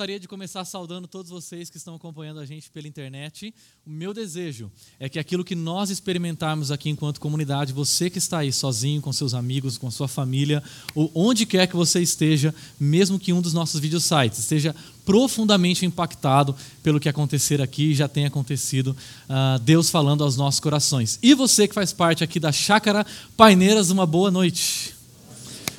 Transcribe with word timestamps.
Gostaria 0.00 0.18
de 0.18 0.26
começar 0.26 0.64
saudando 0.64 1.06
todos 1.06 1.30
vocês 1.30 1.68
que 1.68 1.76
estão 1.76 1.94
acompanhando 1.94 2.40
a 2.40 2.46
gente 2.46 2.70
pela 2.70 2.88
internet. 2.88 3.52
O 3.86 3.90
meu 3.90 4.14
desejo 4.14 4.72
é 4.98 5.10
que 5.10 5.18
aquilo 5.18 5.44
que 5.44 5.54
nós 5.54 5.90
experimentarmos 5.90 6.70
aqui 6.70 6.88
enquanto 6.88 7.20
comunidade, 7.20 7.74
você 7.74 8.08
que 8.08 8.16
está 8.16 8.38
aí 8.38 8.50
sozinho, 8.50 9.02
com 9.02 9.12
seus 9.12 9.34
amigos, 9.34 9.76
com 9.76 9.90
sua 9.90 10.08
família, 10.08 10.62
ou 10.94 11.12
onde 11.14 11.44
quer 11.44 11.66
que 11.66 11.76
você 11.76 12.00
esteja, 12.00 12.54
mesmo 12.80 13.18
que 13.18 13.30
um 13.30 13.42
dos 13.42 13.52
nossos 13.52 13.78
vídeos 13.78 14.04
sites 14.04 14.38
esteja 14.38 14.74
profundamente 15.04 15.84
impactado 15.84 16.56
pelo 16.82 16.98
que 16.98 17.06
acontecer 17.10 17.60
aqui, 17.60 17.94
já 17.94 18.08
tem 18.08 18.24
acontecido, 18.24 18.96
uh, 19.28 19.58
Deus 19.58 19.90
falando 19.90 20.24
aos 20.24 20.34
nossos 20.34 20.60
corações. 20.60 21.18
E 21.22 21.34
você 21.34 21.68
que 21.68 21.74
faz 21.74 21.92
parte 21.92 22.24
aqui 22.24 22.40
da 22.40 22.52
Chácara 22.52 23.04
Paineiras, 23.36 23.90
uma 23.90 24.06
boa 24.06 24.30
noite. 24.30 24.98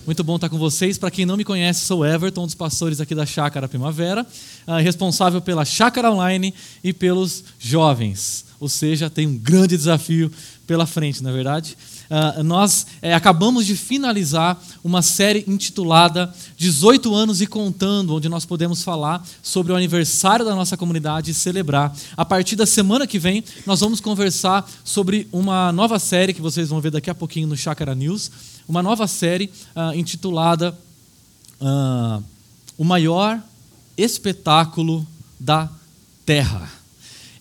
Muito 0.04 0.23
bom 0.23 0.36
estar 0.36 0.50
com 0.50 0.58
vocês. 0.58 0.98
Para 0.98 1.12
quem 1.12 1.28
não 1.28 1.38
me 1.38 1.44
conhece, 1.44 1.82
sou 1.82 2.04
Everton, 2.04 2.44
um 2.44 2.46
dos 2.48 2.55
pastores 2.55 3.00
aqui 3.00 3.14
da 3.14 3.23
Chácara 3.23 3.68
Primavera, 3.68 4.26
uh, 4.68 4.77
responsável 4.82 5.40
pela 5.40 5.63
Chácara 5.63 6.12
Online 6.12 6.54
e 6.84 6.91
pelos 6.91 7.44
jovens. 7.60 8.46
Ou 8.60 8.68
seja, 8.68 9.12
tem 9.12 9.27
um 9.27 9.38
grande 9.38 9.77
desafio 9.77 10.32
pela 10.66 10.88
frente, 10.88 11.22
não 11.22 11.29
é 11.29 11.34
verdade? 11.34 11.77
Uh, 12.12 12.43
nós 12.43 12.85
é, 13.01 13.13
acabamos 13.13 13.65
de 13.65 13.73
finalizar 13.73 14.62
uma 14.84 15.01
série 15.01 15.45
intitulada 15.48 16.34
18 16.57 17.15
anos 17.15 17.40
e 17.40 17.48
contando, 17.48 18.13
onde 18.13 18.27
nós 18.27 18.43
podemos 18.43 18.84
falar 18.84 19.26
sobre 19.41 19.71
o 19.71 19.77
aniversário 19.77 20.43
da 20.43 20.54
nossa 20.54 20.76
comunidade 20.76 21.32
e 21.32 21.34
celebrar. 21.34 21.95
A 22.17 22.26
partir 22.26 22.57
da 22.57 22.65
semana 22.65 23.07
que 23.07 23.17
vem, 23.17 23.45
nós 23.65 23.79
vamos 23.79 24.01
conversar 24.01 24.70
sobre 24.84 25.26
uma 25.32 25.71
nova 25.71 25.98
série 25.99 26.34
que 26.34 26.41
vocês 26.41 26.67
vão 26.67 26.82
ver 26.82 26.91
daqui 26.91 27.09
a 27.09 27.15
pouquinho 27.15 27.48
no 27.48 27.55
Chácara 27.55 27.95
News, 27.95 28.29
uma 28.67 28.84
nova 28.84 29.07
série 29.07 29.49
uh, 29.73 29.98
intitulada 29.98 30.77
uh, 31.62 32.21
O 32.77 32.84
Maior 32.84 33.41
Espetáculo 33.98 35.07
da 35.39 35.70
Terra. 36.26 36.80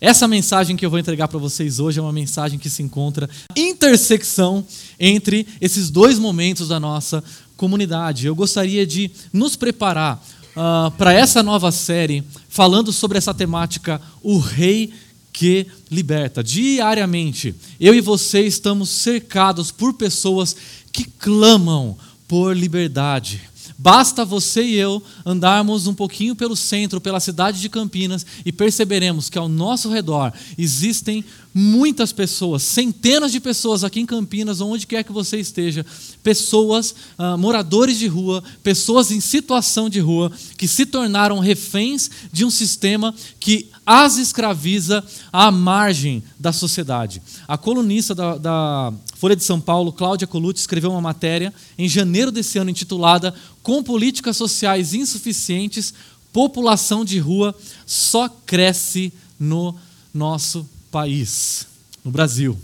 Essa 0.01 0.27
mensagem 0.27 0.75
que 0.75 0.83
eu 0.83 0.89
vou 0.89 0.97
entregar 0.97 1.27
para 1.27 1.37
vocês 1.37 1.77
hoje 1.79 1.99
é 1.99 2.01
uma 2.01 2.11
mensagem 2.11 2.57
que 2.57 2.71
se 2.71 2.81
encontra 2.81 3.29
intersecção 3.55 4.65
entre 4.99 5.45
esses 5.61 5.91
dois 5.91 6.17
momentos 6.17 6.69
da 6.69 6.79
nossa 6.79 7.23
comunidade. 7.55 8.25
Eu 8.25 8.33
gostaria 8.33 8.83
de 8.83 9.11
nos 9.31 9.55
preparar 9.55 10.19
uh, 10.55 10.89
para 10.97 11.13
essa 11.13 11.43
nova 11.43 11.71
série 11.71 12.23
falando 12.49 12.91
sobre 12.91 13.19
essa 13.19 13.31
temática, 13.31 14.01
o 14.23 14.39
Rei 14.39 14.91
que 15.31 15.67
liberta. 15.91 16.43
Diariamente, 16.43 17.53
eu 17.79 17.93
e 17.93 18.01
você 18.01 18.41
estamos 18.41 18.89
cercados 18.89 19.71
por 19.71 19.93
pessoas 19.93 20.55
que 20.91 21.03
clamam 21.03 21.95
por 22.27 22.57
liberdade 22.57 23.50
Basta 23.81 24.23
você 24.23 24.61
e 24.61 24.75
eu 24.75 25.01
andarmos 25.25 25.87
um 25.87 25.93
pouquinho 25.95 26.35
pelo 26.35 26.55
centro, 26.55 27.01
pela 27.01 27.19
cidade 27.19 27.59
de 27.59 27.67
Campinas 27.67 28.23
e 28.45 28.51
perceberemos 28.51 29.27
que 29.27 29.39
ao 29.39 29.49
nosso 29.49 29.89
redor 29.89 30.31
existem 30.55 31.25
muitas 31.51 32.13
pessoas, 32.13 32.61
centenas 32.61 33.31
de 33.31 33.39
pessoas 33.39 33.83
aqui 33.83 33.99
em 33.99 34.05
Campinas, 34.05 34.61
onde 34.61 34.85
quer 34.85 35.03
que 35.03 35.11
você 35.11 35.39
esteja, 35.39 35.83
pessoas, 36.21 36.93
uh, 37.17 37.35
moradores 37.39 37.97
de 37.97 38.05
rua, 38.05 38.43
pessoas 38.61 39.09
em 39.09 39.19
situação 39.19 39.89
de 39.89 39.99
rua, 39.99 40.31
que 40.59 40.67
se 40.67 40.85
tornaram 40.85 41.39
reféns 41.39 42.11
de 42.31 42.45
um 42.45 42.51
sistema 42.51 43.15
que 43.39 43.67
as 43.91 44.17
escraviza 44.17 45.03
à 45.33 45.51
margem 45.51 46.23
da 46.39 46.53
sociedade. 46.53 47.21
A 47.45 47.57
colunista 47.57 48.15
da, 48.15 48.37
da 48.37 48.93
Folha 49.15 49.35
de 49.35 49.43
São 49.43 49.59
Paulo, 49.59 49.91
Cláudia 49.91 50.25
Colucci, 50.25 50.61
escreveu 50.61 50.91
uma 50.91 51.01
matéria 51.01 51.53
em 51.77 51.89
janeiro 51.89 52.31
desse 52.31 52.57
ano 52.57 52.69
intitulada 52.69 53.35
Com 53.61 53.83
políticas 53.83 54.37
sociais 54.37 54.93
insuficientes, 54.93 55.93
população 56.31 57.03
de 57.03 57.19
rua 57.19 57.53
só 57.85 58.29
cresce 58.45 59.11
no 59.37 59.75
nosso 60.13 60.65
país, 60.89 61.67
no 62.01 62.11
Brasil. 62.11 62.57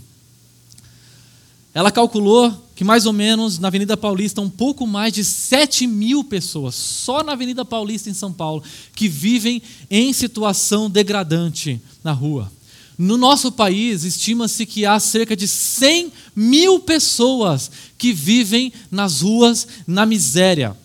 Ela 1.74 1.92
calculou 1.92 2.67
que 2.78 2.84
mais 2.84 3.06
ou 3.06 3.12
menos 3.12 3.58
na 3.58 3.66
Avenida 3.66 3.96
Paulista, 3.96 4.40
um 4.40 4.48
pouco 4.48 4.86
mais 4.86 5.12
de 5.12 5.24
7 5.24 5.84
mil 5.84 6.22
pessoas, 6.22 6.76
só 6.76 7.24
na 7.24 7.32
Avenida 7.32 7.64
Paulista 7.64 8.08
em 8.08 8.14
São 8.14 8.32
Paulo, 8.32 8.62
que 8.94 9.08
vivem 9.08 9.60
em 9.90 10.12
situação 10.12 10.88
degradante 10.88 11.82
na 12.04 12.12
rua. 12.12 12.52
No 12.96 13.16
nosso 13.16 13.50
país, 13.50 14.04
estima-se 14.04 14.64
que 14.64 14.86
há 14.86 15.00
cerca 15.00 15.34
de 15.34 15.48
100 15.48 16.12
mil 16.36 16.78
pessoas 16.78 17.68
que 17.98 18.12
vivem 18.12 18.72
nas 18.92 19.22
ruas 19.22 19.66
na 19.84 20.06
miséria. 20.06 20.76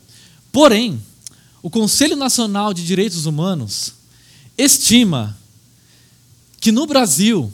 Porém, 0.52 1.00
o 1.62 1.70
Conselho 1.70 2.16
Nacional 2.16 2.74
de 2.74 2.84
Direitos 2.84 3.28
Humanos 3.28 3.94
estima 4.58 5.38
que 6.60 6.72
no 6.72 6.88
Brasil 6.88 7.54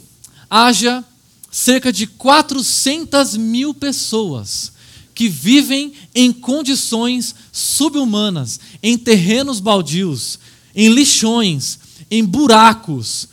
haja 0.50 1.04
cerca 1.52 1.92
de 1.92 2.06
400 2.08 3.36
mil 3.38 3.74
pessoas 3.74 4.72
que 5.14 5.28
vivem 5.28 5.94
em 6.16 6.32
condições 6.32 7.36
subhumanas, 7.52 8.60
em 8.82 8.98
terrenos 8.98 9.60
baldios, 9.60 10.40
em 10.74 10.88
lixões, 10.90 11.78
em 12.10 12.24
buracos, 12.24 13.28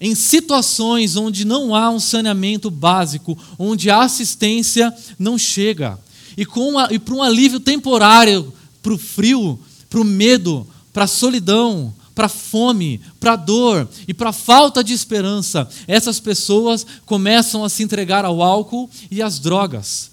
em 0.00 0.14
situações 0.14 1.16
onde 1.16 1.44
não 1.44 1.74
há 1.74 1.90
um 1.90 2.00
saneamento 2.00 2.70
básico, 2.70 3.38
onde 3.58 3.88
a 3.88 4.02
assistência 4.02 4.94
não 5.18 5.38
chega. 5.38 5.98
E, 6.36 6.44
com 6.44 6.72
e 6.90 6.98
para 6.98 7.14
um 7.14 7.22
alívio 7.22 7.60
temporário, 7.60 8.52
para 8.82 8.94
o 8.94 8.98
frio, 8.98 9.58
para 9.88 10.00
o 10.00 10.04
medo, 10.04 10.66
para 10.92 11.04
a 11.04 11.08
solidão, 11.08 11.94
para 12.14 12.28
fome, 12.28 13.00
para 13.18 13.36
dor 13.36 13.88
e 14.06 14.12
para 14.12 14.32
falta 14.32 14.82
de 14.84 14.92
esperança, 14.92 15.68
essas 15.86 16.20
pessoas 16.20 16.86
começam 17.06 17.64
a 17.64 17.68
se 17.68 17.82
entregar 17.82 18.24
ao 18.24 18.42
álcool 18.42 18.90
e 19.10 19.22
às 19.22 19.38
drogas, 19.38 20.10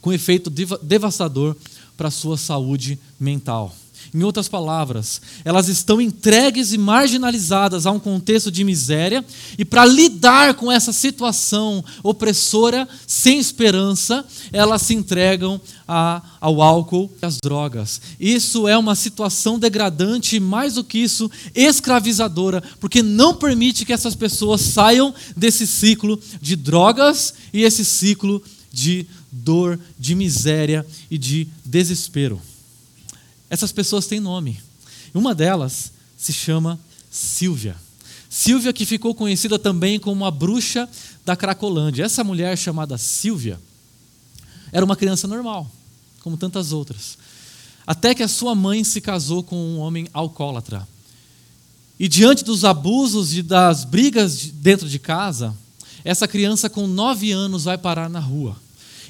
com 0.00 0.12
efeito 0.12 0.50
devastador 0.82 1.56
para 1.96 2.08
a 2.08 2.10
sua 2.10 2.36
saúde 2.36 2.98
mental. 3.18 3.74
Em 4.14 4.22
outras 4.22 4.46
palavras, 4.46 5.20
elas 5.44 5.66
estão 5.66 6.00
entregues 6.00 6.72
e 6.72 6.78
marginalizadas 6.78 7.84
a 7.84 7.90
um 7.90 7.98
contexto 7.98 8.48
de 8.48 8.62
miséria, 8.62 9.24
e 9.58 9.64
para 9.64 9.84
lidar 9.84 10.54
com 10.54 10.70
essa 10.70 10.92
situação 10.92 11.84
opressora, 12.00 12.88
sem 13.08 13.40
esperança, 13.40 14.24
elas 14.52 14.82
se 14.82 14.94
entregam 14.94 15.60
a, 15.88 16.22
ao 16.40 16.62
álcool 16.62 17.10
e 17.20 17.26
às 17.26 17.38
drogas. 17.42 18.00
Isso 18.20 18.68
é 18.68 18.78
uma 18.78 18.94
situação 18.94 19.58
degradante 19.58 20.36
e, 20.36 20.40
mais 20.40 20.74
do 20.74 20.84
que 20.84 20.98
isso, 20.98 21.28
escravizadora, 21.52 22.62
porque 22.78 23.02
não 23.02 23.34
permite 23.34 23.84
que 23.84 23.92
essas 23.92 24.14
pessoas 24.14 24.60
saiam 24.60 25.12
desse 25.36 25.66
ciclo 25.66 26.20
de 26.40 26.54
drogas 26.54 27.34
e 27.52 27.64
esse 27.64 27.84
ciclo 27.84 28.40
de 28.72 29.08
dor, 29.32 29.76
de 29.98 30.14
miséria 30.14 30.86
e 31.10 31.18
de 31.18 31.48
desespero. 31.64 32.40
Essas 33.48 33.72
pessoas 33.72 34.06
têm 34.06 34.20
nome. 34.20 34.60
Uma 35.12 35.34
delas 35.34 35.92
se 36.16 36.32
chama 36.32 36.78
Silvia. 37.10 37.76
Silvia, 38.28 38.72
que 38.72 38.84
ficou 38.84 39.14
conhecida 39.14 39.58
também 39.58 40.00
como 40.00 40.24
a 40.24 40.30
bruxa 40.30 40.88
da 41.24 41.36
Cracolândia. 41.36 42.04
Essa 42.04 42.24
mulher 42.24 42.58
chamada 42.58 42.98
Silvia 42.98 43.60
era 44.72 44.84
uma 44.84 44.96
criança 44.96 45.28
normal, 45.28 45.70
como 46.20 46.36
tantas 46.36 46.72
outras. 46.72 47.16
Até 47.86 48.14
que 48.14 48.22
a 48.22 48.28
sua 48.28 48.54
mãe 48.54 48.82
se 48.82 49.00
casou 49.00 49.42
com 49.42 49.56
um 49.56 49.78
homem 49.78 50.08
alcoólatra. 50.12 50.88
E 51.98 52.08
diante 52.08 52.42
dos 52.42 52.64
abusos 52.64 53.36
e 53.36 53.42
das 53.42 53.84
brigas 53.84 54.46
dentro 54.46 54.88
de 54.88 54.98
casa, 54.98 55.56
essa 56.04 56.26
criança 56.26 56.68
com 56.68 56.88
nove 56.88 57.30
anos 57.30 57.64
vai 57.64 57.78
parar 57.78 58.10
na 58.10 58.18
rua. 58.18 58.56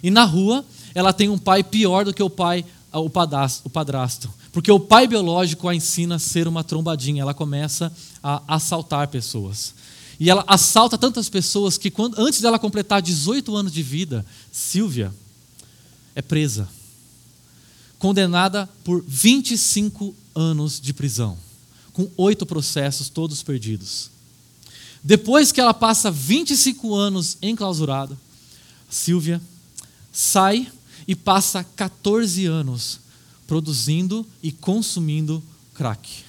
E 0.02 0.10
na 0.10 0.24
rua, 0.24 0.64
ela 0.94 1.12
tem 1.12 1.30
um 1.30 1.38
pai 1.38 1.64
pior 1.64 2.04
do 2.04 2.12
que 2.12 2.22
o 2.22 2.28
pai 2.28 2.64
o 2.98 3.10
padrasto, 3.10 3.62
o 3.64 3.70
padrasto, 3.70 4.30
porque 4.52 4.70
o 4.70 4.80
pai 4.80 5.06
biológico 5.06 5.68
a 5.68 5.74
ensina 5.74 6.16
a 6.16 6.18
ser 6.18 6.46
uma 6.46 6.62
trombadinha, 6.62 7.22
ela 7.22 7.34
começa 7.34 7.92
a 8.22 8.42
assaltar 8.46 9.08
pessoas. 9.08 9.74
E 10.18 10.30
ela 10.30 10.44
assalta 10.46 10.96
tantas 10.96 11.28
pessoas 11.28 11.76
que 11.76 11.90
quando, 11.90 12.18
antes 12.18 12.40
dela 12.40 12.58
completar 12.58 13.02
18 13.02 13.54
anos 13.56 13.72
de 13.72 13.82
vida, 13.82 14.24
Silvia 14.52 15.12
é 16.14 16.22
presa, 16.22 16.68
condenada 17.98 18.68
por 18.84 19.02
25 19.06 20.14
anos 20.34 20.80
de 20.80 20.92
prisão, 20.92 21.36
com 21.92 22.08
oito 22.16 22.46
processos 22.46 23.08
todos 23.08 23.42
perdidos. 23.42 24.10
Depois 25.02 25.52
que 25.52 25.60
ela 25.60 25.74
passa 25.74 26.10
25 26.10 26.94
anos 26.94 27.36
enclausurada, 27.42 28.16
Silvia 28.88 29.40
sai 30.12 30.70
e 31.06 31.14
passa 31.14 31.64
14 31.64 32.46
anos 32.46 33.00
produzindo 33.46 34.26
e 34.42 34.50
consumindo 34.50 35.42
crack. 35.74 36.24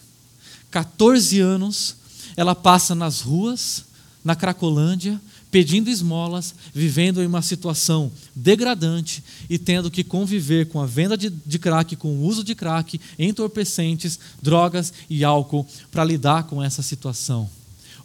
14 0.70 1.40
anos 1.40 1.96
ela 2.36 2.54
passa 2.54 2.94
nas 2.94 3.22
ruas, 3.22 3.86
na 4.24 4.36
Cracolândia, 4.36 5.22
pedindo 5.50 5.90
esmolas, 5.90 6.54
vivendo 6.74 7.24
em 7.24 7.26
uma 7.26 7.42
situação 7.42 8.12
degradante 8.36 9.24
e 9.50 9.58
tendo 9.58 9.90
que 9.90 10.04
conviver 10.04 10.68
com 10.68 10.82
a 10.82 10.86
venda 10.86 11.18
de, 11.18 11.30
de 11.30 11.58
crack, 11.58 11.96
com 11.96 12.10
o 12.10 12.24
uso 12.26 12.44
de 12.44 12.54
crack, 12.54 13.00
entorpecentes, 13.18 14.20
drogas 14.42 14.92
e 15.10 15.24
álcool 15.24 15.66
para 15.90 16.04
lidar 16.04 16.44
com 16.44 16.62
essa 16.62 16.82
situação. 16.82 17.50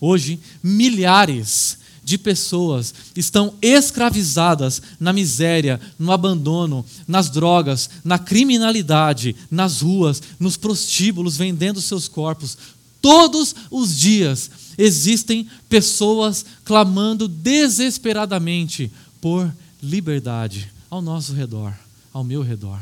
Hoje, 0.01 0.39
milhares 0.63 1.79
de 2.11 2.19
pessoas 2.19 2.93
estão 3.15 3.55
escravizadas 3.63 4.83
na 4.99 5.13
miséria, 5.13 5.81
no 5.97 6.11
abandono, 6.11 6.85
nas 7.07 7.31
drogas, 7.31 7.89
na 8.03 8.19
criminalidade, 8.19 9.37
nas 9.49 9.81
ruas, 9.81 10.21
nos 10.39 10.57
prostíbulos, 10.57 11.37
vendendo 11.37 11.81
seus 11.81 12.09
corpos. 12.09 12.59
Todos 13.01 13.55
os 13.71 13.97
dias 13.97 14.51
existem 14.77 15.49
pessoas 15.69 16.45
clamando 16.65 17.29
desesperadamente 17.29 18.91
por 19.21 19.55
liberdade 19.81 20.71
ao 20.91 21.01
nosso 21.01 21.33
redor, 21.33 21.73
ao 22.13 22.25
meu 22.25 22.43
redor. 22.43 22.81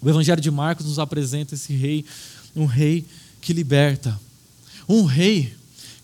O 0.00 0.08
Evangelho 0.08 0.40
de 0.40 0.50
Marcos 0.50 0.86
nos 0.86 0.98
apresenta 0.98 1.54
esse 1.54 1.74
rei, 1.74 2.06
um 2.56 2.64
rei 2.64 3.04
que 3.42 3.52
liberta, 3.52 4.18
um 4.88 5.04
rei 5.04 5.57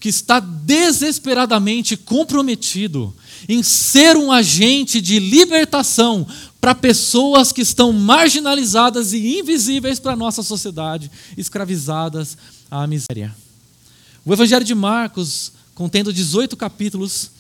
que 0.05 0.11
está 0.11 0.39
desesperadamente 0.39 1.97
comprometido 1.97 3.17
em 3.49 3.63
ser 3.63 4.19
um 4.19 4.31
agente 4.31 5.01
de 5.01 5.19
libertação 5.19 6.27
para 6.61 6.75
pessoas 6.75 7.53
que 7.53 7.63
estão 7.63 7.91
marginalizadas 7.91 9.15
e 9.15 9.39
invisíveis 9.39 9.99
para 9.99 10.13
a 10.13 10.17
nossa 10.17 10.43
sociedade, 10.43 11.11
escravizadas 11.39 12.37
à 12.71 12.87
miséria. 12.87 13.35
O 14.27 14.33
Evangelho 14.35 14.63
de 14.63 14.75
Marcos, 14.75 15.53
contendo 15.75 16.13
18 16.13 16.55
capítulos, 16.55 17.31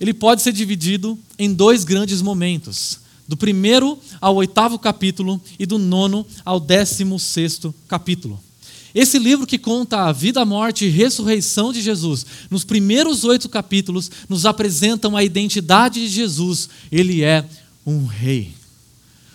ele 0.00 0.14
pode 0.14 0.40
ser 0.40 0.52
dividido 0.52 1.18
em 1.38 1.52
dois 1.52 1.84
grandes 1.84 2.22
momentos. 2.22 3.00
Do 3.28 3.36
primeiro 3.36 3.98
ao 4.18 4.36
oitavo 4.36 4.78
capítulo 4.78 5.38
e 5.58 5.66
do 5.66 5.76
nono 5.76 6.26
ao 6.42 6.58
décimo 6.58 7.18
sexto 7.18 7.74
capítulo. 7.86 8.47
Esse 8.94 9.18
livro 9.18 9.46
que 9.46 9.58
conta 9.58 10.04
a 10.04 10.12
vida, 10.12 10.44
morte 10.44 10.86
e 10.86 10.90
ressurreição 10.90 11.72
de 11.72 11.82
Jesus, 11.82 12.24
nos 12.50 12.64
primeiros 12.64 13.24
oito 13.24 13.48
capítulos, 13.48 14.10
nos 14.28 14.46
apresentam 14.46 15.16
a 15.16 15.22
identidade 15.22 16.00
de 16.00 16.08
Jesus. 16.08 16.68
Ele 16.90 17.22
é 17.22 17.44
um 17.84 18.06
rei. 18.06 18.54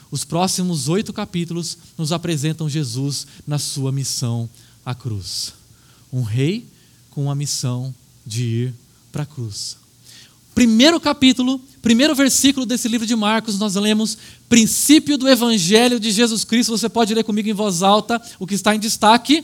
Os 0.10 0.24
próximos 0.24 0.90
oito 0.90 1.12
capítulos 1.12 1.78
nos 1.98 2.12
apresentam 2.12 2.70
Jesus 2.70 3.26
na 3.48 3.58
sua 3.58 3.92
missão 3.92 4.50
à 4.86 4.94
cruz. 4.94 5.54
Um 6.12 6.22
rei 6.22 6.66
com 7.10 7.32
a 7.32 7.36
missão 7.36 7.94
de 8.26 8.44
ir 8.44 8.74
para 9.12 9.24
a 9.24 9.26
cruz. 9.26 9.83
Primeiro 10.54 11.00
capítulo, 11.00 11.60
primeiro 11.82 12.14
versículo 12.14 12.66
desse 12.66 12.88
livro 12.88 13.08
de 13.08 13.16
Marcos, 13.16 13.58
nós 13.58 13.76
lemos 13.76 14.18
princípio 14.48 15.18
do 15.18 15.28
evangelho 15.28 16.00
de 16.00 16.12
Jesus 16.12 16.44
Cristo. 16.44 16.78
Você 16.78 16.88
pode 16.88 17.14
ler 17.14 17.24
comigo 17.24 17.50
em 17.50 17.54
voz 17.54 17.82
alta 17.82 18.22
o 18.40 18.46
que 18.46 18.54
está 18.54 18.76
em 18.76 18.80
destaque: 18.80 19.44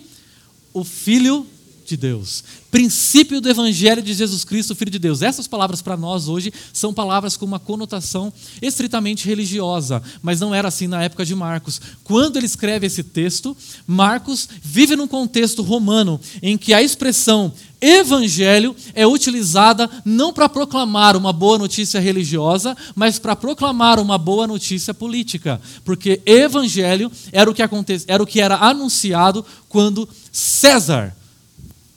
o 0.72 0.84
Filho 0.84 1.48
de 1.90 1.98
Deus. 1.98 2.44
Princípio 2.72 3.42
do 3.42 3.50
Evangelho 3.50 4.02
de 4.02 4.14
Jesus 4.14 4.44
Cristo, 4.44 4.76
Filho 4.76 4.92
de 4.92 5.00
Deus. 5.00 5.22
Essas 5.22 5.48
palavras 5.48 5.82
para 5.82 5.98
nós 5.98 6.28
hoje 6.28 6.54
são 6.72 6.94
palavras 6.94 7.36
com 7.36 7.46
uma 7.46 7.60
conotação 7.60 8.32
estritamente 8.62 9.28
religiosa, 9.28 10.02
mas 10.22 10.40
não 10.40 10.54
era 10.54 10.68
assim 10.68 10.88
na 10.88 11.04
época 11.04 11.26
de 11.26 11.34
Marcos. 11.34 11.82
Quando 12.04 12.38
ele 12.38 12.46
escreve 12.46 12.86
esse 12.88 13.04
texto, 13.04 13.58
Marcos 13.88 14.48
vive 14.62 14.96
num 14.96 15.08
contexto 15.08 15.64
romano 15.64 16.20
em 16.42 16.58
que 16.58 16.74
a 16.74 16.82
expressão 16.82 17.52
evangelho 17.82 18.76
é 18.94 19.08
utilizada 19.08 19.90
não 20.04 20.34
para 20.34 20.50
proclamar 20.50 21.16
uma 21.16 21.32
boa 21.32 21.58
notícia 21.58 22.00
religiosa, 22.00 22.76
mas 22.94 23.18
para 23.18 23.36
proclamar 23.36 24.00
uma 24.00 24.18
boa 24.18 24.46
notícia 24.46 24.94
política, 24.94 25.62
porque 25.84 26.22
evangelho 26.26 27.12
era 27.32 27.50
o 27.50 27.54
que 27.54 27.62
aconte... 27.62 28.04
era 28.08 28.22
o 28.22 28.28
que 28.28 28.42
era 28.42 28.58
anunciado 28.58 29.46
quando 29.68 30.08
César 30.32 31.16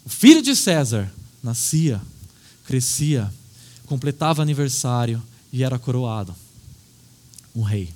o 0.05 0.09
filho 0.09 0.43
de 0.43 0.55
César 0.57 1.13
nascia, 1.43 2.01
crescia, 2.67 3.33
completava 3.87 4.43
aniversário 4.43 5.23
e 5.53 5.63
era 5.63 5.79
coroado 5.79 6.35
um 7.55 7.63
rei. 7.63 7.91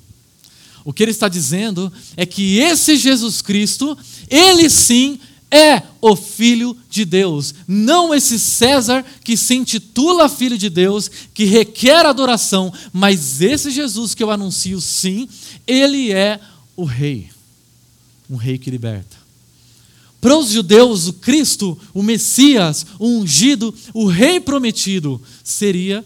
O 0.85 0.93
que 0.93 1.03
ele 1.03 1.11
está 1.11 1.29
dizendo 1.29 1.93
é 2.17 2.25
que 2.25 2.59
esse 2.59 2.97
Jesus 2.97 3.43
Cristo, 3.43 3.99
ele 4.31 4.71
sim 4.71 5.19
é 5.51 5.83
o 6.01 6.15
Filho 6.15 6.77
de 6.91 7.05
Deus, 7.05 7.55
não 7.67 8.15
esse 8.15 8.39
César 8.39 9.05
que 9.25 9.37
se 9.37 9.55
intitula 9.55 10.29
Filho 10.29 10.59
de 10.59 10.69
Deus, 10.69 11.11
que 11.33 11.45
requer 11.45 12.05
adoração, 12.05 12.73
mas 12.93 13.41
esse 13.41 13.71
Jesus 13.71 14.15
que 14.15 14.23
eu 14.23 14.31
anuncio, 14.31 14.81
sim, 14.81 15.29
ele 15.67 16.13
é 16.13 16.41
o 16.77 16.85
Rei, 16.85 17.31
um 18.29 18.37
Rei 18.37 18.59
que 18.59 18.71
liberta. 18.71 19.26
Para 20.27 20.39
os 20.39 20.51
judeus, 20.51 21.07
o 21.07 21.13
Cristo, 21.13 21.79
o 21.95 22.03
Messias, 22.03 22.85
o 22.99 23.07
ungido, 23.07 23.73
o 23.95 24.07
Rei 24.07 24.41
prometido, 24.41 25.23
seria 25.45 26.05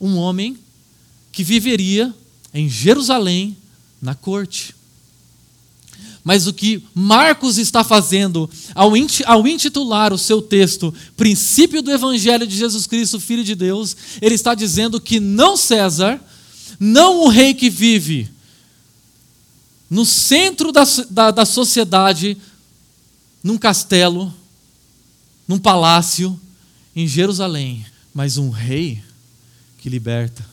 um 0.00 0.16
homem 0.16 0.58
que 1.30 1.44
viveria 1.44 2.12
em 2.52 2.68
Jerusalém, 2.68 3.56
na 4.02 4.16
corte. 4.16 4.74
Mas 6.24 6.48
o 6.48 6.52
que 6.52 6.82
Marcos 6.92 7.56
está 7.56 7.84
fazendo 7.84 8.50
ao 8.74 9.46
intitular 9.46 10.12
o 10.12 10.18
seu 10.18 10.42
texto 10.42 10.92
Princípio 11.16 11.82
do 11.82 11.92
Evangelho 11.92 12.48
de 12.48 12.56
Jesus 12.56 12.84
Cristo, 12.88 13.20
Filho 13.20 13.44
de 13.44 13.54
Deus, 13.54 13.96
ele 14.20 14.34
está 14.34 14.56
dizendo 14.56 15.00
que 15.00 15.20
não 15.20 15.56
César, 15.56 16.20
não 16.80 17.20
o 17.20 17.28
rei 17.28 17.54
que 17.54 17.70
vive 17.70 18.33
no 19.88 20.04
centro 20.04 20.72
da, 20.72 20.84
da, 21.10 21.30
da 21.30 21.44
sociedade, 21.44 22.36
num 23.42 23.58
castelo, 23.58 24.32
num 25.46 25.58
palácio, 25.58 26.40
em 26.96 27.06
Jerusalém, 27.06 27.84
mas 28.12 28.36
um 28.38 28.50
rei 28.50 29.02
que 29.78 29.88
liberta, 29.88 30.44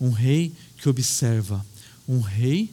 um 0.00 0.10
rei 0.10 0.52
que 0.76 0.88
observa, 0.88 1.64
um 2.08 2.20
rei 2.20 2.70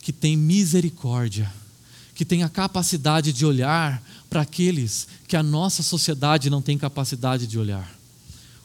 que 0.00 0.12
tem 0.12 0.36
misericórdia, 0.36 1.52
que 2.14 2.24
tem 2.24 2.42
a 2.42 2.48
capacidade 2.48 3.32
de 3.32 3.44
olhar 3.44 4.02
para 4.30 4.42
aqueles 4.42 5.08
que 5.26 5.36
a 5.36 5.42
nossa 5.42 5.82
sociedade 5.82 6.48
não 6.48 6.62
tem 6.62 6.78
capacidade 6.78 7.46
de 7.46 7.58
olhar. 7.58 7.92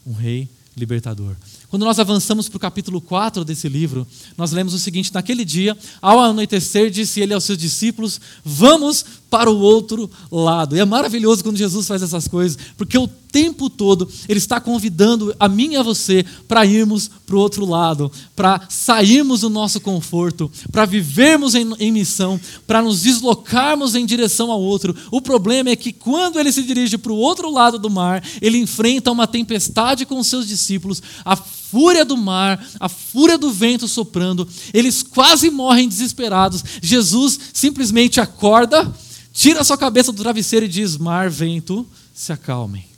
Um 0.06 0.12
rei 0.12 0.48
libertador. 0.76 1.34
Quando 1.70 1.84
nós 1.84 2.00
avançamos 2.00 2.48
para 2.48 2.56
o 2.56 2.60
capítulo 2.60 3.00
4 3.00 3.44
desse 3.44 3.68
livro, 3.68 4.04
nós 4.36 4.50
lemos 4.50 4.74
o 4.74 4.78
seguinte: 4.78 5.14
Naquele 5.14 5.44
dia, 5.44 5.78
ao 6.02 6.18
anoitecer, 6.18 6.90
disse 6.90 7.20
ele 7.20 7.32
aos 7.32 7.44
seus 7.44 7.56
discípulos: 7.56 8.20
Vamos 8.44 9.04
para 9.30 9.48
o 9.48 9.56
outro 9.56 10.10
lado. 10.32 10.76
E 10.76 10.80
é 10.80 10.84
maravilhoso 10.84 11.44
quando 11.44 11.56
Jesus 11.56 11.86
faz 11.86 12.02
essas 12.02 12.26
coisas, 12.26 12.58
porque 12.76 12.98
o 12.98 13.08
tempo 13.30 13.70
todo 13.70 14.08
ele 14.28 14.38
está 14.38 14.60
convidando 14.60 15.34
a 15.38 15.48
mim 15.48 15.72
e 15.72 15.76
a 15.76 15.82
você 15.82 16.24
para 16.48 16.66
irmos 16.66 17.10
para 17.26 17.36
o 17.36 17.38
outro 17.38 17.64
lado, 17.64 18.10
para 18.34 18.62
sairmos 18.68 19.42
do 19.42 19.48
nosso 19.50 19.80
conforto, 19.80 20.50
para 20.72 20.84
vivermos 20.84 21.54
em, 21.54 21.72
em 21.78 21.92
missão, 21.92 22.40
para 22.66 22.82
nos 22.82 23.02
deslocarmos 23.02 23.94
em 23.94 24.04
direção 24.04 24.50
ao 24.50 24.60
outro. 24.60 24.94
O 25.10 25.20
problema 25.20 25.70
é 25.70 25.76
que 25.76 25.92
quando 25.92 26.38
ele 26.38 26.52
se 26.52 26.62
dirige 26.62 26.98
para 26.98 27.12
o 27.12 27.16
outro 27.16 27.50
lado 27.50 27.78
do 27.78 27.88
mar, 27.88 28.22
ele 28.40 28.58
enfrenta 28.58 29.12
uma 29.12 29.26
tempestade 29.26 30.04
com 30.04 30.22
seus 30.22 30.48
discípulos, 30.48 31.02
a 31.24 31.36
fúria 31.36 32.04
do 32.04 32.16
mar, 32.16 32.64
a 32.80 32.88
fúria 32.88 33.38
do 33.38 33.52
vento 33.52 33.86
soprando, 33.86 34.46
eles 34.74 35.02
quase 35.02 35.50
morrem 35.50 35.88
desesperados. 35.88 36.64
Jesus 36.82 37.38
simplesmente 37.52 38.20
acorda 38.20 38.92
tira 39.32 39.64
sua 39.64 39.78
cabeça 39.78 40.12
do 40.12 40.22
travesseiro 40.22 40.66
e 40.66 40.68
diz: 40.68 40.96
Mar, 40.96 41.30
vento, 41.30 41.86
se 42.12 42.32
acalmem. 42.32 42.89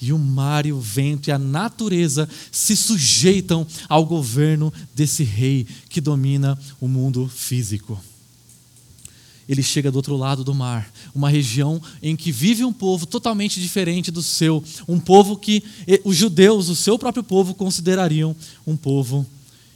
E 0.00 0.12
o 0.12 0.18
mar 0.18 0.66
e 0.66 0.72
o 0.72 0.80
vento 0.80 1.28
e 1.28 1.32
a 1.32 1.38
natureza 1.38 2.28
se 2.52 2.76
sujeitam 2.76 3.66
ao 3.88 4.04
governo 4.04 4.72
desse 4.94 5.24
rei 5.24 5.66
que 5.88 6.00
domina 6.00 6.58
o 6.80 6.86
mundo 6.86 7.28
físico. 7.28 8.00
Ele 9.48 9.62
chega 9.62 9.90
do 9.90 9.96
outro 9.96 10.14
lado 10.14 10.44
do 10.44 10.54
mar, 10.54 10.92
uma 11.14 11.30
região 11.30 11.80
em 12.02 12.14
que 12.14 12.30
vive 12.30 12.64
um 12.64 12.72
povo 12.72 13.06
totalmente 13.06 13.60
diferente 13.60 14.10
do 14.10 14.22
seu, 14.22 14.62
um 14.86 15.00
povo 15.00 15.36
que 15.38 15.64
os 16.04 16.14
judeus, 16.14 16.68
o 16.68 16.76
seu 16.76 16.98
próprio 16.98 17.24
povo, 17.24 17.54
considerariam 17.54 18.36
um 18.66 18.76
povo 18.76 19.26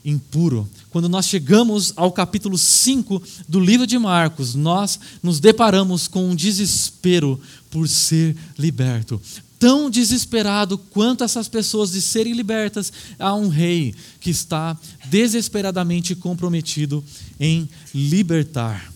impuro. 0.04 0.68
Quando 0.90 1.08
nós 1.08 1.26
chegamos 1.26 1.92
ao 1.96 2.12
capítulo 2.12 2.58
5 2.58 3.22
do 3.48 3.60
livro 3.60 3.86
de 3.86 3.98
Marcos, 3.98 4.54
nós 4.54 4.98
nos 5.22 5.40
deparamos 5.40 6.06
com 6.06 6.28
um 6.28 6.34
desespero 6.34 7.40
por 7.70 7.88
ser 7.88 8.36
liberto. 8.58 9.20
Tão 9.62 9.88
desesperado 9.88 10.76
quanto 10.76 11.22
essas 11.22 11.46
pessoas 11.46 11.92
de 11.92 12.02
serem 12.02 12.32
libertas, 12.32 12.92
há 13.16 13.32
um 13.32 13.46
rei 13.46 13.94
que 14.18 14.28
está 14.28 14.76
desesperadamente 15.04 16.16
comprometido 16.16 17.04
em 17.38 17.68
libertar. 17.94 18.92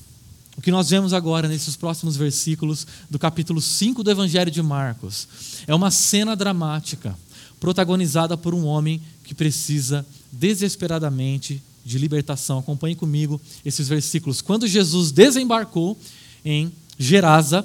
O 0.57 0.61
que 0.61 0.73
nós 0.73 0.91
vemos 0.91 1.13
agora 1.13 1.47
nesses 1.47 1.77
próximos 1.77 2.17
versículos 2.17 2.85
do 3.09 3.17
capítulo 3.17 3.61
5 3.61 4.03
do 4.03 4.11
Evangelho 4.11 4.51
de 4.51 4.61
Marcos 4.61 5.29
é 5.69 5.73
uma 5.73 5.93
cena 5.93 6.35
dramática 6.35 7.17
protagonizada 7.61 8.37
por 8.37 8.53
um 8.53 8.67
homem 8.67 9.01
que 9.23 9.37
precisa 9.37 10.05
desesperadamente 10.33 11.63
de 11.85 11.97
libertação. 11.97 12.59
Acompanhe 12.59 12.97
comigo 12.97 13.41
esses 13.65 13.87
versículos. 13.87 14.43
Quando 14.43 14.67
Jesus 14.67 15.13
desembarcou 15.13 15.97
em 16.45 16.73
Gerasa, 16.99 17.65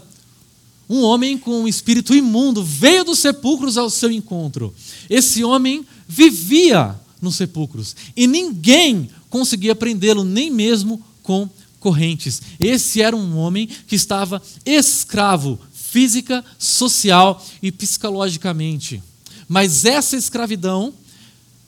um 0.91 1.03
homem 1.03 1.37
com 1.37 1.61
um 1.61 1.67
espírito 1.69 2.13
imundo 2.13 2.61
veio 2.61 3.05
dos 3.05 3.19
sepulcros 3.19 3.77
ao 3.77 3.89
seu 3.89 4.11
encontro. 4.11 4.75
Esse 5.09 5.41
homem 5.41 5.85
vivia 6.05 6.99
nos 7.21 7.37
sepulcros 7.37 7.95
e 8.13 8.27
ninguém 8.27 9.09
conseguia 9.29 9.73
prendê-lo, 9.73 10.25
nem 10.25 10.51
mesmo 10.51 11.01
com 11.23 11.49
correntes. 11.79 12.41
Esse 12.59 13.01
era 13.01 13.15
um 13.15 13.37
homem 13.37 13.69
que 13.87 13.95
estava 13.95 14.41
escravo 14.65 15.57
física, 15.73 16.43
social 16.59 17.41
e 17.63 17.71
psicologicamente. 17.71 19.01
Mas 19.47 19.85
essa 19.85 20.17
escravidão 20.17 20.93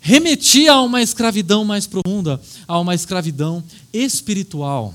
remetia 0.01 0.73
a 0.73 0.81
uma 0.81 1.01
escravidão 1.01 1.63
mais 1.63 1.87
profunda, 1.87 2.41
a 2.67 2.77
uma 2.77 2.93
escravidão 2.93 3.63
espiritual. 3.93 4.93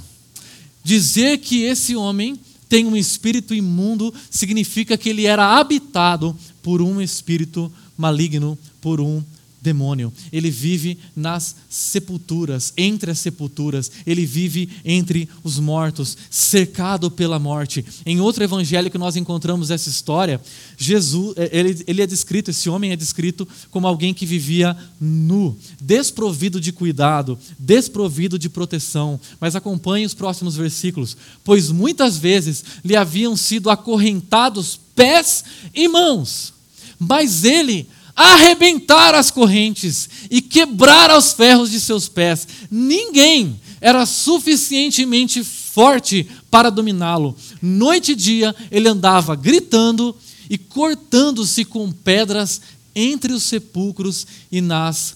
Dizer 0.85 1.38
que 1.38 1.62
esse 1.62 1.97
homem 1.97 2.38
tem 2.68 2.87
um 2.87 2.96
espírito 2.96 3.54
imundo 3.54 4.12
significa 4.30 4.96
que 4.96 5.08
ele 5.08 5.26
era 5.26 5.58
habitado 5.58 6.37
por 6.62 6.82
um 6.82 7.00
espírito 7.00 7.72
maligno, 7.96 8.58
por 8.80 9.00
um 9.00 9.22
demônio. 9.60 10.12
Ele 10.32 10.50
vive 10.50 10.98
nas 11.14 11.56
sepulturas, 11.68 12.72
entre 12.76 13.10
as 13.10 13.18
sepulturas. 13.18 13.90
Ele 14.06 14.24
vive 14.24 14.68
entre 14.84 15.28
os 15.42 15.58
mortos, 15.58 16.16
cercado 16.30 17.10
pela 17.10 17.38
morte. 17.38 17.84
Em 18.06 18.20
outro 18.20 18.44
evangelho 18.44 18.90
que 18.90 18.98
nós 18.98 19.16
encontramos 19.16 19.70
essa 19.70 19.88
história, 19.88 20.40
Jesus, 20.76 21.34
é, 21.36 21.50
ele, 21.52 21.84
ele 21.86 22.02
é 22.02 22.06
descrito, 22.06 22.50
esse 22.50 22.68
homem 22.68 22.92
é 22.92 22.96
descrito 22.96 23.46
como 23.70 23.86
alguém 23.86 24.14
que 24.14 24.26
vivia 24.26 24.76
nu, 25.00 25.56
desprovido 25.80 26.60
de 26.60 26.72
cuidado, 26.72 27.38
desprovido 27.58 28.38
de 28.38 28.48
proteção. 28.48 29.20
Mas 29.40 29.56
acompanhe 29.56 30.06
os 30.06 30.14
próximos 30.14 30.56
versículos, 30.56 31.16
pois 31.44 31.70
muitas 31.70 32.16
vezes 32.16 32.64
lhe 32.84 32.96
haviam 32.96 33.36
sido 33.36 33.70
acorrentados 33.70 34.78
pés 34.94 35.44
e 35.74 35.88
mãos. 35.88 36.52
Mas 36.98 37.44
ele 37.44 37.88
arrebentar 38.18 39.14
as 39.14 39.30
correntes 39.30 40.08
e 40.28 40.42
quebrar 40.42 41.16
os 41.16 41.32
ferros 41.32 41.70
de 41.70 41.80
seus 41.80 42.08
pés. 42.08 42.48
Ninguém 42.68 43.60
era 43.80 44.04
suficientemente 44.04 45.44
forte 45.44 46.28
para 46.50 46.68
dominá-lo. 46.68 47.37
Noite 47.62 48.12
e 48.12 48.16
dia 48.16 48.56
ele 48.72 48.88
andava 48.88 49.37
gritando 49.37 50.16
e 50.50 50.58
cortando-se 50.58 51.64
com 51.64 51.92
pedras 51.92 52.60
entre 52.92 53.32
os 53.32 53.44
sepulcros 53.44 54.26
e 54.50 54.60
nas 54.60 55.14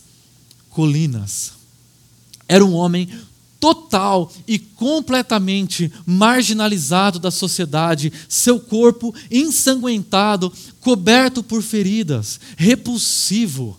colinas. 0.70 1.54
Era 2.46 2.64
um 2.64 2.72
homem 2.72 3.08
total 3.62 4.28
e 4.48 4.58
completamente 4.58 5.92
marginalizado 6.04 7.20
da 7.20 7.30
sociedade, 7.30 8.12
seu 8.28 8.58
corpo 8.58 9.14
ensanguentado, 9.30 10.52
coberto 10.80 11.44
por 11.44 11.62
feridas, 11.62 12.40
repulsivo. 12.56 13.78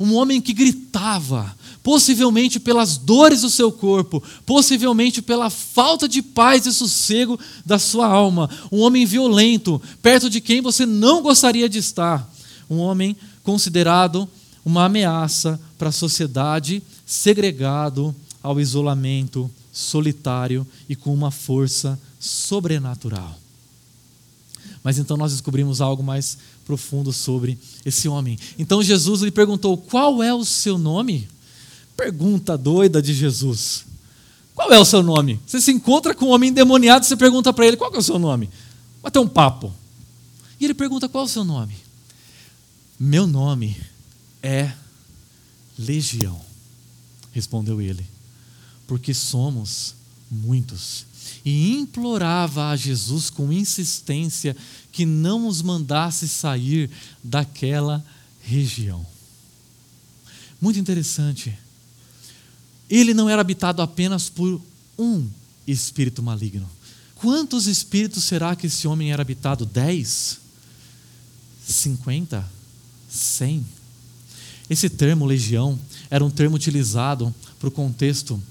Um 0.00 0.14
homem 0.14 0.40
que 0.40 0.54
gritava, 0.54 1.54
possivelmente 1.82 2.58
pelas 2.58 2.96
dores 2.96 3.42
do 3.42 3.50
seu 3.50 3.70
corpo, 3.70 4.22
possivelmente 4.46 5.20
pela 5.20 5.50
falta 5.50 6.08
de 6.08 6.22
paz 6.22 6.64
e 6.64 6.72
sossego 6.72 7.38
da 7.66 7.78
sua 7.78 8.06
alma. 8.06 8.48
Um 8.72 8.80
homem 8.80 9.04
violento, 9.04 9.82
perto 10.00 10.30
de 10.30 10.40
quem 10.40 10.62
você 10.62 10.86
não 10.86 11.20
gostaria 11.20 11.68
de 11.68 11.76
estar. 11.76 12.26
Um 12.70 12.78
homem 12.78 13.14
considerado 13.42 14.26
uma 14.64 14.86
ameaça 14.86 15.60
para 15.76 15.90
a 15.90 15.92
sociedade, 15.92 16.82
segregado, 17.04 18.16
ao 18.42 18.60
isolamento, 18.60 19.50
solitário 19.72 20.66
e 20.88 20.96
com 20.96 21.12
uma 21.12 21.30
força 21.30 21.98
sobrenatural. 22.18 23.38
Mas 24.82 24.98
então 24.98 25.16
nós 25.16 25.32
descobrimos 25.32 25.80
algo 25.80 26.02
mais 26.02 26.38
profundo 26.64 27.12
sobre 27.12 27.58
esse 27.84 28.08
homem. 28.08 28.38
Então 28.58 28.82
Jesus 28.82 29.20
lhe 29.22 29.30
perguntou: 29.30 29.76
Qual 29.76 30.22
é 30.22 30.32
o 30.32 30.44
seu 30.44 30.78
nome? 30.78 31.28
Pergunta 31.96 32.56
doida 32.56 33.02
de 33.02 33.12
Jesus. 33.12 33.84
Qual 34.54 34.72
é 34.72 34.78
o 34.78 34.84
seu 34.84 35.02
nome? 35.02 35.38
Você 35.46 35.60
se 35.60 35.70
encontra 35.70 36.14
com 36.14 36.26
um 36.26 36.30
homem 36.30 36.50
endemoniado 36.50 37.04
e 37.04 37.08
você 37.08 37.16
pergunta 37.16 37.52
para 37.52 37.66
ele: 37.66 37.76
Qual 37.76 37.92
é 37.94 37.98
o 37.98 38.02
seu 38.02 38.18
nome? 38.18 38.48
Vai 39.02 39.12
um 39.22 39.28
papo. 39.28 39.72
E 40.58 40.64
ele 40.64 40.74
pergunta: 40.74 41.08
Qual 41.08 41.24
é 41.24 41.26
o 41.26 41.30
seu 41.30 41.44
nome? 41.44 41.74
Meu 42.98 43.26
nome 43.26 43.76
é 44.42 44.72
Legião, 45.78 46.40
respondeu 47.32 47.80
ele 47.80 48.19
porque 48.90 49.14
somos 49.14 49.94
muitos. 50.28 51.06
E 51.44 51.76
implorava 51.76 52.70
a 52.70 52.76
Jesus 52.76 53.30
com 53.30 53.52
insistência 53.52 54.56
que 54.90 55.06
não 55.06 55.46
os 55.46 55.62
mandasse 55.62 56.28
sair 56.28 56.90
daquela 57.22 58.04
região. 58.42 59.06
Muito 60.60 60.80
interessante. 60.80 61.56
Ele 62.90 63.14
não 63.14 63.28
era 63.28 63.40
habitado 63.40 63.80
apenas 63.80 64.28
por 64.28 64.60
um 64.98 65.28
espírito 65.68 66.20
maligno. 66.20 66.68
Quantos 67.14 67.68
espíritos 67.68 68.24
será 68.24 68.56
que 68.56 68.66
esse 68.66 68.88
homem 68.88 69.12
era 69.12 69.22
habitado? 69.22 69.64
Dez? 69.64 70.40
Cinquenta? 71.64 72.44
Cem? 73.08 73.64
Esse 74.68 74.90
termo 74.90 75.26
legião 75.26 75.78
era 76.10 76.24
um 76.24 76.30
termo 76.30 76.56
utilizado 76.56 77.32
para 77.60 77.68
o 77.68 77.72
contexto 77.72 78.42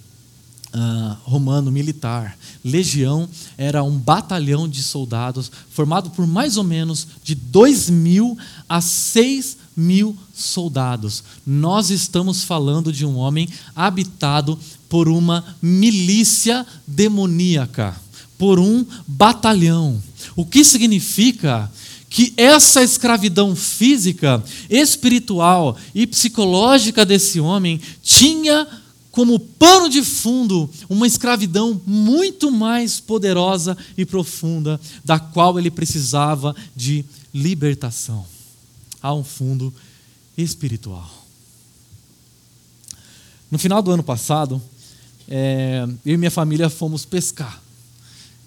Uh, 0.71 1.17
romano 1.23 1.71
militar. 1.71 2.37
Legião 2.63 3.27
era 3.57 3.83
um 3.83 3.97
batalhão 3.97 4.69
de 4.69 4.83
soldados 4.83 5.51
formado 5.71 6.11
por 6.11 6.27
mais 6.27 6.57
ou 6.57 6.63
menos 6.63 7.07
de 7.23 7.33
2 7.33 7.89
mil 7.89 8.37
a 8.67 8.79
6 8.79 9.57
mil 9.75 10.15
soldados. 10.33 11.23
Nós 11.45 11.89
estamos 11.89 12.43
falando 12.43 12.93
de 12.93 13.05
um 13.05 13.17
homem 13.17 13.49
habitado 13.75 14.59
por 14.87 15.07
uma 15.07 15.43
milícia 15.61 16.65
demoníaca, 16.85 17.95
por 18.37 18.59
um 18.59 18.85
batalhão. 19.07 20.01
O 20.35 20.45
que 20.45 20.63
significa 20.63 21.71
que 22.09 22.33
essa 22.35 22.83
escravidão 22.83 23.55
física, 23.55 24.43
espiritual 24.69 25.77
e 25.93 26.07
psicológica 26.07 27.05
desse 27.05 27.39
homem 27.39 27.79
tinha 28.01 28.67
como 29.19 29.37
pano 29.37 29.89
de 29.89 30.01
fundo 30.01 30.69
uma 30.87 31.05
escravidão 31.05 31.81
muito 31.85 32.49
mais 32.49 33.01
poderosa 33.01 33.77
e 33.97 34.05
profunda, 34.05 34.79
da 35.03 35.19
qual 35.19 35.59
ele 35.59 35.69
precisava 35.69 36.55
de 36.73 37.03
libertação. 37.33 38.25
Há 39.01 39.13
um 39.13 39.21
fundo 39.21 39.73
espiritual. 40.37 41.27
No 43.51 43.59
final 43.59 43.81
do 43.81 43.91
ano 43.91 44.03
passado, 44.03 44.61
é, 45.27 45.85
eu 46.05 46.13
e 46.13 46.17
minha 46.17 46.31
família 46.31 46.69
fomos 46.69 47.03
pescar. 47.03 47.61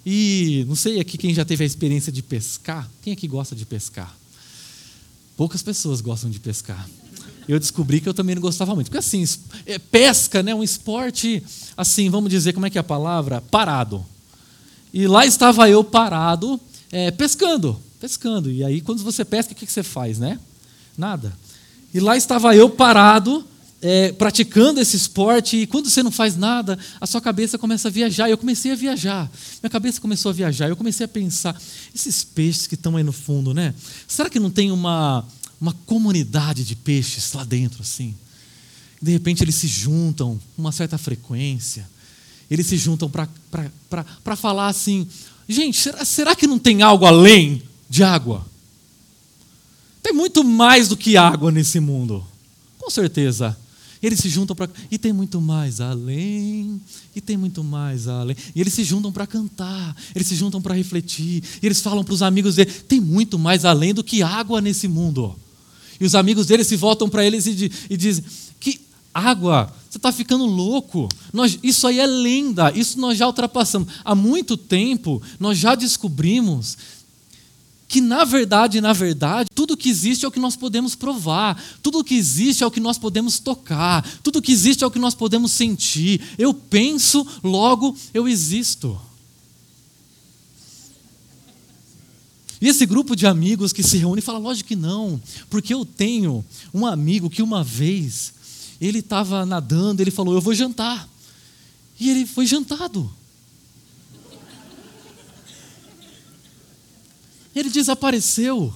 E 0.06 0.64
não 0.66 0.74
sei 0.74 0.98
aqui 0.98 1.18
quem 1.18 1.34
já 1.34 1.44
teve 1.44 1.64
a 1.64 1.66
experiência 1.66 2.10
de 2.10 2.22
pescar. 2.22 2.90
Quem 3.02 3.12
aqui 3.12 3.28
gosta 3.28 3.54
de 3.54 3.66
pescar? 3.66 4.16
Poucas 5.36 5.62
pessoas 5.62 6.00
gostam 6.00 6.30
de 6.30 6.40
pescar 6.40 6.88
eu 7.48 7.58
descobri 7.58 8.00
que 8.00 8.08
eu 8.08 8.14
também 8.14 8.34
não 8.34 8.42
gostava 8.42 8.74
muito. 8.74 8.86
Porque 8.86 8.98
assim, 8.98 9.24
é, 9.66 9.78
pesca, 9.78 10.42
né, 10.42 10.54
um 10.54 10.62
esporte, 10.62 11.42
assim, 11.76 12.08
vamos 12.10 12.30
dizer, 12.30 12.52
como 12.52 12.66
é 12.66 12.70
que 12.70 12.78
é 12.78 12.80
a 12.80 12.84
palavra? 12.84 13.40
Parado. 13.40 14.04
E 14.92 15.06
lá 15.06 15.24
estava 15.24 15.68
eu 15.68 15.82
parado, 15.82 16.60
é, 16.90 17.10
pescando, 17.10 17.80
pescando. 17.98 18.50
E 18.50 18.62
aí, 18.62 18.80
quando 18.80 19.02
você 19.02 19.24
pesca, 19.24 19.52
o 19.52 19.56
que 19.56 19.70
você 19.70 19.82
faz, 19.82 20.18
né? 20.18 20.38
Nada. 20.96 21.32
E 21.94 22.00
lá 22.00 22.16
estava 22.16 22.54
eu 22.54 22.68
parado, 22.68 23.44
é, 23.80 24.12
praticando 24.12 24.80
esse 24.80 24.96
esporte, 24.96 25.56
e 25.56 25.66
quando 25.66 25.90
você 25.90 26.02
não 26.02 26.10
faz 26.10 26.36
nada, 26.36 26.78
a 27.00 27.06
sua 27.06 27.20
cabeça 27.20 27.58
começa 27.58 27.88
a 27.88 27.90
viajar. 27.90 28.30
Eu 28.30 28.38
comecei 28.38 28.72
a 28.72 28.74
viajar. 28.74 29.30
Minha 29.62 29.70
cabeça 29.70 30.00
começou 30.00 30.30
a 30.30 30.32
viajar. 30.32 30.68
Eu 30.68 30.76
comecei 30.76 31.04
a 31.04 31.08
pensar: 31.08 31.60
esses 31.94 32.22
peixes 32.22 32.66
que 32.66 32.74
estão 32.74 32.96
aí 32.96 33.02
no 33.02 33.12
fundo, 33.12 33.52
né? 33.52 33.74
Será 34.06 34.30
que 34.30 34.38
não 34.38 34.50
tem 34.50 34.70
uma 34.70 35.24
uma 35.62 35.72
comunidade 35.86 36.64
de 36.64 36.74
peixes 36.74 37.32
lá 37.32 37.44
dentro, 37.44 37.82
assim. 37.82 38.16
De 39.00 39.12
repente 39.12 39.44
eles 39.44 39.54
se 39.54 39.68
juntam 39.68 40.40
com 40.56 40.62
uma 40.62 40.72
certa 40.72 40.98
frequência. 40.98 41.88
Eles 42.50 42.66
se 42.66 42.76
juntam 42.76 43.08
para 43.08 44.36
falar 44.36 44.66
assim: 44.66 45.06
gente, 45.48 45.78
será, 45.78 46.04
será 46.04 46.34
que 46.34 46.48
não 46.48 46.58
tem 46.58 46.82
algo 46.82 47.06
além 47.06 47.62
de 47.88 48.02
água? 48.02 48.44
Tem 50.02 50.12
muito 50.12 50.42
mais 50.42 50.88
do 50.88 50.96
que 50.96 51.16
água 51.16 51.52
nesse 51.52 51.78
mundo. 51.78 52.26
Com 52.76 52.90
certeza. 52.90 53.56
Eles 54.02 54.18
se 54.18 54.28
juntam 54.28 54.56
para. 54.56 54.68
E 54.90 54.98
tem 54.98 55.12
muito 55.12 55.40
mais 55.40 55.80
além. 55.80 56.80
E 57.14 57.20
tem 57.20 57.36
muito 57.36 57.62
mais 57.62 58.08
além. 58.08 58.36
E 58.52 58.60
eles 58.60 58.72
se 58.72 58.82
juntam 58.82 59.12
para 59.12 59.28
cantar. 59.28 59.96
Eles 60.12 60.26
se 60.26 60.34
juntam 60.34 60.60
para 60.60 60.74
refletir. 60.74 61.44
Eles 61.62 61.80
falam 61.80 62.02
para 62.02 62.14
os 62.14 62.20
amigos 62.20 62.56
tem 62.88 63.00
muito 63.00 63.38
mais 63.38 63.64
além 63.64 63.94
do 63.94 64.02
que 64.02 64.20
água 64.24 64.60
nesse 64.60 64.88
mundo. 64.88 65.38
E 66.02 66.04
os 66.04 66.16
amigos 66.16 66.46
dele 66.46 66.64
se 66.64 66.74
voltam 66.74 67.08
para 67.08 67.24
eles 67.24 67.46
e, 67.46 67.70
e 67.88 67.96
dizem: 67.96 68.24
que 68.58 68.80
água? 69.14 69.72
Você 69.88 69.98
está 69.98 70.10
ficando 70.10 70.44
louco. 70.44 71.08
Nós, 71.32 71.60
isso 71.62 71.86
aí 71.86 72.00
é 72.00 72.06
lenda. 72.06 72.72
Isso 72.74 72.98
nós 72.98 73.16
já 73.16 73.24
ultrapassamos. 73.24 73.86
Há 74.04 74.12
muito 74.12 74.56
tempo 74.56 75.22
nós 75.38 75.58
já 75.58 75.76
descobrimos 75.76 76.76
que 77.86 78.00
na 78.00 78.24
verdade, 78.24 78.80
na 78.80 78.92
verdade, 78.92 79.48
tudo 79.54 79.76
que 79.76 79.88
existe 79.88 80.24
é 80.24 80.28
o 80.28 80.30
que 80.30 80.40
nós 80.40 80.56
podemos 80.56 80.96
provar, 80.96 81.62
tudo 81.82 82.02
que 82.02 82.14
existe 82.14 82.64
é 82.64 82.66
o 82.66 82.70
que 82.70 82.80
nós 82.80 82.96
podemos 82.98 83.38
tocar, 83.38 84.02
tudo 84.24 84.40
que 84.40 84.50
existe 84.50 84.82
é 84.82 84.86
o 84.86 84.90
que 84.90 84.98
nós 84.98 85.14
podemos 85.14 85.52
sentir. 85.52 86.20
Eu 86.36 86.52
penso, 86.52 87.24
logo 87.44 87.94
eu 88.12 88.26
existo. 88.26 88.98
E 92.62 92.68
esse 92.68 92.86
grupo 92.86 93.16
de 93.16 93.26
amigos 93.26 93.72
que 93.72 93.82
se 93.82 93.98
reúne 93.98 94.22
fala: 94.22 94.38
lógico 94.38 94.68
que 94.68 94.76
não, 94.76 95.20
porque 95.50 95.74
eu 95.74 95.84
tenho 95.84 96.44
um 96.72 96.86
amigo 96.86 97.28
que 97.28 97.42
uma 97.42 97.64
vez 97.64 98.32
ele 98.80 99.00
estava 99.00 99.44
nadando, 99.44 100.00
ele 100.00 100.12
falou: 100.12 100.32
eu 100.32 100.40
vou 100.40 100.54
jantar. 100.54 101.08
E 101.98 102.08
ele 102.08 102.24
foi 102.24 102.46
jantado. 102.46 103.12
Ele 107.54 107.68
desapareceu. 107.68 108.72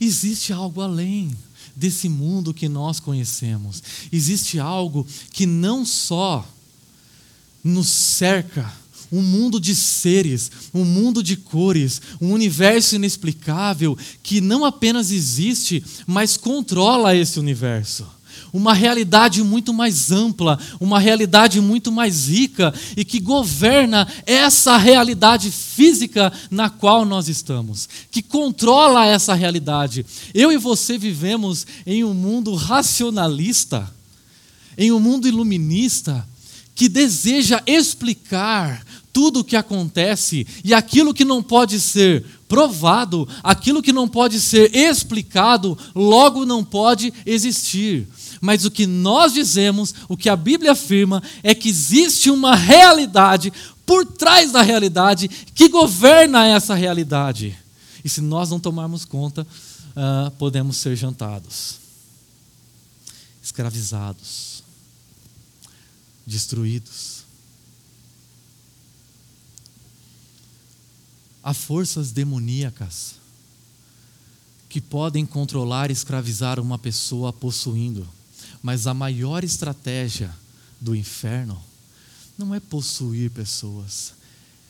Existe 0.00 0.52
algo 0.52 0.80
além 0.80 1.36
desse 1.74 2.08
mundo 2.08 2.54
que 2.54 2.68
nós 2.68 3.00
conhecemos. 3.00 3.82
Existe 4.12 4.60
algo 4.60 5.04
que 5.32 5.44
não 5.44 5.84
só 5.84 6.48
nos 7.64 7.88
cerca, 7.88 8.72
um 9.10 9.22
mundo 9.22 9.60
de 9.60 9.74
seres, 9.74 10.50
um 10.72 10.84
mundo 10.84 11.22
de 11.22 11.36
cores, 11.36 12.00
um 12.20 12.32
universo 12.32 12.96
inexplicável 12.96 13.96
que 14.22 14.40
não 14.40 14.64
apenas 14.64 15.10
existe, 15.10 15.82
mas 16.06 16.36
controla 16.36 17.16
esse 17.16 17.38
universo 17.38 18.06
uma 18.52 18.74
realidade 18.74 19.42
muito 19.42 19.72
mais 19.72 20.10
ampla, 20.10 20.58
uma 20.80 20.98
realidade 20.98 21.60
muito 21.60 21.90
mais 21.92 22.28
rica 22.28 22.72
e 22.96 23.04
que 23.04 23.20
governa 23.20 24.06
essa 24.26 24.76
realidade 24.76 25.50
física 25.50 26.32
na 26.50 26.70
qual 26.70 27.04
nós 27.04 27.28
estamos, 27.28 27.88
que 28.10 28.22
controla 28.22 29.06
essa 29.06 29.34
realidade. 29.34 30.04
Eu 30.32 30.52
e 30.52 30.56
você 30.56 30.98
vivemos 30.98 31.66
em 31.86 32.04
um 32.04 32.14
mundo 32.14 32.54
racionalista, 32.54 33.90
em 34.76 34.92
um 34.92 35.00
mundo 35.00 35.26
iluminista, 35.26 36.26
que 36.78 36.88
deseja 36.88 37.60
explicar 37.66 38.86
tudo 39.12 39.40
o 39.40 39.44
que 39.44 39.56
acontece 39.56 40.46
e 40.62 40.72
aquilo 40.72 41.12
que 41.12 41.24
não 41.24 41.42
pode 41.42 41.80
ser 41.80 42.24
provado, 42.46 43.28
aquilo 43.42 43.82
que 43.82 43.92
não 43.92 44.06
pode 44.06 44.40
ser 44.40 44.72
explicado, 44.76 45.76
logo 45.92 46.46
não 46.46 46.62
pode 46.62 47.12
existir 47.26 48.06
mas 48.40 48.64
o 48.64 48.70
que 48.70 48.86
nós 48.86 49.32
dizemos, 49.32 49.92
o 50.08 50.16
que 50.16 50.28
a 50.28 50.36
Bíblia 50.36 50.70
afirma, 50.70 51.20
é 51.42 51.52
que 51.56 51.68
existe 51.68 52.30
uma 52.30 52.54
realidade 52.54 53.52
por 53.84 54.06
trás 54.06 54.52
da 54.52 54.62
realidade 54.62 55.28
que 55.28 55.68
governa 55.68 56.46
essa 56.46 56.72
realidade. 56.72 57.58
E 58.04 58.08
se 58.08 58.20
nós 58.20 58.48
não 58.48 58.60
tomarmos 58.60 59.04
conta, 59.04 59.42
uh, 59.42 60.30
podemos 60.38 60.76
ser 60.76 60.94
jantados, 60.94 61.80
escravizados, 63.42 64.57
destruídos. 66.28 67.24
Há 71.42 71.54
forças 71.54 72.12
demoníacas 72.12 73.14
que 74.68 74.80
podem 74.80 75.24
controlar 75.24 75.88
e 75.88 75.94
escravizar 75.94 76.60
uma 76.60 76.78
pessoa 76.78 77.32
possuindo. 77.32 78.06
Mas 78.62 78.86
a 78.86 78.92
maior 78.92 79.42
estratégia 79.42 80.34
do 80.80 80.94
inferno 80.94 81.62
não 82.36 82.54
é 82.54 82.60
possuir 82.60 83.30
pessoas, 83.30 84.12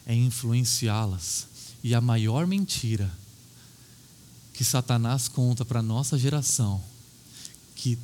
é 0.07 0.15
influenciá-las. 0.15 1.49
E 1.83 1.95
a 1.95 2.01
maior 2.01 2.47
mentira 2.47 3.11
que 4.53 4.65
Satanás 4.65 5.27
conta 5.27 5.65
para 5.65 5.81
a 5.81 5.83
nossa 5.83 6.19
geração, 6.19 6.83
que 7.75 7.99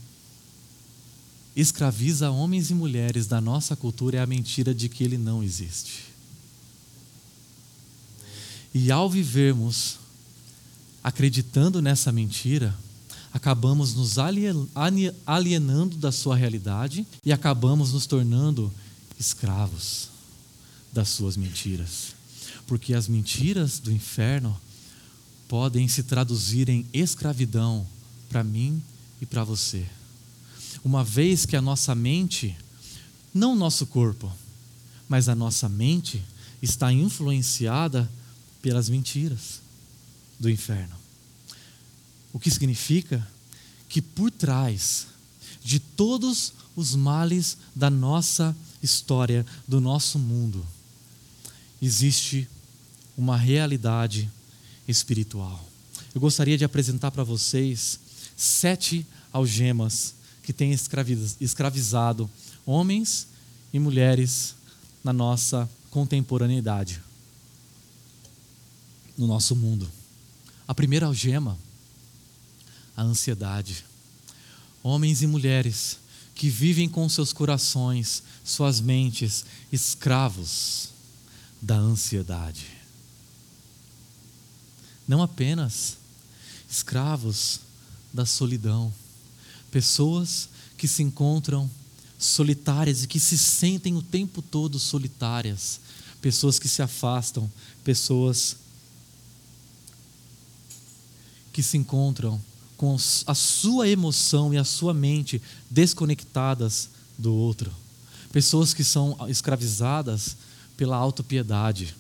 escraviza 1.57 2.31
homens 2.31 2.71
e 2.71 2.75
mulheres 2.75 3.27
da 3.27 3.40
nossa 3.40 3.77
cultura, 3.77 4.19
é 4.19 4.21
a 4.21 4.27
mentira 4.27 4.75
de 4.75 4.88
que 4.88 5.05
ele 5.05 5.17
não 5.17 5.43
existe. 5.43 6.05
E 8.75 8.90
ao 8.90 9.09
vivermos 9.09 9.99
acreditando 11.03 11.81
nessa 11.83 12.11
mentira, 12.11 12.75
acabamos 13.33 13.95
nos 13.95 14.17
alienando 15.27 15.97
da 15.97 16.11
sua 16.11 16.35
realidade 16.35 17.07
e 17.25 17.33
acabamos 17.33 17.93
nos 17.93 18.07
tornando 18.07 18.73
escravos 19.19 20.09
das 20.93 21.09
suas 21.11 21.37
mentiras. 21.37 22.14
Porque 22.67 22.95
as 22.95 23.07
mentiras 23.07 23.79
do 23.79 23.93
inferno 23.93 24.59
podem 25.47 25.87
se 25.87 26.03
traduzir 26.03 26.69
em 26.69 26.87
escravidão 26.93 27.87
para 28.29 28.43
mim 28.43 28.83
e 29.21 29.27
para 29.27 29.45
você. 29.45 29.85
Uma 30.83 31.05
vez 31.05 31.45
que 31.47 31.57
a 31.57 31.63
nossa 31.63 31.95
mente, 31.95 32.57
não 33.33 33.53
o 33.53 33.57
nosso 33.57 33.87
corpo, 33.87 34.33
mas 35.09 35.29
a 35.29 35.35
nossa 35.35 35.69
mente 35.69 36.23
está 36.63 36.93
influenciada 36.93 38.11
pelas 38.63 38.89
mentiras 38.89 39.61
do 40.41 40.49
inferno. 40.49 40.95
O 42.33 42.39
que 42.39 42.51
significa 42.51 43.27
que 43.89 44.03
por 44.03 44.31
trás 44.31 45.07
de 45.63 45.79
todos 45.79 46.53
os 46.75 46.95
males 46.95 47.57
da 47.75 47.89
nossa 47.89 48.57
história, 48.83 49.47
do 49.69 49.81
nosso 49.81 50.19
mundo, 50.19 50.67
existe 51.81 52.49
uma 53.17 53.37
realidade 53.37 54.31
espiritual. 54.89 55.69
Eu 56.15 56.21
gostaria 56.21 56.59
de 56.59 56.65
apresentar 56.65 57.11
para 57.11 57.25
vocês 57.25 57.99
sete 58.37 59.07
algemas 59.33 60.15
que 60.45 60.53
têm 60.53 60.73
escravizado 61.41 62.31
homens 62.65 63.27
e 63.73 63.79
mulheres 63.81 64.55
na 65.03 65.13
nossa 65.13 65.69
contemporaneidade, 65.91 67.03
no 69.19 69.27
nosso 69.27 69.57
mundo. 69.57 69.91
A 70.69 70.75
primeira 70.75 71.07
algema 71.07 71.59
a 72.97 73.03
ansiedade. 73.03 73.85
Homens 74.83 75.23
e 75.23 75.27
mulheres 75.27 75.99
que 76.35 76.49
vivem 76.49 76.89
com 76.89 77.09
seus 77.09 77.33
corações, 77.33 78.23
suas 78.45 78.81
mentes, 78.81 79.45
escravos 79.73 80.91
da 81.61 81.77
ansiedade. 81.77 82.67
Não 85.07 85.23
apenas 85.23 85.97
escravos 86.69 87.61
da 88.13 88.27
solidão, 88.27 88.93
pessoas 89.75 90.49
que 90.79 90.87
se 90.87 91.03
encontram 91.03 91.69
solitárias 92.17 93.03
e 93.03 93.09
que 93.09 93.19
se 93.19 93.37
sentem 93.37 93.97
o 93.97 94.03
tempo 94.03 94.41
todo 94.41 94.79
solitárias, 94.79 95.81
pessoas 96.21 96.61
que 96.61 96.69
se 96.69 96.81
afastam, 96.81 97.51
pessoas 97.83 98.57
que 101.53 101.61
se 101.61 101.77
encontram 101.77 102.41
com 102.77 102.97
a 103.27 103.35
sua 103.35 103.89
emoção 103.89 104.55
e 104.55 104.59
a 104.59 104.63
sua 104.63 104.95
mente 104.95 105.43
desconectadas 105.69 106.89
do 107.19 107.35
outro. 107.35 107.75
Pessoas 108.31 108.73
que 108.73 108.85
são 108.85 109.17
escravizadas 109.29 110.37
pela 110.77 110.97
autopiedade, 110.97 111.97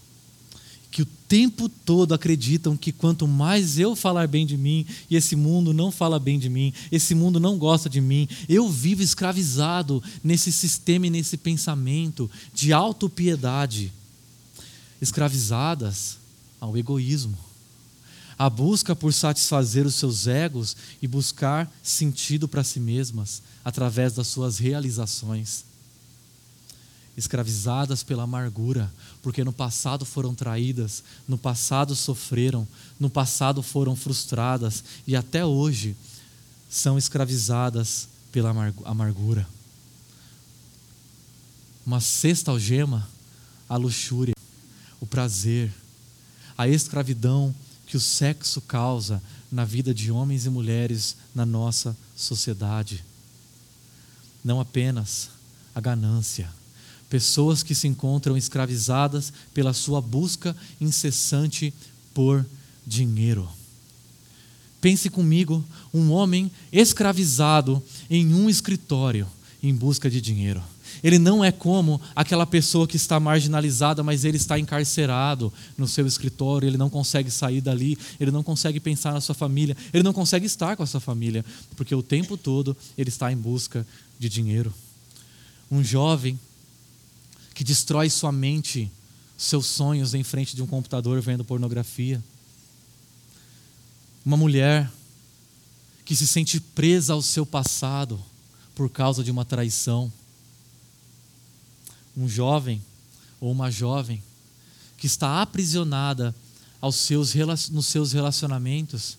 que 0.94 1.02
o 1.02 1.06
tempo 1.06 1.68
todo 1.68 2.14
acreditam 2.14 2.76
que 2.76 2.92
quanto 2.92 3.26
mais 3.26 3.80
eu 3.80 3.96
falar 3.96 4.28
bem 4.28 4.46
de 4.46 4.56
mim, 4.56 4.86
e 5.10 5.16
esse 5.16 5.34
mundo 5.34 5.74
não 5.74 5.90
fala 5.90 6.20
bem 6.20 6.38
de 6.38 6.48
mim, 6.48 6.72
esse 6.92 7.16
mundo 7.16 7.40
não 7.40 7.58
gosta 7.58 7.90
de 7.90 8.00
mim, 8.00 8.28
eu 8.48 8.68
vivo 8.70 9.02
escravizado 9.02 10.00
nesse 10.22 10.52
sistema 10.52 11.08
e 11.08 11.10
nesse 11.10 11.36
pensamento 11.36 12.30
de 12.54 12.72
autopiedade, 12.72 13.92
escravizadas 15.02 16.16
ao 16.60 16.78
egoísmo 16.78 17.36
a 18.38 18.48
busca 18.48 18.94
por 18.94 19.12
satisfazer 19.12 19.86
os 19.86 19.96
seus 19.96 20.28
egos 20.28 20.76
e 21.02 21.08
buscar 21.08 21.72
sentido 21.82 22.46
para 22.48 22.64
si 22.64 22.78
mesmas 22.78 23.42
através 23.64 24.12
das 24.12 24.26
suas 24.26 24.58
realizações. 24.58 25.64
Escravizadas 27.16 28.02
pela 28.02 28.24
amargura, 28.24 28.92
porque 29.22 29.44
no 29.44 29.52
passado 29.52 30.04
foram 30.04 30.34
traídas, 30.34 31.04
no 31.28 31.38
passado 31.38 31.94
sofreram, 31.94 32.66
no 32.98 33.08
passado 33.08 33.62
foram 33.62 33.94
frustradas 33.94 34.82
e 35.06 35.14
até 35.14 35.44
hoje 35.44 35.96
são 36.68 36.98
escravizadas 36.98 38.08
pela 38.32 38.50
amargura. 38.84 39.46
uma 41.86 42.00
sexta 42.00 42.50
algema, 42.50 43.08
a 43.68 43.76
luxúria, 43.76 44.34
o 45.00 45.06
prazer, 45.06 45.72
a 46.56 46.66
escravidão 46.66 47.54
que 47.86 47.96
o 47.96 48.00
sexo 48.00 48.60
causa 48.60 49.22
na 49.52 49.64
vida 49.64 49.94
de 49.94 50.10
homens 50.10 50.46
e 50.46 50.50
mulheres 50.50 51.16
na 51.34 51.46
nossa 51.46 51.96
sociedade. 52.16 53.04
Não 54.42 54.60
apenas 54.60 55.30
a 55.74 55.80
ganância. 55.80 56.50
Pessoas 57.08 57.62
que 57.62 57.74
se 57.74 57.86
encontram 57.86 58.36
escravizadas 58.36 59.32
pela 59.52 59.72
sua 59.72 60.00
busca 60.00 60.56
incessante 60.80 61.72
por 62.12 62.44
dinheiro. 62.86 63.48
Pense 64.80 65.08
comigo, 65.08 65.64
um 65.92 66.10
homem 66.10 66.50
escravizado 66.70 67.82
em 68.10 68.34
um 68.34 68.50
escritório 68.50 69.26
em 69.62 69.74
busca 69.74 70.10
de 70.10 70.20
dinheiro. 70.20 70.62
Ele 71.02 71.18
não 71.18 71.44
é 71.44 71.50
como 71.50 72.00
aquela 72.14 72.46
pessoa 72.46 72.86
que 72.86 72.96
está 72.96 73.18
marginalizada, 73.18 74.02
mas 74.02 74.24
ele 74.24 74.36
está 74.36 74.58
encarcerado 74.58 75.52
no 75.76 75.88
seu 75.88 76.06
escritório, 76.06 76.68
ele 76.68 76.76
não 76.76 76.90
consegue 76.90 77.30
sair 77.30 77.60
dali, 77.60 77.98
ele 78.20 78.30
não 78.30 78.42
consegue 78.42 78.78
pensar 78.78 79.12
na 79.12 79.20
sua 79.20 79.34
família, 79.34 79.76
ele 79.92 80.02
não 80.02 80.12
consegue 80.12 80.46
estar 80.46 80.76
com 80.76 80.82
a 80.82 80.86
sua 80.86 81.00
família, 81.00 81.44
porque 81.76 81.94
o 81.94 82.02
tempo 82.02 82.36
todo 82.36 82.76
ele 82.96 83.08
está 83.08 83.32
em 83.32 83.36
busca 83.36 83.86
de 84.18 84.28
dinheiro. 84.28 84.72
Um 85.70 85.82
jovem 85.82 86.38
que 87.54 87.62
destrói 87.62 88.10
sua 88.10 88.32
mente, 88.32 88.90
seus 89.38 89.66
sonhos 89.66 90.12
em 90.12 90.24
frente 90.24 90.56
de 90.56 90.62
um 90.62 90.66
computador 90.66 91.20
vendo 91.20 91.44
pornografia. 91.44 92.22
Uma 94.24 94.36
mulher 94.36 94.90
que 96.04 96.16
se 96.16 96.26
sente 96.26 96.60
presa 96.60 97.12
ao 97.12 97.22
seu 97.22 97.46
passado 97.46 98.20
por 98.74 98.90
causa 98.90 99.22
de 99.22 99.30
uma 99.30 99.44
traição. 99.44 100.12
Um 102.16 102.28
jovem 102.28 102.82
ou 103.40 103.52
uma 103.52 103.70
jovem 103.70 104.22
que 104.98 105.06
está 105.06 105.40
aprisionada 105.40 106.34
aos 106.80 106.96
seus, 106.96 107.34
nos 107.70 107.86
seus 107.86 108.12
relacionamentos, 108.12 109.16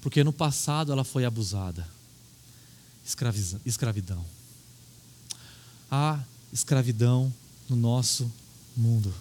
porque 0.00 0.24
no 0.24 0.32
passado 0.32 0.92
ela 0.92 1.04
foi 1.04 1.24
abusada. 1.24 1.86
Escravidão. 3.64 4.24
Há 5.90 6.20
escravidão 6.52 7.32
no 7.68 7.76
nosso 7.76 8.30
mundo. 8.76 9.12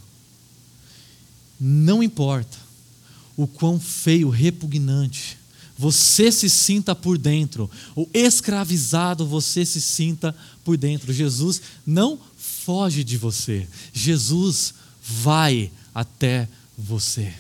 Não 1.60 2.04
importa 2.04 2.58
o 3.38 3.48
quão 3.48 3.80
feio, 3.80 4.30
repugnante 4.30 5.38
você 5.78 6.32
se 6.32 6.50
sinta 6.50 6.96
por 6.96 7.18
dentro, 7.18 7.70
o 7.96 8.08
escravizado 8.14 9.26
você 9.26 9.66
se 9.66 9.82
sinta 9.82 10.36
por 10.64 10.78
dentro. 10.78 11.14
Jesus 11.14 11.62
não 11.86 12.18
foge 12.38 13.04
de 13.04 13.18
você, 13.18 13.68
Jesus 13.94 14.74
vai 15.02 15.70
até 15.94 16.48
você. 16.78 17.34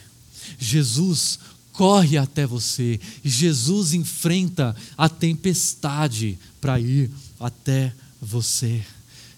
Jesus 0.59 1.39
corre 1.71 2.17
até 2.17 2.45
você, 2.45 2.99
Jesus 3.23 3.93
enfrenta 3.93 4.75
a 4.97 5.09
tempestade 5.09 6.37
para 6.59 6.79
ir 6.79 7.09
até 7.39 7.93
você. 8.21 8.83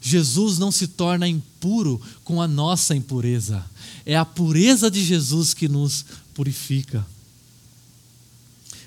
Jesus 0.08 0.58
não 0.58 0.72
se 0.72 0.88
torna 0.88 1.28
impuro 1.28 2.02
com 2.24 2.41
a 2.41 2.48
nossa 2.48 2.96
impureza, 2.96 3.63
é 4.06 4.15
a 4.15 4.24
pureza 4.24 4.89
de 4.89 5.04
Jesus 5.04 5.54
que 5.54 5.67
nos 5.67 6.06
purifica. 6.34 7.06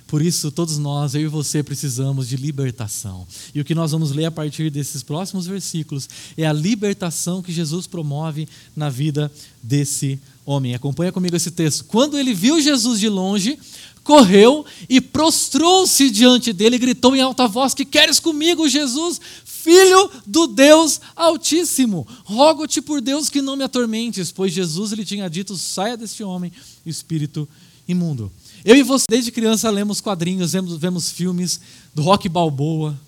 Por 0.07 0.23
isso, 0.23 0.51
todos 0.51 0.77
nós, 0.77 1.15
eu 1.15 1.21
e 1.21 1.29
você, 1.29 1.63
precisamos 1.63 2.27
de 2.27 2.37
libertação. 2.37 3.25
E 3.55 3.61
o 3.61 3.65
que 3.65 3.77
nós 3.77 3.93
vamos 3.93 4.11
ler 4.11 4.25
a 4.25 4.31
partir 4.31 4.69
desses 4.69 5.05
próximos 5.05 5.47
versículos 5.47 6.09
é 6.37 6.45
a 6.45 6.53
libertação 6.53 7.41
que 7.41 7.53
Jesus 7.53 7.87
promove 7.87 8.49
na 8.75 8.89
vida 8.89 9.31
desse 9.63 10.19
homem. 10.45 10.75
Acompanha 10.75 11.13
comigo 11.13 11.37
esse 11.37 11.53
texto. 11.53 11.85
Quando 11.85 12.19
ele 12.19 12.35
viu 12.35 12.61
Jesus 12.61 12.99
de 12.99 13.09
longe, 13.09 13.57
correu 14.03 14.65
e 14.89 15.01
prostrou-se 15.01 16.11
diante 16.11 16.53
dele 16.53 16.77
e 16.77 16.79
gritou 16.79 17.15
em 17.15 17.21
alta 17.21 17.47
voz: 17.47 17.75
Que 17.75 17.85
queres 17.85 18.19
comigo, 18.19 18.69
Jesus, 18.69 19.21
filho 19.45 20.11
do 20.27 20.47
Deus 20.47 21.01
Altíssimo? 21.15 22.07
Rogo-te 22.25 22.81
por 22.81 23.01
Deus 23.01 23.29
que 23.29 23.43
não 23.43 23.57
me 23.57 23.65
atormentes, 23.65 24.33
pois 24.33 24.53
Jesus 24.53 24.93
lhe 24.93 25.05
tinha 25.05 25.29
dito: 25.29 25.57
Saia 25.57 25.97
deste 25.97 26.23
homem, 26.23 26.53
espírito 26.85 27.49
imundo. 27.87 28.33
Eu 28.65 28.77
e 28.77 28.83
você, 28.83 29.07
desde 29.09 29.33
criança, 29.33 29.71
lemos 29.71 30.01
quadrinhos, 30.01 30.53
vemos, 30.53 30.77
vemos 30.77 31.11
filmes 31.11 31.61
do 31.95 32.03
rock 32.03 32.29
balboa, 32.29 32.99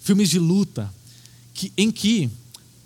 filmes 0.00 0.28
de 0.28 0.38
luta, 0.38 0.92
que, 1.52 1.72
em 1.76 1.90
que 1.90 2.30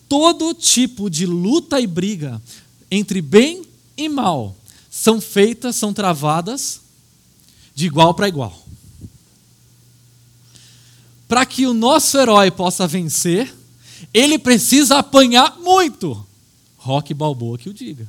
todo 0.08 0.54
tipo 0.54 1.10
de 1.10 1.26
luta 1.26 1.80
e 1.80 1.86
briga 1.86 2.40
entre 2.90 3.20
bem 3.20 3.62
e 3.96 4.08
mal 4.08 4.56
são 4.90 5.20
feitas, 5.20 5.76
são 5.76 5.92
travadas 5.92 6.81
de 7.74 7.86
igual 7.86 8.14
para 8.14 8.28
igual. 8.28 8.56
Para 11.28 11.46
que 11.46 11.66
o 11.66 11.72
nosso 11.72 12.18
herói 12.18 12.50
possa 12.50 12.86
vencer, 12.86 13.52
ele 14.12 14.38
precisa 14.38 14.98
apanhar 14.98 15.58
muito. 15.58 16.26
Rock 16.76 17.14
Balboa 17.14 17.56
que 17.56 17.68
o 17.68 17.74
diga 17.74 18.06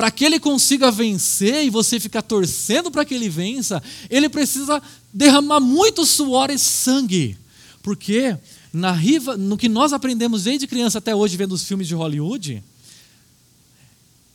para 0.00 0.10
que 0.10 0.24
ele 0.24 0.40
consiga 0.40 0.90
vencer 0.90 1.62
e 1.62 1.68
você 1.68 2.00
ficar 2.00 2.22
torcendo 2.22 2.90
para 2.90 3.04
que 3.04 3.12
ele 3.12 3.28
vença, 3.28 3.82
ele 4.08 4.30
precisa 4.30 4.82
derramar 5.12 5.60
muito 5.60 6.06
suor 6.06 6.48
e 6.50 6.58
sangue. 6.58 7.36
Porque 7.82 8.34
na 8.72 8.92
riva, 8.92 9.36
no 9.36 9.58
que 9.58 9.68
nós 9.68 9.92
aprendemos 9.92 10.44
desde 10.44 10.66
criança 10.66 10.96
até 10.96 11.14
hoje 11.14 11.36
vendo 11.36 11.52
os 11.52 11.64
filmes 11.64 11.86
de 11.86 11.94
Hollywood, 11.94 12.64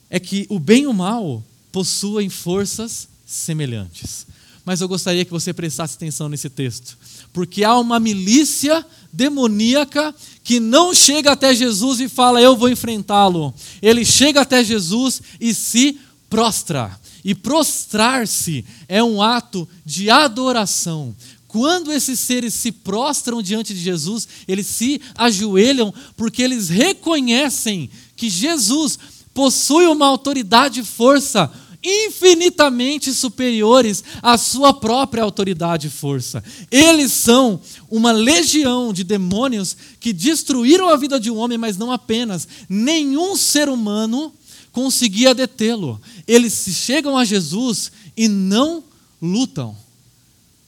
é 0.08 0.20
que 0.20 0.46
o 0.52 0.60
bem 0.60 0.84
e 0.84 0.88
o 0.88 0.94
mal 0.94 1.44
possuem 1.72 2.30
forças 2.30 3.08
semelhantes. 3.26 4.28
Mas 4.64 4.82
eu 4.82 4.88
gostaria 4.88 5.24
que 5.24 5.32
você 5.32 5.54
prestasse 5.54 5.96
atenção 5.96 6.28
nesse 6.28 6.50
texto, 6.50 6.98
porque 7.32 7.64
há 7.64 7.78
uma 7.78 8.00
milícia 8.00 8.86
demoníaca 9.14 10.14
que 10.44 10.60
não 10.60 10.94
chega 10.94 11.32
até 11.32 11.54
Jesus 11.54 12.00
e 12.00 12.10
fala, 12.10 12.42
eu 12.42 12.56
vou 12.56 12.70
enfrentá-lo. 12.70 13.54
Ele 13.82 14.04
chega 14.04 14.42
até 14.42 14.64
Jesus 14.64 15.22
e 15.40 15.54
se 15.54 16.00
prostra. 16.30 17.00
E 17.24 17.34
prostrar-se 17.34 18.66
é 18.88 19.04
um 19.04 19.22
ato 19.22 19.68
de 19.86 20.10
adoração. 20.10 21.16
Quando 21.48 21.92
esses 21.92 22.20
seres 22.20 22.54
se 22.54 22.72
prostram 22.72 23.42
diante 23.42 23.74
de 23.74 23.80
Jesus, 23.80 24.28
eles 24.48 24.68
se 24.68 25.02
ajoelham 25.16 25.94
porque 26.18 26.42
eles 26.42 26.70
reconhecem 26.70 27.90
que 28.16 28.30
Jesus 28.30 29.00
possui 29.34 29.88
uma 29.88 30.06
autoridade 30.06 30.82
e 30.82 30.86
força 30.86 31.52
infinitamente 31.86 33.14
superiores 33.14 34.04
à 34.22 34.38
sua 34.38 34.74
própria 34.74 35.24
autoridade 35.24 35.88
e 35.88 35.90
força. 35.92 36.44
Eles 36.72 37.12
são 37.12 37.62
uma 37.90 38.12
legião 38.12 38.92
de 38.92 39.04
demônios 39.04 39.78
que 40.00 40.12
destruíram 40.12 40.90
a 40.90 40.98
vida 40.98 41.20
de 41.20 41.30
um 41.30 41.38
homem, 41.38 41.58
mas 41.58 41.78
não 41.78 41.92
apenas. 41.92 42.48
Nenhum 42.68 43.36
ser 43.36 43.70
humano 43.70 44.34
conseguia 44.72 45.36
detê-lo. 45.36 46.02
Eles 46.28 46.66
chegam 46.74 47.18
a 47.18 47.24
Jesus 47.24 47.92
e 48.18 48.28
não 48.28 48.84
lutam, 49.22 49.76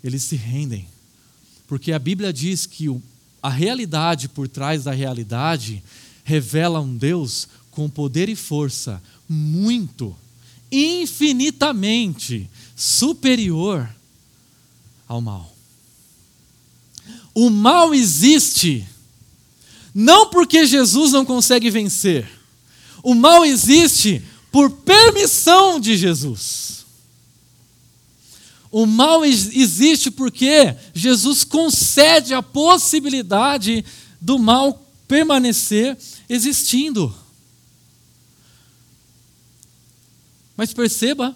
eles 0.03 0.23
se 0.23 0.35
rendem. 0.35 0.87
Porque 1.67 1.91
a 1.91 1.99
Bíblia 1.99 2.31
diz 2.31 2.65
que 2.65 2.87
a 3.41 3.49
realidade 3.49 4.29
por 4.29 4.47
trás 4.47 4.83
da 4.83 4.91
realidade 4.91 5.83
revela 6.23 6.79
um 6.79 6.95
Deus 6.95 7.47
com 7.71 7.89
poder 7.89 8.29
e 8.29 8.35
força 8.35 9.01
muito 9.27 10.15
infinitamente 10.71 12.49
superior 12.75 13.89
ao 15.07 15.21
mal. 15.21 15.55
O 17.33 17.49
mal 17.49 17.93
existe 17.93 18.85
não 19.93 20.29
porque 20.29 20.65
Jesus 20.65 21.11
não 21.11 21.25
consegue 21.25 21.69
vencer. 21.69 22.29
O 23.01 23.15
mal 23.15 23.45
existe 23.45 24.21
por 24.51 24.69
permissão 24.69 25.79
de 25.79 25.95
Jesus. 25.97 26.85
O 28.71 28.85
mal 28.85 29.25
existe 29.25 30.11
porque 30.11 30.75
Jesus 30.93 31.43
concede 31.43 32.33
a 32.33 32.43
possibilidade 32.43 33.83
do 34.19 34.37
mal 34.37 34.85
permanecer 35.07 35.97
existindo. 36.29 37.15
Mas 40.57 40.73
perceba 40.73 41.35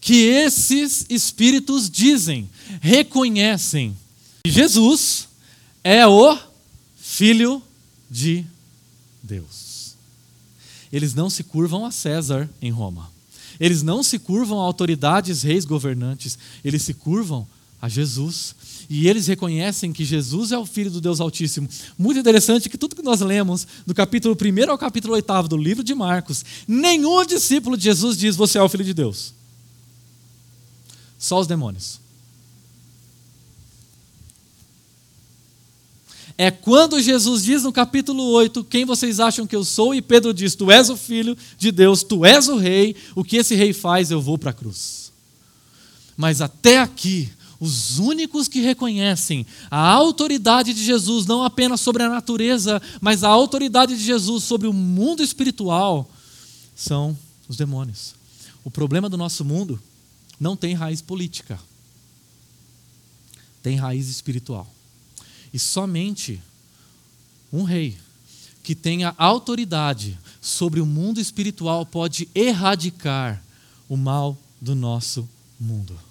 que 0.00 0.14
esses 0.26 1.04
espíritos 1.10 1.90
dizem, 1.90 2.48
reconhecem 2.80 3.96
que 4.44 4.50
Jesus 4.52 5.28
é 5.82 6.06
o 6.06 6.38
Filho 6.96 7.60
de 8.08 8.46
Deus. 9.22 9.96
Eles 10.92 11.12
não 11.12 11.28
se 11.28 11.42
curvam 11.42 11.84
a 11.84 11.90
César 11.90 12.48
em 12.62 12.70
Roma. 12.70 13.10
Eles 13.58 13.82
não 13.82 14.02
se 14.02 14.18
curvam 14.18 14.60
a 14.60 14.64
autoridades, 14.64 15.42
reis, 15.42 15.64
governantes. 15.64 16.38
Eles 16.64 16.82
se 16.82 16.94
curvam 16.94 17.46
a 17.82 17.88
Jesus. 17.88 18.54
E 18.88 19.08
eles 19.08 19.26
reconhecem 19.26 19.92
que 19.92 20.04
Jesus 20.04 20.52
é 20.52 20.58
o 20.58 20.66
Filho 20.66 20.90
do 20.90 21.00
Deus 21.00 21.20
Altíssimo. 21.20 21.68
Muito 21.98 22.20
interessante 22.20 22.68
que 22.68 22.78
tudo 22.78 22.94
que 22.94 23.02
nós 23.02 23.20
lemos, 23.20 23.66
do 23.84 23.94
capítulo 23.94 24.36
1 24.36 24.70
ao 24.70 24.78
capítulo 24.78 25.14
8 25.14 25.48
do 25.48 25.56
livro 25.56 25.82
de 25.82 25.94
Marcos, 25.94 26.44
nenhum 26.68 27.24
discípulo 27.24 27.76
de 27.76 27.84
Jesus 27.84 28.16
diz: 28.16 28.36
Você 28.36 28.58
é 28.58 28.62
o 28.62 28.68
Filho 28.68 28.84
de 28.84 28.94
Deus. 28.94 29.34
Só 31.18 31.40
os 31.40 31.46
demônios. 31.46 32.00
É 36.38 36.50
quando 36.50 37.00
Jesus 37.00 37.42
diz 37.42 37.62
no 37.62 37.72
capítulo 37.72 38.22
8: 38.22 38.62
Quem 38.64 38.84
vocês 38.84 39.20
acham 39.20 39.46
que 39.46 39.56
eu 39.56 39.64
sou? 39.64 39.94
E 39.94 40.02
Pedro 40.02 40.34
diz: 40.34 40.54
Tu 40.54 40.70
és 40.70 40.90
o 40.90 40.96
filho 40.96 41.36
de 41.56 41.72
Deus, 41.72 42.02
tu 42.02 42.24
és 42.24 42.46
o 42.48 42.56
rei. 42.56 42.94
O 43.14 43.24
que 43.24 43.36
esse 43.36 43.54
rei 43.54 43.72
faz, 43.72 44.10
eu 44.10 44.20
vou 44.20 44.36
para 44.36 44.50
a 44.50 44.54
cruz. 44.54 45.10
Mas 46.16 46.40
até 46.40 46.78
aqui, 46.78 47.30
os 47.58 47.98
únicos 47.98 48.48
que 48.48 48.60
reconhecem 48.60 49.46
a 49.70 49.90
autoridade 49.90 50.74
de 50.74 50.84
Jesus, 50.84 51.26
não 51.26 51.42
apenas 51.42 51.80
sobre 51.80 52.02
a 52.02 52.08
natureza, 52.08 52.80
mas 53.00 53.24
a 53.24 53.28
autoridade 53.28 53.96
de 53.96 54.04
Jesus 54.04 54.44
sobre 54.44 54.66
o 54.66 54.72
mundo 54.72 55.22
espiritual, 55.22 56.08
são 56.74 57.16
os 57.48 57.56
demônios. 57.56 58.14
O 58.64 58.70
problema 58.70 59.08
do 59.08 59.16
nosso 59.16 59.44
mundo 59.44 59.80
não 60.38 60.56
tem 60.56 60.74
raiz 60.74 61.00
política, 61.00 61.58
tem 63.62 63.76
raiz 63.76 64.08
espiritual. 64.08 64.70
E 65.52 65.58
somente 65.58 66.42
um 67.52 67.62
rei 67.62 67.96
que 68.62 68.74
tenha 68.74 69.14
autoridade 69.16 70.18
sobre 70.40 70.80
o 70.80 70.86
mundo 70.86 71.20
espiritual 71.20 71.86
pode 71.86 72.28
erradicar 72.34 73.42
o 73.88 73.96
mal 73.96 74.36
do 74.60 74.74
nosso 74.74 75.26
mundo. 75.58 76.05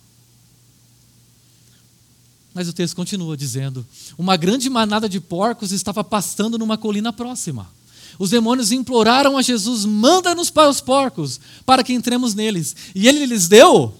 Mas 2.56 2.70
o 2.70 2.74
texto 2.74 2.96
continua 2.96 3.36
dizendo: 3.36 3.86
Uma 4.18 4.38
grande 4.38 4.70
manada 4.70 5.10
de 5.10 5.20
porcos 5.20 5.74
estava 5.74 6.06
pastando 6.06 6.58
numa 6.58 6.78
colina 6.78 7.12
próxima. 7.12 7.70
Os 8.18 8.30
demônios 8.30 8.72
imploraram 8.72 9.38
a 9.38 9.41
Jesus: 9.41 9.84
Manda-nos 9.84 10.50
para 10.50 10.70
os 10.70 10.80
porcos, 10.80 11.38
para 11.65 11.84
que 11.84 11.91
entremos 11.91 12.34
neles. 12.34 12.74
E 12.96 13.10
ele 13.10 13.26
lhes 13.26 13.50
deu 13.50 13.94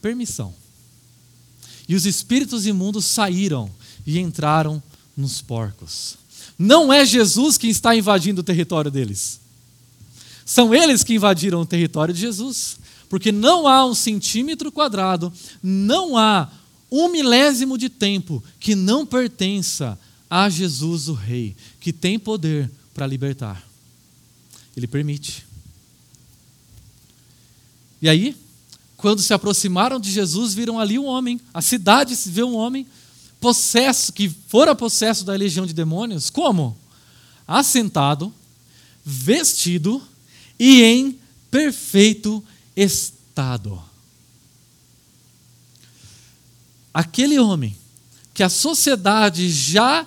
permissão. 0.00 0.54
E 1.88 1.96
os 1.96 2.06
espíritos 2.06 2.66
imundos 2.66 3.04
saíram 3.04 3.68
e 4.06 4.20
entraram 4.20 4.80
nos 5.16 5.42
porcos. 5.42 6.16
Não 6.56 6.92
é 6.92 7.04
Jesus 7.04 7.58
que 7.58 7.66
está 7.66 7.96
invadindo 7.96 8.42
o 8.42 8.44
território 8.44 8.92
deles. 8.92 9.40
São 10.46 10.72
eles 10.72 11.02
que 11.02 11.14
invadiram 11.14 11.62
o 11.62 11.66
território 11.66 12.14
de 12.14 12.20
Jesus. 12.20 12.78
Porque 13.08 13.30
não 13.30 13.68
há 13.68 13.84
um 13.84 13.94
centímetro 13.94 14.72
quadrado, 14.72 15.32
não 15.62 16.16
há 16.16 16.48
um 16.96 17.08
milésimo 17.08 17.76
de 17.76 17.88
tempo 17.88 18.42
que 18.60 18.76
não 18.76 19.04
pertença 19.04 19.98
a 20.30 20.48
Jesus, 20.48 21.08
o 21.08 21.12
Rei, 21.12 21.56
que 21.80 21.92
tem 21.92 22.20
poder 22.20 22.70
para 22.94 23.04
libertar. 23.04 23.66
Ele 24.76 24.86
permite. 24.86 25.44
E 28.00 28.08
aí, 28.08 28.36
quando 28.96 29.20
se 29.20 29.34
aproximaram 29.34 29.98
de 29.98 30.08
Jesus, 30.08 30.54
viram 30.54 30.78
ali 30.78 30.96
um 30.96 31.06
homem. 31.06 31.40
A 31.52 31.60
cidade 31.60 32.14
se 32.14 32.30
vê 32.30 32.44
um 32.44 32.54
homem 32.54 32.86
possesso, 33.40 34.12
que 34.12 34.28
fora 34.28 34.72
possesso 34.72 35.24
da 35.24 35.32
legião 35.34 35.66
de 35.66 35.72
demônios, 35.72 36.30
como? 36.30 36.78
Assentado, 37.46 38.32
vestido 39.04 40.00
e 40.58 40.80
em 40.82 41.18
perfeito 41.50 42.42
estado. 42.76 43.82
Aquele 46.94 47.38
homem 47.38 47.76
que 48.32 48.42
a 48.42 48.48
sociedade 48.48 49.50
já 49.50 50.06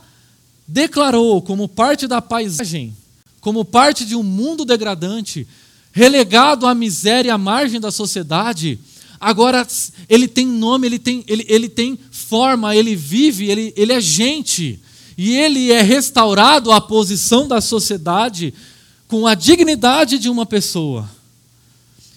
declarou 0.68 1.42
como 1.42 1.68
parte 1.68 2.08
da 2.08 2.22
paisagem, 2.22 2.96
como 3.40 3.64
parte 3.64 4.06
de 4.06 4.16
um 4.16 4.24
mundo 4.24 4.66
degradante, 4.66 5.46
relegado 5.92 6.66
à 6.66 6.74
miséria 6.74 7.34
à 7.34 7.38
margem 7.38 7.80
da 7.80 7.92
sociedade, 7.92 8.80
Agora 9.20 9.66
ele 10.08 10.28
tem 10.28 10.46
nome, 10.46 10.88
ele 10.88 11.00
tem, 11.00 11.24
ele, 11.28 11.46
ele 11.50 11.68
tem 11.68 11.98
forma, 12.12 12.76
ele 12.76 12.96
vive, 12.96 13.50
ele, 13.50 13.74
ele 13.76 13.92
é 13.92 14.00
gente. 14.00 14.80
E 15.18 15.36
ele 15.36 15.72
é 15.72 15.82
restaurado 15.82 16.72
à 16.72 16.80
posição 16.80 17.48
da 17.48 17.60
sociedade 17.60 18.54
com 19.08 19.26
a 19.26 19.34
dignidade 19.34 20.20
de 20.20 20.30
uma 20.30 20.46
pessoa. 20.46 21.10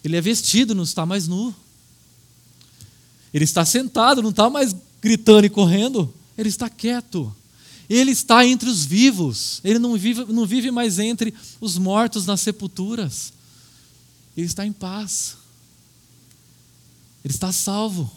Ele 0.04 0.16
é 0.16 0.20
vestido, 0.20 0.74
não 0.74 0.85
está 0.85 1.06
mais 1.06 1.26
nu. 1.26 1.54
Ele 3.32 3.44
está 3.44 3.64
sentado, 3.64 4.22
não 4.22 4.30
está 4.30 4.50
mais 4.50 4.74
gritando 5.00 5.46
e 5.46 5.50
correndo. 5.50 6.12
Ele 6.36 6.48
está 6.48 6.68
quieto. 6.68 7.34
Ele 7.88 8.10
está 8.12 8.46
entre 8.46 8.68
os 8.68 8.84
vivos. 8.84 9.60
Ele 9.64 9.78
não 9.78 9.96
vive, 9.96 10.24
não 10.32 10.46
vive 10.46 10.70
mais 10.70 10.98
entre 10.98 11.34
os 11.60 11.76
mortos 11.78 12.26
nas 12.26 12.40
sepulturas. 12.40 13.32
Ele 14.36 14.46
está 14.46 14.66
em 14.66 14.72
paz. 14.72 15.36
Ele 17.24 17.34
está 17.34 17.52
salvo. 17.52 18.10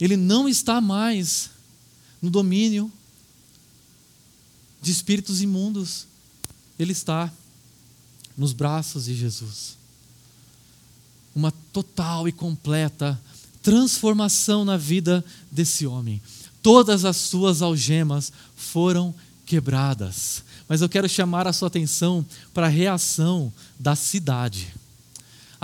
Ele 0.00 0.16
não 0.16 0.48
está 0.48 0.80
mais 0.80 1.50
no 2.20 2.30
domínio 2.30 2.90
de 4.82 4.90
espíritos 4.90 5.40
imundos. 5.40 6.06
Ele 6.78 6.92
está 6.92 7.32
nos 8.36 8.52
braços 8.52 9.04
de 9.04 9.14
Jesus. 9.14 9.76
Uma 11.34 11.52
total 11.72 12.28
e 12.28 12.32
completa 12.32 13.20
transformação 13.64 14.64
na 14.64 14.76
vida 14.76 15.24
desse 15.50 15.84
homem. 15.84 16.22
Todas 16.62 17.04
as 17.04 17.16
suas 17.16 17.62
algemas 17.62 18.32
foram 18.54 19.12
quebradas. 19.44 20.44
Mas 20.68 20.80
eu 20.80 20.88
quero 20.88 21.08
chamar 21.08 21.48
a 21.48 21.52
sua 21.52 21.66
atenção 21.66 22.24
para 22.54 22.66
a 22.66 22.70
reação 22.70 23.52
da 23.78 23.96
cidade 23.96 24.72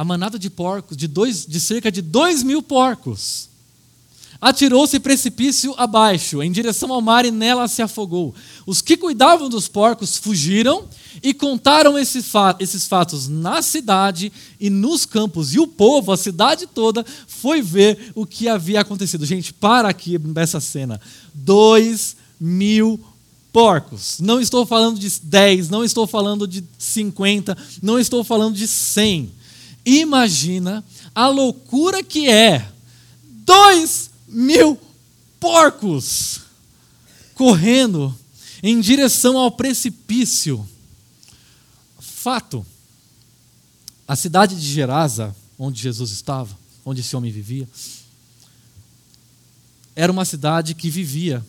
a 0.01 0.05
manada 0.05 0.39
de 0.39 0.49
porcos, 0.49 0.97
de, 0.97 1.07
dois, 1.07 1.45
de 1.45 1.61
cerca 1.61 1.93
de 1.93 2.01
dois 2.01 2.43
mil 2.43 2.63
porcos, 2.63 3.51
atirou-se 4.41 4.99
precipício 4.99 5.75
abaixo, 5.77 6.43
em 6.43 6.51
direção 6.51 6.91
ao 6.91 7.03
mar, 7.03 7.27
e 7.27 7.31
nela 7.31 7.69
se 7.69 7.83
afogou. 7.83 8.35
Os 8.65 8.81
que 8.81 8.97
cuidavam 8.97 9.51
dos 9.51 9.69
porcos 9.69 10.17
fugiram 10.17 10.89
e 11.23 11.35
contaram 11.35 11.99
esses 11.99 12.89
fatos 12.89 13.29
na 13.29 13.61
cidade 13.61 14.33
e 14.59 14.71
nos 14.71 15.05
campos. 15.05 15.53
E 15.53 15.61
o 15.61 15.67
povo, 15.67 16.13
a 16.13 16.17
cidade 16.17 16.67
toda, 16.67 17.05
foi 17.41 17.63
ver 17.63 18.13
o 18.15 18.27
que 18.27 18.49
havia 18.49 18.81
acontecido. 18.81 19.25
Gente, 19.25 19.53
para 19.53 19.89
aqui 19.89 20.19
nessa 20.19 20.61
cena. 20.61 21.01
Dois 21.33 22.17
mil 22.39 23.01
porcos. 23.53 24.21
Não 24.21 24.41
estou 24.41 24.67
falando 24.67 24.99
de 24.99 25.11
dez, 25.23 25.69
não 25.69 25.85
estou 25.85 26.07
falando 26.07 26.47
de 26.47 26.63
cinquenta, 26.79 27.57
não 27.83 27.99
estou 27.99 28.23
falando 28.23 28.55
de 28.55 28.69
cem. 28.69 29.33
Imagina 29.85 30.85
a 31.15 31.29
loucura 31.29 32.03
que 32.03 32.29
é 32.29 32.69
dois 33.45 34.11
mil 34.29 34.79
porcos 35.39 36.41
correndo 37.35 38.15
em 38.63 38.81
direção 38.81 39.39
ao 39.39 39.51
precipício. 39.51 40.67
Fato: 41.99 42.65
a 44.07 44.15
cidade 44.15 44.55
de 44.55 44.67
Gerasa, 44.67 45.35
onde 45.59 45.81
Jesus 45.81 46.11
estava, 46.11 46.60
onde 46.85 47.01
esse 47.01 47.15
homem 47.17 47.31
vivia, 47.31 47.69
era 49.95 50.11
uma 50.11 50.25
cidade 50.25 50.75
que 50.75 50.89
vivia 50.89 51.45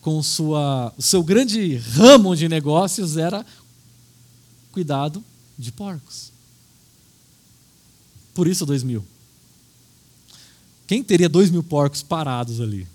com 0.00 0.22
sua, 0.22 0.92
o 0.96 1.02
seu 1.02 1.22
grande 1.22 1.76
ramo 1.76 2.36
de 2.36 2.48
negócios 2.48 3.16
era 3.16 3.44
cuidado 4.70 5.24
de 5.58 5.72
porcos. 5.72 6.30
Por 8.32 8.46
isso, 8.46 8.64
dois 8.64 8.82
mil. 8.82 9.04
Quem 10.86 11.02
teria 11.02 11.28
dois 11.28 11.50
mil 11.50 11.62
porcos 11.62 12.02
parados 12.02 12.60
ali? 12.60 12.86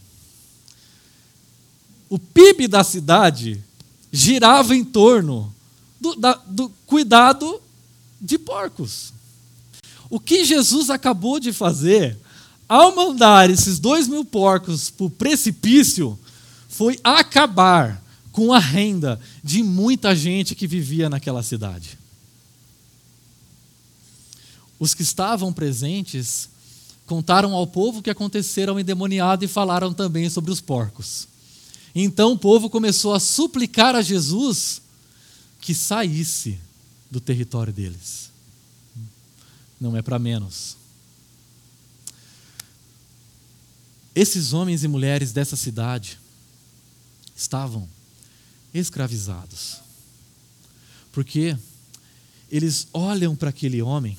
O 2.08 2.18
PIB 2.18 2.68
da 2.68 2.84
cidade 2.84 3.62
girava 4.12 4.76
em 4.76 4.84
torno 4.84 5.54
do, 6.00 6.16
da, 6.16 6.34
do 6.34 6.70
cuidado 6.86 7.62
de 8.22 8.38
porcos. 8.38 9.14
O 10.12 10.20
que 10.20 10.44
Jesus 10.44 10.90
acabou 10.90 11.40
de 11.40 11.54
fazer, 11.54 12.18
ao 12.68 12.94
mandar 12.94 13.50
esses 13.50 13.80
dois 13.80 14.10
mil 14.10 14.26
porcos 14.26 14.90
para 14.90 15.06
o 15.06 15.10
precipício, 15.10 16.20
foi 16.68 17.00
acabar 17.02 18.04
com 18.30 18.52
a 18.52 18.60
renda 18.60 19.18
de 19.42 19.64
muita 19.64 20.14
gente 20.14 20.54
que 20.54 20.68
vivia 20.68 21.10
naquela 21.10 21.42
cidade. 21.42 21.98
Os 24.78 24.94
que 24.94 25.02
estavam 25.02 25.54
presentes 25.54 26.50
contaram 27.06 27.54
ao 27.54 27.66
povo 27.66 28.00
o 28.00 28.02
que 28.02 28.10
acontecera 28.10 28.72
ao 28.72 28.80
endemoniado 28.80 29.46
e 29.46 29.48
falaram 29.48 29.94
também 29.94 30.30
sobre 30.30 30.52
os 30.52 30.60
porcos. 30.60 31.26
Então 31.96 32.34
o 32.34 32.38
povo 32.38 32.70
começou 32.70 33.14
a 33.14 33.20
suplicar 33.20 33.96
a 33.96 34.02
Jesus 34.02 34.82
que 35.62 35.74
saísse 35.74 36.60
do 37.10 37.22
território 37.22 37.72
deles. 37.72 38.31
Não 39.82 39.98
é 39.98 40.02
para 40.02 40.18
menos. 40.18 40.78
esses 44.16 44.54
homens 44.54 44.84
e 44.84 44.88
mulheres 44.88 45.32
dessa 45.32 45.56
cidade 45.56 46.20
estavam 47.36 47.88
escravizados. 48.74 49.78
Porque 51.12 51.58
eles 52.50 52.88
olham 52.94 53.36
para 53.36 53.50
aquele 53.50 53.82
homem 53.82 54.18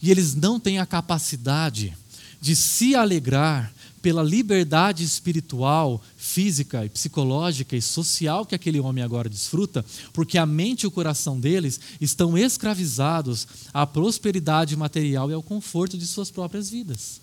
e 0.00 0.10
eles 0.10 0.34
não 0.34 0.58
têm 0.58 0.78
a 0.78 0.86
capacidade 0.86 1.96
de 2.42 2.56
se 2.56 2.96
alegrar 2.96 3.72
pela 4.02 4.20
liberdade 4.20 5.04
espiritual, 5.04 6.02
física 6.16 6.84
e 6.84 6.88
psicológica 6.88 7.76
e 7.76 7.80
social 7.80 8.44
que 8.44 8.56
aquele 8.56 8.80
homem 8.80 9.04
agora 9.04 9.28
desfruta, 9.28 9.84
porque 10.12 10.36
a 10.36 10.44
mente 10.44 10.82
e 10.82 10.86
o 10.88 10.90
coração 10.90 11.38
deles 11.38 11.78
estão 12.00 12.36
escravizados 12.36 13.46
à 13.72 13.86
prosperidade 13.86 14.76
material 14.76 15.30
e 15.30 15.34
ao 15.34 15.42
conforto 15.42 15.96
de 15.96 16.04
suas 16.04 16.32
próprias 16.32 16.68
vidas. 16.68 17.20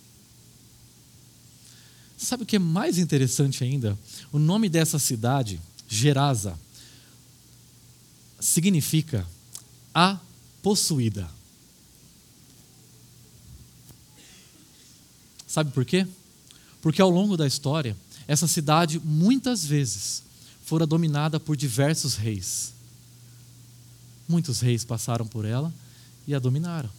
Sabe 2.17 2.43
o 2.43 2.45
que 2.45 2.55
é 2.55 2.59
mais 2.59 2.97
interessante 2.97 3.61
ainda? 3.61 3.99
O 4.31 4.39
nome 4.39 4.69
dessa 4.69 4.97
cidade, 4.97 5.59
Gerasa, 5.85 6.57
significa 8.39 9.27
a 9.93 10.17
possuída. 10.63 11.38
Sabe 15.49 15.71
por 15.71 15.83
quê? 15.83 16.05
Porque 16.79 17.01
ao 17.01 17.09
longo 17.09 17.35
da 17.35 17.47
história, 17.47 17.97
essa 18.27 18.47
cidade 18.47 19.01
muitas 19.03 19.65
vezes 19.65 20.21
fora 20.63 20.85
dominada 20.85 21.39
por 21.39 21.57
diversos 21.57 22.13
reis. 22.13 22.71
Muitos 24.27 24.59
reis 24.59 24.85
passaram 24.85 25.25
por 25.25 25.45
ela 25.45 25.73
e 26.27 26.35
a 26.35 26.39
dominaram 26.39 26.91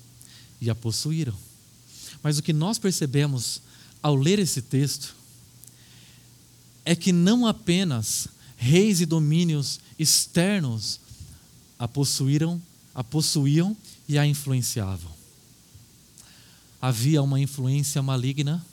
e 0.61 0.69
a 0.69 0.75
possuíram. 0.75 1.35
Mas 2.25 2.39
o 2.39 2.43
que 2.43 2.53
nós 2.53 2.77
percebemos 2.77 3.63
ao 4.03 4.17
ler 4.17 4.41
esse 4.41 4.61
texto 4.61 5.15
é 6.85 6.97
que 6.97 7.13
não 7.13 7.47
apenas 7.47 8.27
reis 8.57 9.01
e 9.01 9.07
domínios 9.07 9.79
externos 9.97 10.99
a 11.79 11.87
possuíram, 11.87 12.61
a 12.93 13.05
possuíam 13.05 13.77
e 14.09 14.19
a 14.19 14.27
influenciavam. 14.27 15.20
Havia 16.81 17.23
uma 17.23 17.41
influência 17.41 18.03
maligna 18.03 18.65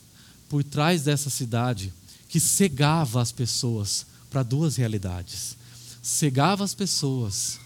por 0.50 0.63
trás 0.63 1.04
dessa 1.04 1.30
cidade 1.30 1.93
que 2.30 2.39
cegava 2.39 3.22
as 3.22 3.32
pessoas 3.32 4.06
para 4.30 4.43
duas 4.43 4.76
realidades. 4.76 5.58
Cegava 6.02 6.63
as 6.63 6.74
pessoas 6.74 7.60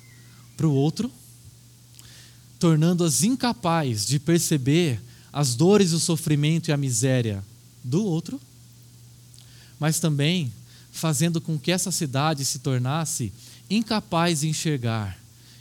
para 0.57 0.67
o 0.67 0.73
outro, 0.73 1.11
tornando-as 2.59 3.23
incapazes 3.23 4.05
de 4.05 4.19
perceber 4.19 5.01
as 5.31 5.55
dores, 5.55 5.93
o 5.93 5.99
sofrimento 5.99 6.69
e 6.69 6.71
a 6.71 6.77
miséria 6.77 7.43
do 7.83 8.03
outro, 8.03 8.39
mas 9.79 9.99
também 9.99 10.51
fazendo 10.91 11.39
com 11.39 11.57
que 11.57 11.71
essa 11.71 11.91
cidade 11.91 12.43
se 12.43 12.59
tornasse 12.59 13.31
incapaz 13.69 14.41
de 14.41 14.49
enxergar 14.49 15.17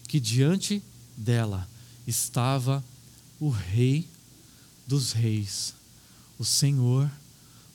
que 0.08 0.18
diante 0.18 0.82
dela 1.16 1.68
estava 2.06 2.84
o 3.38 3.48
Rei 3.48 4.06
dos 4.90 5.12
Reis, 5.12 5.72
o 6.36 6.44
Senhor 6.44 7.08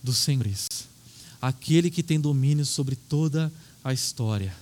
dos 0.04 0.18
Senhores, 0.18 0.68
aquele 1.42 1.90
que 1.90 2.04
tem 2.04 2.20
domínio 2.20 2.66
sobre 2.66 2.98
toda 2.98 3.50
a 3.82 3.94
história, 3.94 4.54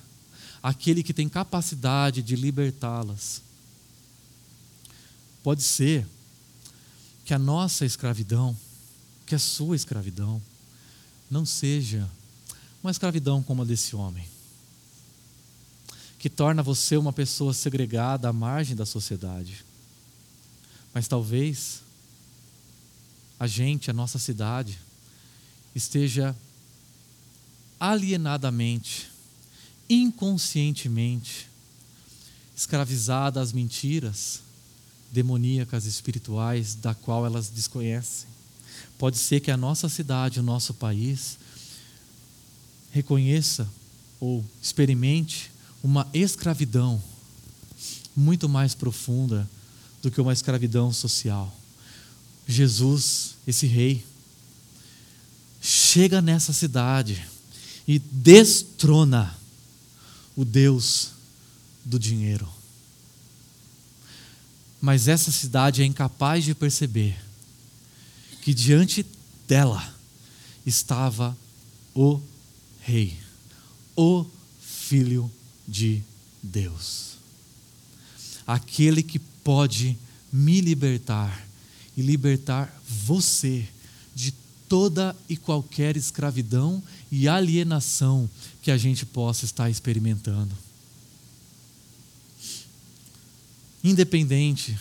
aquele 0.61 1.01
que 1.01 1.15
tem 1.15 1.27
capacidade 1.27 2.21
de 2.21 2.35
libertá-las. 2.35 3.41
Pode 5.41 5.63
ser 5.63 6.05
que 7.25 7.33
a 7.33 7.39
nossa 7.39 7.87
escravidão, 7.87 8.55
que 9.25 9.33
a 9.33 9.39
sua 9.39 9.75
escravidão, 9.75 10.39
não 11.31 11.47
seja 11.47 12.07
uma 12.83 12.91
escravidão 12.91 13.41
como 13.41 13.63
a 13.63 13.65
desse 13.65 13.95
homem, 13.95 14.27
que 16.19 16.29
torna 16.29 16.61
você 16.61 16.97
uma 16.97 17.11
pessoa 17.11 17.51
segregada 17.51 18.29
à 18.29 18.33
margem 18.33 18.75
da 18.75 18.85
sociedade. 18.85 19.65
Mas 20.93 21.07
talvez 21.07 21.82
a 23.43 23.47
gente, 23.47 23.91
a 23.91 23.93
nossa 23.93 24.17
cidade, 24.17 24.79
esteja 25.75 26.33
alienadamente, 27.77 29.11
inconscientemente, 29.89 31.49
escravizada 32.55 33.41
às 33.41 33.51
mentiras 33.51 34.39
demoníacas 35.11 35.83
espirituais 35.83 36.73
da 36.75 36.95
qual 36.95 37.25
elas 37.25 37.49
desconhecem. 37.49 38.29
Pode 38.97 39.17
ser 39.17 39.41
que 39.41 39.51
a 39.51 39.57
nossa 39.57 39.89
cidade, 39.89 40.39
o 40.39 40.43
nosso 40.43 40.73
país, 40.73 41.37
reconheça 42.91 43.67
ou 44.21 44.41
experimente 44.61 45.51
uma 45.83 46.07
escravidão 46.13 47.03
muito 48.15 48.47
mais 48.47 48.73
profunda 48.73 49.49
do 50.01 50.09
que 50.09 50.21
uma 50.21 50.31
escravidão 50.31 50.93
social. 50.93 51.53
Jesus, 52.47 53.32
esse 53.45 53.67
rei, 53.67 54.03
chega 55.61 56.21
nessa 56.21 56.51
cidade 56.53 57.25
e 57.87 57.99
destrona 57.99 59.37
o 60.35 60.43
Deus 60.43 61.11
do 61.85 61.99
dinheiro. 61.99 62.47
Mas 64.81 65.07
essa 65.07 65.31
cidade 65.31 65.81
é 65.81 65.85
incapaz 65.85 66.43
de 66.43 66.53
perceber 66.53 67.17
que 68.41 68.53
diante 68.53 69.05
dela 69.47 69.93
estava 70.65 71.37
o 71.95 72.19
Rei, 72.81 73.17
o 73.95 74.25
Filho 74.61 75.31
de 75.65 76.03
Deus, 76.41 77.13
aquele 78.45 79.01
que 79.01 79.19
pode 79.19 79.97
me 80.31 80.59
libertar 80.59 81.47
e 81.95 82.01
libertar 82.01 82.73
você 82.87 83.67
de 84.15 84.33
toda 84.67 85.15
e 85.29 85.37
qualquer 85.37 85.95
escravidão 85.97 86.81
e 87.11 87.27
alienação 87.27 88.29
que 88.61 88.71
a 88.71 88.77
gente 88.77 89.05
possa 89.05 89.45
estar 89.45 89.69
experimentando. 89.69 90.55
Independente 93.83 94.77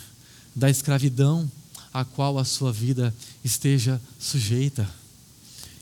da 0.55 0.70
escravidão 0.70 1.51
a 1.92 2.05
qual 2.05 2.38
a 2.38 2.44
sua 2.44 2.72
vida 2.72 3.14
esteja 3.44 4.01
sujeita, 4.18 4.88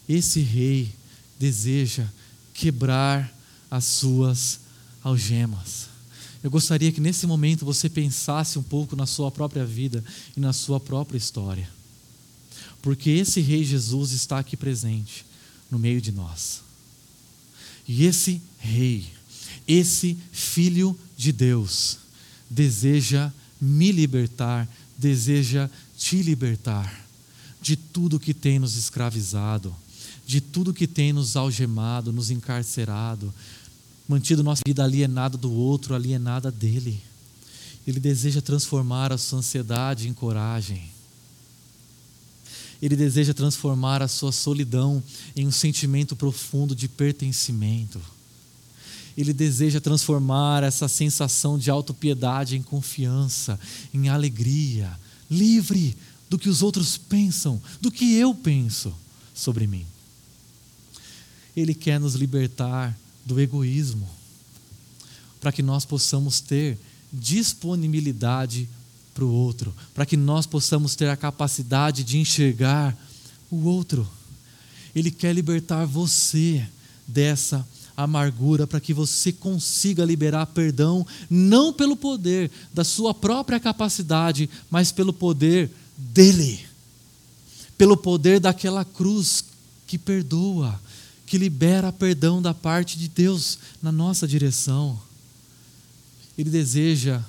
esse 0.08 0.40
rei 0.40 0.92
deseja 1.38 2.06
quebrar 2.52 3.32
as 3.70 3.84
suas 3.84 4.60
algemas. 5.04 5.89
Eu 6.42 6.50
gostaria 6.50 6.90
que 6.90 7.00
nesse 7.00 7.26
momento 7.26 7.64
você 7.64 7.88
pensasse 7.88 8.59
um 8.59 8.62
pouco 8.62 8.96
na 8.96 9.07
sua 9.07 9.31
própria 9.31 9.64
vida 9.64 10.03
e 10.37 10.40
na 10.40 10.53
sua 10.53 10.81
própria 10.81 11.18
história. 11.18 11.68
Porque 12.81 13.11
esse 13.11 13.40
Rei 13.40 13.62
Jesus 13.62 14.12
está 14.12 14.38
aqui 14.38 14.57
presente 14.57 15.26
no 15.70 15.79
meio 15.79 16.00
de 16.00 16.12
nós. 16.12 16.62
E 17.87 18.05
esse 18.05 18.40
Rei, 18.59 19.07
esse 19.68 20.16
Filho 20.33 20.98
de 21.16 21.33
Deus, 21.33 21.98
deseja 22.48 23.31
me 23.61 23.92
libertar, 23.92 24.66
deseja 24.96 25.68
te 25.96 26.22
libertar 26.22 27.07
de 27.61 27.76
tudo 27.76 28.18
que 28.18 28.33
tem 28.33 28.59
nos 28.59 28.76
escravizado 28.76 29.76
de 30.30 30.41
tudo 30.41 30.72
que 30.72 30.86
tem 30.86 31.12
nos 31.12 31.34
algemado, 31.34 32.12
nos 32.12 32.30
encarcerado, 32.30 33.34
mantido 34.11 34.42
nossa 34.42 34.62
vida 34.66 34.82
alienada 34.82 35.38
do 35.38 35.52
outro, 35.52 35.94
alienada 35.94 36.50
dele. 36.50 37.00
Ele 37.86 38.00
deseja 38.00 38.42
transformar 38.42 39.12
a 39.12 39.18
sua 39.18 39.38
ansiedade 39.38 40.08
em 40.08 40.12
coragem. 40.12 40.90
Ele 42.82 42.96
deseja 42.96 43.32
transformar 43.32 44.02
a 44.02 44.08
sua 44.08 44.32
solidão 44.32 45.00
em 45.36 45.46
um 45.46 45.52
sentimento 45.52 46.16
profundo 46.16 46.74
de 46.74 46.88
pertencimento. 46.88 48.00
Ele 49.16 49.32
deseja 49.32 49.80
transformar 49.80 50.64
essa 50.64 50.88
sensação 50.88 51.56
de 51.56 51.70
autopiedade 51.70 52.56
em 52.56 52.62
confiança, 52.62 53.61
em 53.94 54.08
alegria, 54.08 54.90
livre 55.30 55.96
do 56.28 56.36
que 56.36 56.48
os 56.48 56.62
outros 56.62 56.98
pensam, 56.98 57.62
do 57.80 57.92
que 57.92 58.16
eu 58.16 58.34
penso 58.34 58.92
sobre 59.32 59.68
mim. 59.68 59.86
Ele 61.56 61.74
quer 61.74 62.00
nos 62.00 62.16
libertar 62.16 62.98
do 63.24 63.40
egoísmo, 63.40 64.08
para 65.40 65.52
que 65.52 65.62
nós 65.62 65.84
possamos 65.84 66.40
ter 66.40 66.78
disponibilidade 67.12 68.68
para 69.14 69.24
o 69.24 69.32
outro, 69.32 69.74
para 69.94 70.06
que 70.06 70.16
nós 70.16 70.46
possamos 70.46 70.94
ter 70.94 71.08
a 71.08 71.16
capacidade 71.16 72.04
de 72.04 72.18
enxergar 72.18 72.96
o 73.50 73.64
outro. 73.64 74.08
Ele 74.94 75.10
quer 75.10 75.34
libertar 75.34 75.84
você 75.84 76.66
dessa 77.06 77.66
amargura 77.96 78.66
para 78.66 78.80
que 78.80 78.94
você 78.94 79.32
consiga 79.32 80.04
liberar 80.04 80.46
perdão, 80.46 81.06
não 81.28 81.72
pelo 81.72 81.96
poder 81.96 82.50
da 82.72 82.84
sua 82.84 83.12
própria 83.12 83.60
capacidade, 83.60 84.48
mas 84.70 84.90
pelo 84.90 85.12
poder 85.12 85.70
dele, 85.96 86.60
pelo 87.76 87.96
poder 87.96 88.40
daquela 88.40 88.84
cruz 88.84 89.44
que 89.86 89.98
perdoa, 89.98 90.80
que 91.31 91.39
libera 91.39 91.93
perdão 91.93 92.43
da 92.43 92.53
parte 92.53 92.99
de 92.99 93.07
Deus 93.07 93.57
na 93.81 93.93
nossa 93.93 94.26
direção. 94.26 95.01
Ele 96.37 96.51
deseja 96.51 97.22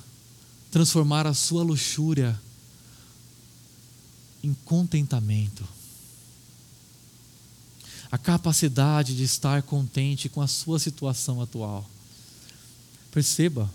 transformar 0.72 1.24
a 1.24 1.32
sua 1.32 1.62
luxúria 1.62 2.36
em 4.42 4.54
contentamento. 4.64 5.64
A 8.10 8.18
capacidade 8.18 9.16
de 9.16 9.22
estar 9.22 9.62
contente 9.62 10.28
com 10.28 10.42
a 10.42 10.48
sua 10.48 10.80
situação 10.80 11.40
atual. 11.40 11.88
Perceba 13.12 13.70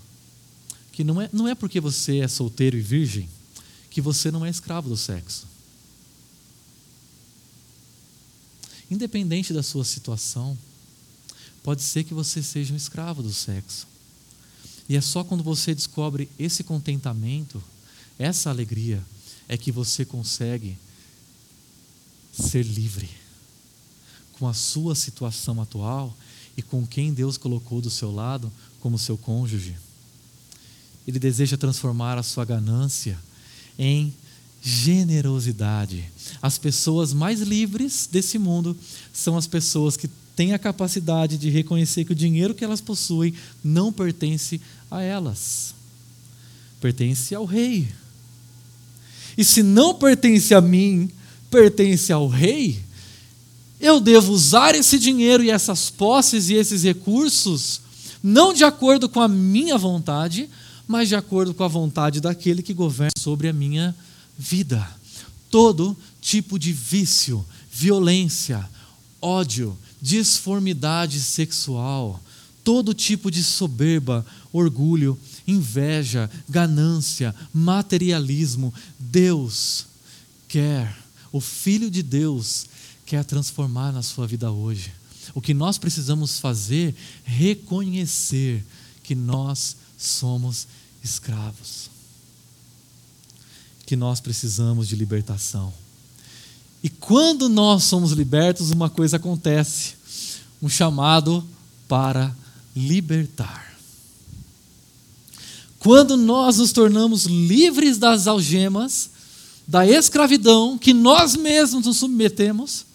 que 0.91 1.05
não 1.05 1.21
é, 1.21 1.29
não 1.31 1.47
é 1.47 1.55
porque 1.55 1.79
você 1.79 2.17
é 2.17 2.27
solteiro 2.27 2.75
e 2.75 2.81
virgem 2.81 3.29
que 3.89 4.01
você 4.01 4.29
não 4.29 4.45
é 4.45 4.49
escravo 4.49 4.89
do 4.89 4.97
sexo. 4.97 5.47
Independente 8.89 9.53
da 9.53 9.61
sua 9.61 9.83
situação, 9.83 10.57
pode 11.63 11.81
ser 11.81 12.03
que 12.03 12.13
você 12.13 12.41
seja 12.41 12.73
um 12.73 12.77
escravo 12.77 13.21
do 13.21 13.33
sexo. 13.33 13.87
E 14.87 14.95
é 14.95 15.01
só 15.01 15.23
quando 15.23 15.43
você 15.43 15.75
descobre 15.75 16.29
esse 16.39 16.63
contentamento, 16.63 17.61
essa 18.17 18.49
alegria, 18.49 19.03
é 19.47 19.57
que 19.57 19.71
você 19.71 20.05
consegue 20.05 20.77
ser 22.31 22.63
livre 22.63 23.09
com 24.33 24.47
a 24.47 24.53
sua 24.53 24.95
situação 24.95 25.61
atual 25.61 26.15
e 26.55 26.61
com 26.61 26.85
quem 26.85 27.13
Deus 27.13 27.37
colocou 27.37 27.81
do 27.81 27.89
seu 27.89 28.11
lado 28.11 28.51
como 28.79 28.97
seu 28.97 29.17
cônjuge. 29.17 29.75
Ele 31.07 31.19
deseja 31.19 31.57
transformar 31.57 32.17
a 32.17 32.23
sua 32.23 32.45
ganância 32.45 33.17
em 33.77 34.13
generosidade. 34.67 36.03
As 36.41 36.57
pessoas 36.57 37.13
mais 37.13 37.39
livres 37.39 38.07
desse 38.11 38.37
mundo 38.37 38.75
são 39.13 39.37
as 39.37 39.47
pessoas 39.47 39.95
que 39.95 40.09
têm 40.35 40.53
a 40.53 40.59
capacidade 40.59 41.37
de 41.37 41.49
reconhecer 41.49 42.03
que 42.03 42.11
o 42.11 42.15
dinheiro 42.15 42.53
que 42.53 42.65
elas 42.65 42.81
possuem 42.81 43.33
não 43.63 43.93
pertence 43.93 44.59
a 44.91 45.01
elas, 45.01 45.73
pertence 46.81 47.33
ao 47.33 47.45
rei. 47.45 47.87
E 49.37 49.45
se 49.45 49.63
não 49.63 49.95
pertence 49.95 50.53
a 50.53 50.59
mim, 50.59 51.09
pertence 51.49 52.11
ao 52.11 52.27
rei, 52.27 52.77
eu 53.79 54.01
devo 54.01 54.33
usar 54.33 54.75
esse 54.75 54.99
dinheiro 54.99 55.43
e 55.43 55.49
essas 55.49 55.89
posses 55.89 56.49
e 56.49 56.55
esses 56.55 56.83
recursos 56.83 57.79
não 58.21 58.51
de 58.51 58.65
acordo 58.65 59.07
com 59.07 59.21
a 59.21 59.29
minha 59.29 59.77
vontade, 59.77 60.49
mas 60.85 61.07
de 61.07 61.15
acordo 61.15 61.53
com 61.53 61.63
a 61.63 61.69
vontade 61.69 62.19
daquele 62.19 62.61
que 62.61 62.73
governa 62.73 63.11
sobre 63.17 63.47
a 63.47 63.53
minha 63.53 63.91
vida. 63.91 64.06
Todo 65.49 65.95
tipo 66.21 66.59
de 66.59 66.73
vício, 66.73 67.45
violência, 67.71 68.67
ódio, 69.21 69.77
disformidade 70.01 71.19
sexual, 71.19 72.21
todo 72.63 72.93
tipo 72.93 73.31
de 73.31 73.43
soberba, 73.43 74.25
orgulho, 74.51 75.17
inveja, 75.47 76.29
ganância, 76.49 77.33
materialismo. 77.53 78.73
Deus 78.99 79.85
quer, 80.47 80.95
o 81.31 81.39
Filho 81.39 81.89
de 81.89 82.03
Deus 82.03 82.65
quer 83.05 83.23
transformar 83.23 83.91
na 83.91 84.03
sua 84.03 84.27
vida 84.27 84.51
hoje. 84.51 84.91
O 85.33 85.41
que 85.41 85.53
nós 85.53 85.77
precisamos 85.77 86.39
fazer 86.39 86.95
reconhecer 87.23 88.65
que 89.03 89.15
nós 89.15 89.77
somos 89.97 90.67
escravos. 91.03 91.89
Que 93.87 93.95
nós 93.95 94.19
precisamos 94.19 94.87
de 94.87 94.95
libertação. 94.95 95.73
E 96.83 96.89
quando 96.89 97.49
nós 97.49 97.85
somos 97.85 98.11
libertos, 98.11 98.69
uma 98.69 98.89
coisa 98.89 99.17
acontece: 99.17 99.95
um 100.61 100.69
chamado 100.69 101.43
para 101.87 102.35
libertar. 102.75 103.75
Quando 105.79 106.17
nós 106.17 106.57
nos 106.57 106.71
tornamos 106.71 107.25
livres 107.25 107.97
das 107.97 108.27
algemas, 108.27 109.09
da 109.65 109.87
escravidão 109.87 110.77
que 110.77 110.93
nós 110.93 111.35
mesmos 111.35 111.85
nos 111.85 111.97
submetemos, 111.97 112.85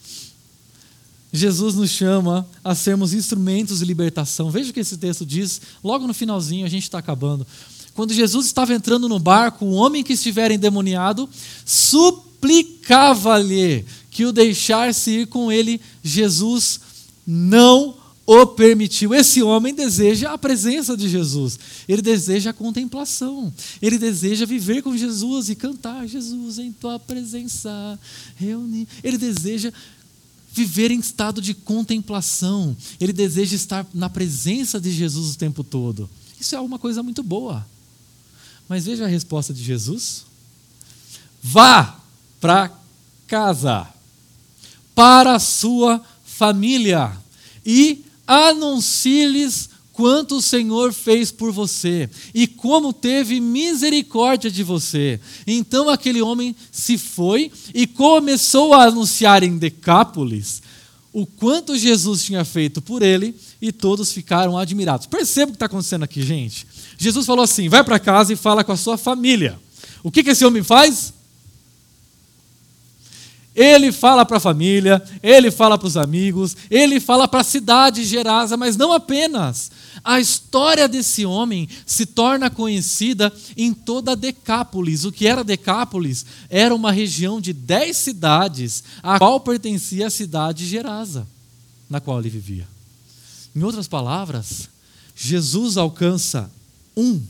Jesus 1.32 1.74
nos 1.74 1.88
chama 1.90 2.47
a 2.62 2.74
sermos 2.74 3.14
instrumentos 3.14 3.78
de 3.78 3.86
libertação. 3.86 4.51
Veja 4.51 4.70
o 4.70 4.74
que 4.74 4.80
esse 4.80 4.99
texto 4.99 5.24
diz, 5.24 5.61
logo 5.82 6.07
no 6.07 6.12
finalzinho, 6.12 6.66
a 6.66 6.68
gente 6.68 6.82
está 6.82 6.99
acabando. 6.99 7.47
Quando 7.95 8.14
Jesus 8.14 8.47
estava 8.47 8.74
entrando 8.74 9.09
no 9.09 9.18
barco, 9.18 9.64
o 9.64 9.72
homem 9.72 10.03
que 10.03 10.14
estiver 10.14 10.51
endemoniado 10.51 11.28
suplicava-lhe 11.64 13.84
que 14.11 14.24
o 14.24 14.32
deixasse 14.32 15.11
ir 15.11 15.26
com 15.26 15.53
ele. 15.53 15.80
Jesus 16.03 16.80
não 17.26 17.95
o 18.26 18.47
permitiu. 18.47 19.14
Esse 19.14 19.43
homem 19.43 19.74
deseja 19.74 20.32
a 20.32 20.38
presença 20.38 20.97
de 20.97 21.09
Jesus, 21.09 21.59
ele 21.88 22.03
deseja 22.03 22.51
a 22.51 22.55
contemplação, 22.55 23.53
ele 23.80 23.99
deseja 23.99 24.47
viver 24.47 24.82
com 24.82 24.97
Jesus 24.97 25.49
e 25.49 25.55
cantar 25.55 26.07
Jesus 26.07 26.59
em 26.59 26.72
tua 26.72 26.99
presença, 26.99 27.99
reunir. 28.36 28.86
Ele 29.03 29.18
deseja 29.18 29.72
viver 30.53 30.90
em 30.90 31.01
estado 31.01 31.40
de 31.40 31.55
contemplação, 31.55 32.76
ele 33.01 33.12
deseja 33.12 33.57
estar 33.57 33.86
na 33.93 34.11
presença 34.11 34.80
de 34.80 34.93
Jesus 34.93 35.34
o 35.34 35.38
tempo 35.38 35.64
todo. 35.64 36.09
Isso 36.38 36.55
é 36.55 36.61
uma 36.61 36.78
coisa 36.78 37.03
muito 37.03 37.22
boa. 37.22 37.66
Mas 38.68 38.86
veja 38.86 39.04
a 39.04 39.08
resposta 39.08 39.52
de 39.52 39.62
Jesus: 39.62 40.24
vá 41.42 42.00
para 42.40 42.70
casa, 43.26 43.86
para 44.94 45.36
a 45.36 45.38
sua 45.38 46.02
família 46.24 47.12
e 47.64 48.04
anuncie-lhes 48.26 49.70
quanto 49.92 50.36
o 50.36 50.42
Senhor 50.42 50.92
fez 50.92 51.30
por 51.30 51.52
você 51.52 52.08
e 52.34 52.46
como 52.46 52.92
teve 52.92 53.40
misericórdia 53.40 54.50
de 54.50 54.62
você. 54.62 55.20
Então 55.46 55.88
aquele 55.88 56.22
homem 56.22 56.56
se 56.70 56.96
foi 56.96 57.52
e 57.74 57.86
começou 57.86 58.74
a 58.74 58.84
anunciar 58.84 59.42
em 59.42 59.58
Decápolis 59.58 60.62
o 61.12 61.26
quanto 61.26 61.76
Jesus 61.76 62.24
tinha 62.24 62.44
feito 62.44 62.80
por 62.80 63.02
ele 63.02 63.34
e 63.60 63.70
todos 63.70 64.12
ficaram 64.12 64.56
admirados. 64.56 65.06
Perceba 65.06 65.50
o 65.50 65.52
que 65.52 65.56
está 65.56 65.66
acontecendo 65.66 66.04
aqui, 66.04 66.22
gente. 66.22 66.66
Jesus 67.03 67.26
falou 67.26 67.42
assim: 67.42 67.68
vai 67.68 67.82
para 67.82 67.98
casa 67.98 68.32
e 68.32 68.36
fala 68.36 68.62
com 68.62 68.70
a 68.70 68.76
sua 68.76 68.96
família. 68.96 69.59
O 70.05 70.11
que, 70.11 70.22
que 70.22 70.30
esse 70.30 70.44
homem 70.44 70.62
faz? 70.62 71.12
Ele 73.55 73.90
fala 73.90 74.24
para 74.24 74.36
a 74.36 74.40
família, 74.40 75.03
ele 75.20 75.50
fala 75.50 75.76
para 75.76 75.88
os 75.88 75.96
amigos, 75.96 76.57
ele 76.70 77.00
fala 77.00 77.26
para 77.26 77.40
a 77.40 77.44
cidade 77.44 78.03
de 78.03 78.07
Gerasa, 78.07 78.57
mas 78.57 78.76
não 78.76 78.92
apenas. 78.92 79.70
A 80.05 80.20
história 80.20 80.88
desse 80.88 81.26
homem 81.26 81.68
se 81.84 82.07
torna 82.07 82.48
conhecida 82.48 83.32
em 83.57 83.74
toda 83.74 84.16
Decápolis. 84.16 85.05
O 85.05 85.12
que 85.12 85.26
era 85.26 85.44
Decápolis? 85.44 86.24
Era 86.48 86.74
uma 86.74 86.92
região 86.92 87.40
de 87.40 87.53
dez 87.53 87.96
cidades, 87.96 88.84
a 89.03 89.18
qual 89.18 89.40
pertencia 89.40 90.07
a 90.07 90.11
cidade 90.11 90.64
de 90.64 90.70
Gerasa, 90.70 91.26
na 91.90 92.00
qual 92.00 92.20
ele 92.20 92.30
vivia. 92.30 92.66
Em 93.55 93.62
outras 93.64 93.88
palavras, 93.88 94.68
Jesus 95.14 95.76
alcança 95.76 96.48
um, 96.97 97.22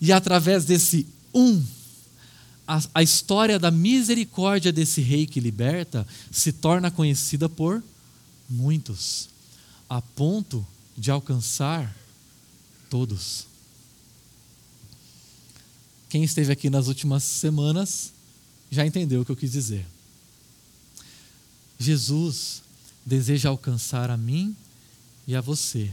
e 0.00 0.12
através 0.12 0.64
desse 0.64 1.06
um, 1.32 1.64
a, 2.66 2.80
a 2.94 3.02
história 3.02 3.58
da 3.58 3.70
misericórdia 3.70 4.72
desse 4.72 5.00
rei 5.00 5.26
que 5.26 5.40
liberta 5.40 6.06
se 6.30 6.52
torna 6.52 6.90
conhecida 6.90 7.48
por 7.48 7.82
muitos, 8.48 9.28
a 9.88 10.00
ponto 10.00 10.66
de 10.96 11.10
alcançar 11.10 11.94
todos. 12.90 13.46
Quem 16.08 16.24
esteve 16.24 16.52
aqui 16.52 16.68
nas 16.68 16.88
últimas 16.88 17.24
semanas 17.24 18.12
já 18.70 18.86
entendeu 18.86 19.22
o 19.22 19.24
que 19.24 19.32
eu 19.32 19.36
quis 19.36 19.52
dizer. 19.52 19.86
Jesus 21.78 22.62
deseja 23.04 23.48
alcançar 23.48 24.10
a 24.10 24.16
mim 24.16 24.54
e 25.26 25.34
a 25.34 25.40
você, 25.40 25.92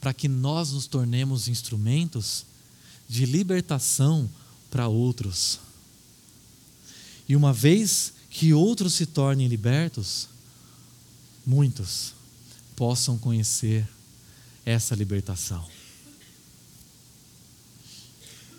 para 0.00 0.14
que 0.14 0.28
nós 0.28 0.72
nos 0.72 0.86
tornemos 0.86 1.46
instrumentos 1.48 2.46
de 3.08 3.26
libertação 3.26 4.30
para 4.70 4.88
outros. 4.88 5.60
E 7.28 7.36
uma 7.36 7.52
vez 7.52 8.12
que 8.30 8.52
outros 8.52 8.94
se 8.94 9.06
tornem 9.06 9.48
libertos, 9.48 10.28
muitos 11.44 12.14
possam 12.74 13.18
conhecer 13.18 13.86
essa 14.64 14.94
libertação. 14.94 15.66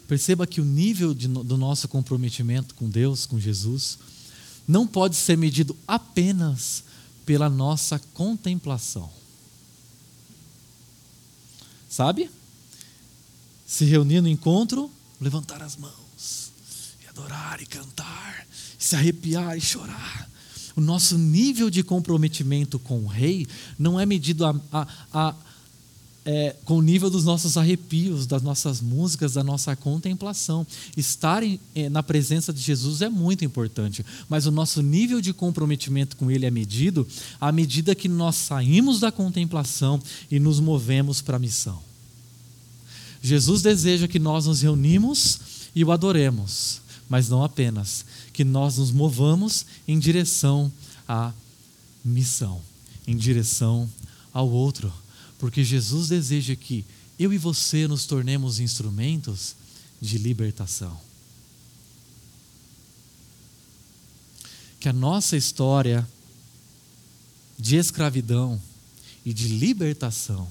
Perceba 0.07 0.45
que 0.45 0.59
o 0.59 0.65
nível 0.65 1.13
de, 1.13 1.27
do 1.27 1.57
nosso 1.57 1.87
comprometimento 1.87 2.75
com 2.75 2.89
Deus, 2.89 3.25
com 3.25 3.39
Jesus, 3.39 3.97
não 4.67 4.85
pode 4.85 5.15
ser 5.15 5.37
medido 5.37 5.75
apenas 5.87 6.83
pela 7.25 7.49
nossa 7.49 7.97
contemplação. 8.13 9.20
Sabe? 11.91 12.31
Se 13.67 13.85
reunir 13.85 14.21
no 14.21 14.27
encontro, 14.27 14.89
levantar 15.19 15.61
as 15.61 15.75
mãos, 15.75 16.51
e 17.03 17.07
adorar 17.07 17.61
e 17.61 17.67
cantar 17.67 18.21
se 18.81 18.95
arrepiar 18.95 19.55
e 19.55 19.61
chorar. 19.61 20.29
O 20.75 20.81
nosso 20.81 21.17
nível 21.17 21.69
de 21.69 21.83
comprometimento 21.83 22.79
com 22.79 23.03
o 23.03 23.07
rei 23.07 23.47
não 23.77 23.99
é 23.99 24.05
medido 24.05 24.45
a, 24.45 24.55
a, 24.71 24.87
a 25.13 25.35
é, 26.23 26.55
com 26.65 26.77
o 26.77 26.81
nível 26.81 27.09
dos 27.09 27.23
nossos 27.23 27.57
arrepios, 27.57 28.27
das 28.27 28.41
nossas 28.41 28.79
músicas, 28.79 29.33
da 29.33 29.43
nossa 29.43 29.75
contemplação. 29.75 30.65
Estar 30.95 31.41
em, 31.41 31.59
é, 31.73 31.89
na 31.89 32.03
presença 32.03 32.53
de 32.53 32.61
Jesus 32.61 33.01
é 33.01 33.09
muito 33.09 33.43
importante, 33.43 34.05
mas 34.29 34.45
o 34.45 34.51
nosso 34.51 34.81
nível 34.81 35.19
de 35.19 35.33
comprometimento 35.33 36.15
com 36.15 36.29
Ele 36.29 36.45
é 36.45 36.51
medido 36.51 37.07
à 37.39 37.51
medida 37.51 37.95
que 37.95 38.07
nós 38.07 38.35
saímos 38.35 38.99
da 38.99 39.11
contemplação 39.11 39.99
e 40.29 40.39
nos 40.39 40.59
movemos 40.59 41.21
para 41.21 41.37
a 41.37 41.39
missão. 41.39 41.81
Jesus 43.21 43.61
deseja 43.61 44.07
que 44.07 44.19
nós 44.19 44.45
nos 44.45 44.61
reunimos 44.61 45.39
e 45.75 45.83
o 45.83 45.91
adoremos, 45.91 46.81
mas 47.09 47.29
não 47.29 47.43
apenas, 47.43 48.05
que 48.33 48.43
nós 48.43 48.77
nos 48.77 48.91
movamos 48.91 49.65
em 49.87 49.99
direção 49.99 50.71
à 51.07 51.31
missão, 52.03 52.61
em 53.07 53.15
direção 53.15 53.89
ao 54.33 54.49
outro 54.49 54.91
porque 55.41 55.63
Jesus 55.63 56.09
deseja 56.09 56.55
que 56.55 56.85
eu 57.17 57.33
e 57.33 57.37
você 57.39 57.87
nos 57.87 58.05
tornemos 58.05 58.59
instrumentos 58.59 59.55
de 59.99 60.19
libertação. 60.19 60.95
Que 64.79 64.87
a 64.87 64.93
nossa 64.93 65.35
história 65.35 66.07
de 67.57 67.75
escravidão 67.75 68.61
e 69.25 69.33
de 69.33 69.47
libertação 69.47 70.47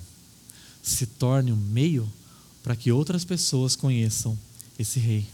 se 0.82 1.06
torne 1.06 1.52
um 1.52 1.56
meio 1.56 2.12
para 2.60 2.74
que 2.74 2.90
outras 2.90 3.24
pessoas 3.24 3.76
conheçam 3.76 4.36
esse 4.76 4.98
rei. 4.98 5.24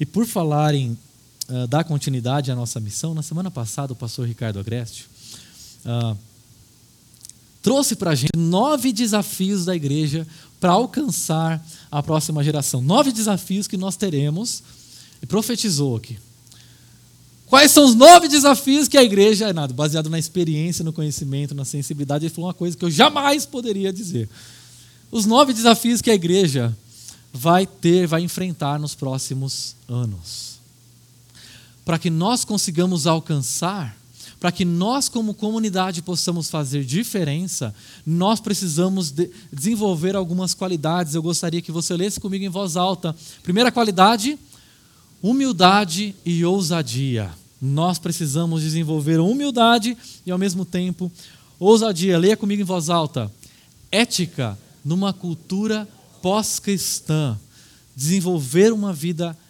E 0.00 0.04
por 0.04 0.26
falar 0.26 0.74
em 0.74 0.98
uh, 1.48 1.68
dar 1.68 1.84
continuidade 1.84 2.50
à 2.50 2.56
nossa 2.56 2.80
missão, 2.80 3.14
na 3.14 3.22
semana 3.22 3.48
passada 3.48 3.92
o 3.92 3.96
pastor 3.96 4.26
Ricardo 4.26 4.58
Agreste 4.58 5.06
uh, 5.84 6.18
trouxe 7.62 7.96
para 7.96 8.10
a 8.10 8.14
gente 8.14 8.36
nove 8.36 8.92
desafios 8.92 9.64
da 9.64 9.74
igreja 9.74 10.26
para 10.60 10.72
alcançar 10.72 11.64
a 11.90 12.02
próxima 12.02 12.42
geração. 12.42 12.82
Nove 12.82 13.12
desafios 13.12 13.66
que 13.66 13.76
nós 13.76 13.96
teremos, 13.96 14.62
e 15.22 15.26
profetizou 15.26 15.96
aqui. 15.96 16.18
Quais 17.46 17.70
são 17.70 17.84
os 17.84 17.94
nove 17.94 18.28
desafios 18.28 18.88
que 18.88 18.98
a 18.98 19.02
igreja, 19.02 19.52
baseado 19.74 20.10
na 20.10 20.18
experiência, 20.18 20.84
no 20.84 20.92
conhecimento, 20.92 21.54
na 21.54 21.64
sensibilidade, 21.64 22.26
ele 22.26 22.34
falou 22.34 22.48
uma 22.48 22.54
coisa 22.54 22.76
que 22.76 22.84
eu 22.84 22.90
jamais 22.90 23.46
poderia 23.46 23.92
dizer. 23.92 24.28
Os 25.10 25.24
nove 25.24 25.54
desafios 25.54 26.02
que 26.02 26.10
a 26.10 26.14
igreja 26.14 26.76
vai 27.32 27.66
ter, 27.66 28.06
vai 28.06 28.20
enfrentar 28.20 28.78
nos 28.78 28.94
próximos 28.94 29.74
anos. 29.88 30.58
Para 31.86 31.98
que 31.98 32.10
nós 32.10 32.44
consigamos 32.44 33.06
alcançar 33.06 33.97
para 34.40 34.52
que 34.52 34.64
nós, 34.64 35.08
como 35.08 35.34
comunidade, 35.34 36.00
possamos 36.00 36.48
fazer 36.48 36.84
diferença, 36.84 37.74
nós 38.06 38.40
precisamos 38.40 39.10
de 39.10 39.30
desenvolver 39.52 40.14
algumas 40.14 40.54
qualidades. 40.54 41.14
Eu 41.14 41.22
gostaria 41.22 41.60
que 41.60 41.72
você 41.72 41.96
lesse 41.96 42.20
comigo 42.20 42.44
em 42.44 42.48
voz 42.48 42.76
alta. 42.76 43.14
Primeira 43.42 43.72
qualidade: 43.72 44.38
humildade 45.20 46.14
e 46.24 46.44
ousadia. 46.44 47.30
Nós 47.60 47.98
precisamos 47.98 48.62
desenvolver 48.62 49.18
humildade 49.18 49.96
e, 50.24 50.30
ao 50.30 50.38
mesmo 50.38 50.64
tempo, 50.64 51.10
ousadia. 51.58 52.16
Leia 52.16 52.36
comigo 52.36 52.62
em 52.62 52.64
voz 52.64 52.88
alta. 52.88 53.30
Ética 53.90 54.56
numa 54.84 55.12
cultura 55.12 55.88
pós-cristã. 56.22 57.36
Desenvolver 57.96 58.72
uma 58.72 58.92
vida 58.92 59.36
ética, 59.36 59.47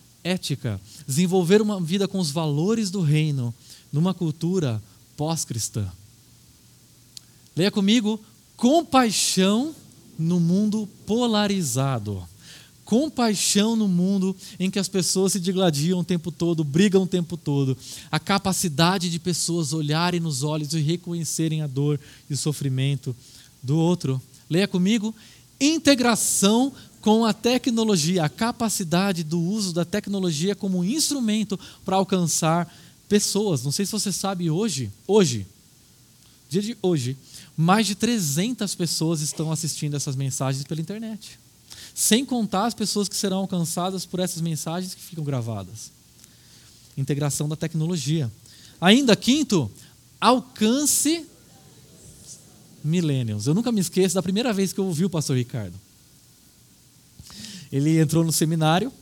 desenvolver 1.07 1.63
uma 1.63 1.81
vida 1.81 2.09
com 2.09 2.19
os 2.19 2.31
valores 2.31 2.91
do 2.91 3.01
reino 3.01 3.55
numa 3.93 4.13
cultura 4.13 4.83
pós-cristã. 5.17 5.87
Leia 7.57 7.71
comigo: 7.71 8.21
compaixão 8.57 9.75
no 10.19 10.41
mundo 10.41 10.89
polarizado. 11.07 12.27
Compaixão 12.85 13.77
no 13.77 13.87
mundo 13.87 14.35
em 14.59 14.71
que 14.71 14.79
as 14.79 14.89
pessoas 14.89 15.33
se 15.33 15.41
digladiam 15.41 16.01
o 16.01 16.05
tempo 16.05 16.33
todo, 16.33 16.65
brigam 16.65 17.03
o 17.03 17.07
tempo 17.07 17.37
todo. 17.37 17.77
A 18.11 18.19
capacidade 18.19 19.11
de 19.11 19.19
pessoas 19.19 19.75
olharem 19.75 20.21
nos 20.21 20.43
olhos 20.43 20.73
e 20.73 20.81
reconhecerem 20.81 21.61
a 21.61 21.67
dor 21.67 22.01
e 22.31 22.33
o 22.33 22.37
sofrimento 22.37 23.15
do 23.63 23.77
outro. 23.77 24.21
Leia 24.49 24.67
comigo: 24.67 25.15
integração 25.61 26.73
com 27.01 27.25
a 27.25 27.33
tecnologia, 27.33 28.25
a 28.25 28.29
capacidade 28.29 29.23
do 29.23 29.41
uso 29.41 29.73
da 29.73 29.85
tecnologia 29.85 30.55
como 30.55 30.85
instrumento 30.85 31.59
para 31.85 31.97
alcançar 31.97 32.73
pessoas. 33.09 33.63
Não 33.65 33.73
sei 33.73 33.87
se 33.87 33.93
você 33.93 34.13
sabe 34.13 34.51
hoje, 34.51 34.91
hoje, 35.07 35.47
dia 36.49 36.63
de 36.63 36.77
hoje, 36.83 37.17
mais 37.57 37.87
de 37.87 37.95
300 37.95 38.75
pessoas 38.75 39.21
estão 39.21 39.51
assistindo 39.51 39.97
essas 39.97 40.17
mensagens 40.17 40.65
pela 40.65 40.81
internet. 40.81 41.39
Sem 41.95 42.25
contar 42.25 42.67
as 42.67 42.75
pessoas 42.75 43.09
que 43.09 43.17
serão 43.17 43.39
alcançadas 43.39 44.07
por 44.07 44.21
essas 44.21 44.41
mensagens 44.41 44.95
que 44.95 45.01
ficam 45.01 45.25
gravadas. 45.25 45.91
Integração 46.97 47.49
da 47.49 47.57
tecnologia. 47.57 48.31
Ainda 48.81 49.17
quinto, 49.17 49.71
alcance 50.21 51.27
millennials. 52.83 53.47
Eu 53.47 53.55
nunca 53.55 53.73
me 53.73 53.81
esqueço 53.81 54.15
da 54.15 54.23
primeira 54.23 54.53
vez 54.53 54.73
que 54.73 54.81
eu 54.81 54.87
ouvi 54.87 55.05
o 55.05 55.11
pastor 55.11 55.37
Ricardo. 55.37 55.75
Ele 57.71 57.99
entrou 57.99 58.25
no 58.25 58.33
seminário 58.33 58.93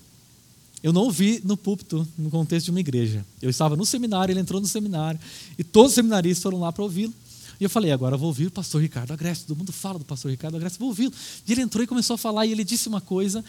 eu 0.82 0.92
não 0.92 1.02
ouvi 1.02 1.40
no 1.44 1.56
púlpito, 1.56 2.06
no 2.16 2.30
contexto 2.30 2.66
de 2.66 2.70
uma 2.70 2.78
igreja. 2.78 3.26
Eu 3.40 3.50
estava 3.50 3.74
no 3.74 3.84
seminário, 3.84 4.32
ele 4.32 4.38
entrou 4.40 4.60
no 4.60 4.66
seminário, 4.66 5.18
e 5.58 5.64
todos 5.64 5.90
os 5.90 5.94
seminaristas 5.94 6.42
foram 6.42 6.60
lá 6.60 6.72
para 6.72 6.82
ouvi-lo. 6.82 7.12
E 7.58 7.64
eu 7.64 7.70
falei, 7.70 7.90
agora 7.90 8.14
eu 8.14 8.18
vou 8.20 8.28
ouvir 8.28 8.46
o 8.46 8.50
pastor 8.50 8.82
Ricardo 8.82 9.12
Agreste. 9.12 9.46
Todo 9.46 9.56
mundo 9.56 9.72
fala 9.72 9.98
do 9.98 10.04
pastor 10.04 10.30
Ricardo 10.30 10.56
Agreste, 10.56 10.78
vou 10.78 10.88
ouvi-lo. 10.88 11.12
E 11.44 11.52
ele 11.52 11.62
entrou 11.62 11.82
e 11.82 11.86
começou 11.86 12.14
a 12.14 12.18
falar, 12.18 12.46
e 12.46 12.52
ele 12.52 12.62
disse 12.62 12.88
uma 12.88 13.00
coisa 13.00 13.44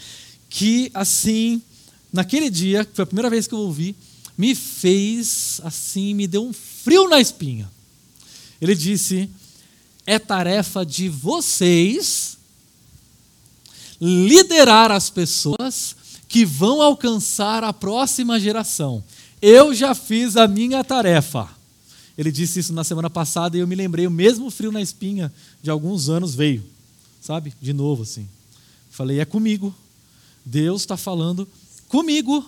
que, 0.49 0.89
assim, 0.93 1.61
naquele 2.11 2.49
dia, 2.49 2.85
que 2.85 2.95
foi 2.95 3.03
a 3.03 3.05
primeira 3.05 3.29
vez 3.29 3.45
que 3.45 3.53
eu 3.53 3.59
ouvi, 3.59 3.95
me 4.37 4.55
fez, 4.55 5.59
assim, 5.63 6.13
me 6.13 6.25
deu 6.25 6.43
um 6.43 6.53
frio 6.53 7.09
na 7.09 7.19
espinha. 7.19 7.69
Ele 8.61 8.73
disse: 8.73 9.29
é 10.05 10.17
tarefa 10.17 10.85
de 10.85 11.09
vocês 11.09 12.36
liderar 13.99 14.91
as 14.91 15.09
pessoas 15.09 15.95
que 16.27 16.45
vão 16.45 16.81
alcançar 16.81 17.63
a 17.63 17.73
próxima 17.73 18.39
geração. 18.39 19.03
Eu 19.41 19.73
já 19.73 19.95
fiz 19.95 20.35
a 20.35 20.47
minha 20.47 20.83
tarefa. 20.83 21.49
Ele 22.17 22.31
disse 22.31 22.59
isso 22.59 22.73
na 22.73 22.83
semana 22.83 23.09
passada 23.09 23.55
e 23.55 23.59
eu 23.59 23.67
me 23.67 23.75
lembrei, 23.75 24.07
o 24.07 24.11
mesmo 24.11 24.49
frio 24.49 24.71
na 24.71 24.81
espinha 24.81 25.31
de 25.61 25.69
alguns 25.69 26.09
anos 26.09 26.33
veio, 26.33 26.63
sabe? 27.21 27.53
De 27.61 27.73
novo 27.73 28.03
assim. 28.03 28.27
Falei, 28.89 29.19
é 29.19 29.25
comigo. 29.25 29.73
Deus 30.43 30.81
está 30.81 30.97
falando 30.97 31.47
comigo. 31.87 32.43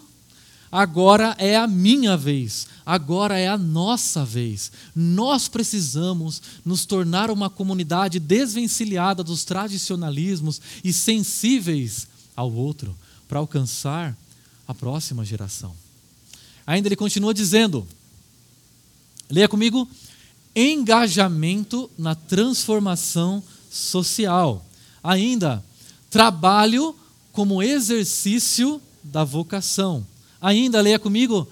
Agora 0.71 1.35
é 1.39 1.55
a 1.55 1.65
minha 1.65 2.15
vez, 2.15 2.67
agora 2.85 3.37
é 3.39 3.47
a 3.47 3.57
nossa 3.57 4.23
vez. 4.23 4.71
Nós 4.95 5.47
precisamos 5.47 6.41
nos 6.63 6.85
tornar 6.85 7.31
uma 7.31 7.49
comunidade 7.49 8.19
desvencilhada 8.19 9.23
dos 9.23 9.43
tradicionalismos 9.43 10.61
e 10.83 10.93
sensíveis 10.93 12.07
ao 12.35 12.53
outro 12.53 12.95
para 13.27 13.39
alcançar 13.39 14.15
a 14.67 14.73
próxima 14.73 15.25
geração. 15.25 15.73
Ainda 16.67 16.87
ele 16.87 16.95
continua 16.95 17.33
dizendo, 17.33 17.87
leia 19.27 19.47
comigo, 19.47 19.89
engajamento 20.55 21.89
na 21.97 22.13
transformação 22.13 23.41
social. 23.71 24.63
Ainda, 25.03 25.63
trabalho 26.11 26.95
como 27.31 27.63
exercício 27.63 28.79
da 29.03 29.23
vocação. 29.23 30.05
Ainda, 30.41 30.81
leia 30.81 30.99
comigo, 30.99 31.47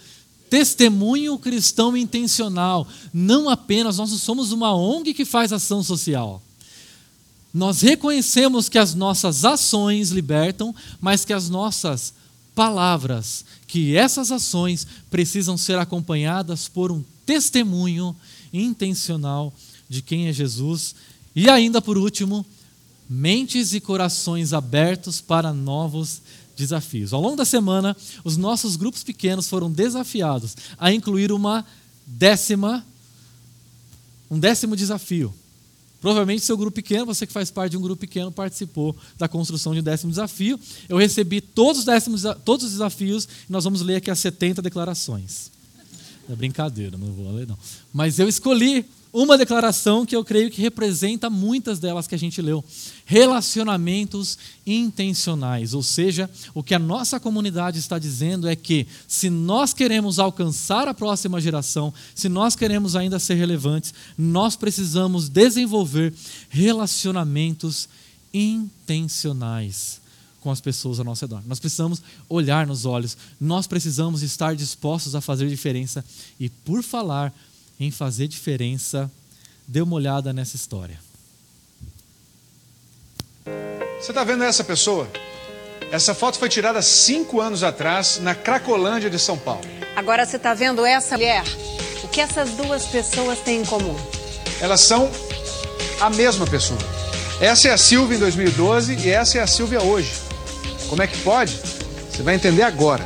testemunho 0.50 1.38
cristão 1.38 1.96
intencional. 1.96 2.88
Não 3.14 3.50
apenas, 3.50 3.98
nós 3.98 4.10
somos 4.22 4.52
uma 4.52 4.76
ONG 4.76 5.14
que 5.14 5.26
faz 5.26 5.52
ação 5.52 5.84
social 5.84 6.42
nós 7.58 7.82
reconhecemos 7.82 8.70
que 8.70 8.78
as 8.78 8.94
nossas 8.94 9.44
ações 9.44 10.12
libertam, 10.12 10.76
mas 11.02 11.26
que 11.26 11.34
as 11.34 11.50
nossas 11.50 12.14
palavras, 12.54 13.44
que 13.66 13.96
essas 13.96 14.32
ações 14.32 14.86
precisam 15.10 15.58
ser 15.58 15.80
acompanhadas 15.80 16.68
por 16.68 16.92
um 16.92 17.04
testemunho 17.26 18.16
intencional 18.54 19.52
de 19.90 20.04
quem 20.04 20.28
é 20.28 20.34
Jesus. 20.34 20.94
E 21.36 21.50
ainda 21.50 21.82
por 21.82 21.98
último, 21.98 22.46
mentes 23.10 23.74
e 23.74 23.80
corações 23.80 24.54
abertos 24.54 25.20
para 25.20 25.52
novos 25.52 26.22
desafios. 26.58 27.14
Ao 27.14 27.22
longo 27.22 27.36
da 27.36 27.46
semana, 27.46 27.96
os 28.24 28.36
nossos 28.36 28.76
grupos 28.76 29.04
pequenos 29.04 29.48
foram 29.48 29.72
desafiados 29.72 30.58
a 30.78 30.92
incluir 30.92 31.32
uma 31.32 31.66
décima 32.06 32.86
um 34.30 34.38
décimo 34.38 34.76
desafio. 34.76 35.34
Provavelmente 36.02 36.44
seu 36.44 36.58
grupo 36.58 36.76
pequeno, 36.76 37.06
você 37.06 37.26
que 37.26 37.34
faz 37.34 37.50
parte 37.50 37.72
de 37.72 37.78
um 37.78 37.82
grupo 37.82 38.00
pequeno, 38.02 38.32
participou 38.32 38.96
da 39.18 39.28
construção 39.28 39.74
de 39.74 39.80
um 39.80 39.84
décimo 39.84 40.12
desafio. 40.12 40.60
Eu 40.88 40.98
recebi 40.98 41.42
todos 41.42 41.80
os, 41.80 41.86
décimos, 41.86 42.24
todos 42.46 42.66
os 42.66 42.72
desafios 42.74 43.28
e 43.50 43.52
nós 43.52 43.64
vamos 43.64 43.82
ler 43.82 43.96
aqui 43.96 44.12
as 44.12 44.20
70 44.20 44.62
declarações. 44.62 45.50
É 46.30 46.36
brincadeira, 46.36 46.98
não 46.98 47.12
vou 47.14 47.34
ler 47.34 47.48
não. 47.48 47.58
Mas 47.94 48.20
eu 48.20 48.28
escolhi 48.28 48.86
uma 49.12 49.38
declaração 49.38 50.06
que 50.06 50.16
eu 50.16 50.24
creio 50.24 50.52
que 50.52 50.62
representa 50.62 51.30
muitas 51.30 51.80
delas 51.80 52.08
que 52.08 52.16
a 52.16 52.20
gente 52.20 52.42
leu. 52.42 52.64
Relacionamentos 53.06 54.38
intencionais. 54.66 55.74
Ou 55.74 55.82
seja, 55.82 56.30
o 56.54 56.62
que 56.62 56.76
a 56.76 56.80
nossa 56.80 57.20
comunidade 57.20 57.80
está 57.80 57.98
dizendo 57.98 58.48
é 58.48 58.56
que, 58.56 58.86
se 59.08 59.30
nós 59.30 59.74
queremos 59.74 60.20
alcançar 60.20 60.88
a 60.88 60.94
próxima 60.94 61.42
geração, 61.42 61.94
se 62.14 62.30
nós 62.30 62.56
queremos 62.56 62.96
ainda 62.96 63.20
ser 63.20 63.36
relevantes, 63.36 63.94
nós 64.18 64.56
precisamos 64.56 65.30
desenvolver 65.30 66.14
relacionamentos 66.50 67.88
intencionais 68.34 70.02
com 70.42 70.52
as 70.52 70.62
pessoas 70.62 71.00
ao 71.00 71.06
nosso 71.06 71.26
redor. 71.26 71.42
Nós 71.46 71.60
precisamos 71.60 72.02
olhar 72.30 72.68
nos 72.68 72.86
olhos, 72.86 73.18
nós 73.40 73.68
precisamos 73.68 74.22
estar 74.22 74.56
dispostos 74.56 75.16
a 75.16 75.22
fazer 75.22 75.50
diferença. 75.50 76.06
E 76.40 76.50
por 76.50 76.84
falar 76.84 77.34
em 77.80 77.92
fazer 77.92 78.28
diferença, 78.28 79.10
dê 79.68 79.82
uma 79.82 79.96
olhada 79.96 80.34
nessa 80.34 80.56
história. 80.56 81.00
Você 84.00 84.12
está 84.12 84.24
vendo 84.24 84.44
essa 84.44 84.64
pessoa? 84.64 85.08
Essa 85.92 86.14
foto 86.14 86.38
foi 86.38 86.50
tirada 86.50 86.82
cinco 86.82 87.40
anos 87.40 87.64
atrás 87.64 88.20
na 88.22 88.36
Cracolândia 88.36 89.10
de 89.10 89.18
São 89.18 89.38
Paulo. 89.38 89.62
Agora 89.96 90.26
você 90.26 90.38
está 90.38 90.54
vendo 90.54 90.86
essa 90.86 91.16
mulher? 91.16 91.44
O 92.04 92.08
que 92.08 92.22
essas 92.22 92.52
duas 92.52 92.86
pessoas 92.86 93.40
têm 93.40 93.62
em 93.62 93.66
comum? 93.66 93.96
Elas 94.60 94.82
são 94.82 95.10
a 96.02 96.10
mesma 96.10 96.46
pessoa. 96.46 96.80
Essa 97.40 97.70
é 97.70 97.72
a 97.72 97.78
Silvia 97.78 98.18
em 98.18 98.20
2012 98.20 98.96
e 98.96 99.10
essa 99.10 99.38
é 99.38 99.42
a 99.42 99.48
Silvia 99.48 99.82
hoje. 99.82 100.12
Como 100.90 101.02
é 101.02 101.08
que 101.08 101.18
pode? 101.20 101.60
Você 102.10 102.24
vai 102.24 102.36
entender 102.36 102.64
agora 102.64 103.04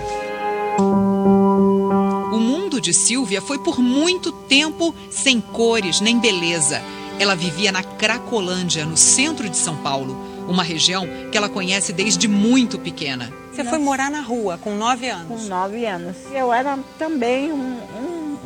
de 2.82 2.94
Silvia 2.94 3.42
foi 3.42 3.60
por 3.60 3.80
muito 3.80 4.32
tempo 4.32 4.94
sem 5.10 5.40
cores 5.40 6.02
nem 6.02 6.20
beleza. 6.20 6.82
Ela 7.20 7.36
vivia 7.36 7.72
na 7.72 7.84
Cracolândia, 7.84 8.86
no 8.86 8.98
centro 8.98 9.48
de 9.48 9.56
São 9.56 9.78
Paulo, 9.78 10.18
uma 10.48 10.64
região 10.64 11.08
que 11.32 11.38
ela 11.38 11.48
conhece 11.48 11.94
desde 11.94 12.28
muito 12.28 12.80
pequena. 12.80 13.32
Você 13.54 13.64
foi 13.64 13.78
morar 13.78 14.10
na 14.10 14.22
rua 14.22 14.58
com 14.58 14.76
nove 14.76 15.08
anos? 15.08 15.42
Com 15.44 15.48
nove 15.48 15.86
anos. 15.86 16.18
Eu 16.34 16.52
era 16.52 16.80
também 16.98 17.52
um, 17.52 17.78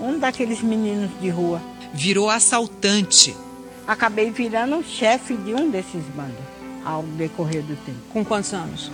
um, 0.01 0.09
um 0.09 0.19
daqueles 0.19 0.61
meninos 0.61 1.09
de 1.21 1.29
rua. 1.29 1.61
Virou 1.93 2.29
assaltante. 2.29 3.35
Acabei 3.87 4.31
virando 4.31 4.83
chefe 4.83 5.35
de 5.37 5.53
um 5.53 5.69
desses 5.69 6.03
bandos 6.15 6.35
ao 6.83 7.03
decorrer 7.03 7.63
do 7.63 7.75
tempo. 7.85 7.99
Com 8.11 8.25
quantos 8.25 8.53
anos? 8.53 8.91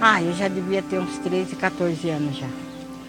Ah, 0.00 0.20
eu 0.20 0.34
já 0.34 0.48
devia 0.48 0.82
ter 0.82 0.98
uns 0.98 1.16
13, 1.18 1.54
14 1.56 2.10
anos 2.10 2.36
já. 2.36 2.63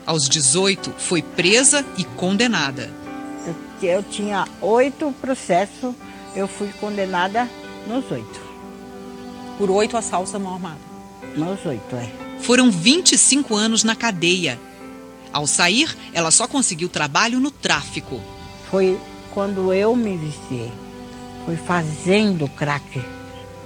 Aos 0.05 0.29
18, 0.29 0.93
foi 0.97 1.23
presa 1.23 1.83
e 1.97 2.03
condenada. 2.03 2.91
Eu, 3.81 3.89
eu 3.89 4.03
tinha 4.03 4.47
oito 4.61 5.11
processos, 5.19 5.95
eu 6.35 6.47
fui 6.47 6.69
condenada 6.79 7.49
nos 7.87 8.09
oito. 8.11 8.39
Por 9.57 9.71
oito 9.71 9.97
assaltos 9.97 10.35
à 10.35 10.39
mão 10.39 10.53
armada? 10.53 10.79
Nos 11.35 11.65
oito, 11.65 11.95
é. 11.95 12.07
Foram 12.39 12.69
25 12.69 13.55
anos 13.55 13.83
na 13.83 13.95
cadeia. 13.95 14.59
Ao 15.33 15.47
sair, 15.47 15.95
ela 16.13 16.29
só 16.29 16.47
conseguiu 16.47 16.87
trabalho 16.87 17.39
no 17.39 17.49
tráfico. 17.49 18.21
Foi 18.69 18.99
quando 19.33 19.73
eu 19.73 19.95
me 19.95 20.17
viciei. 20.17 20.71
Foi 21.45 21.55
fazendo 21.55 22.47
crack. 22.49 23.01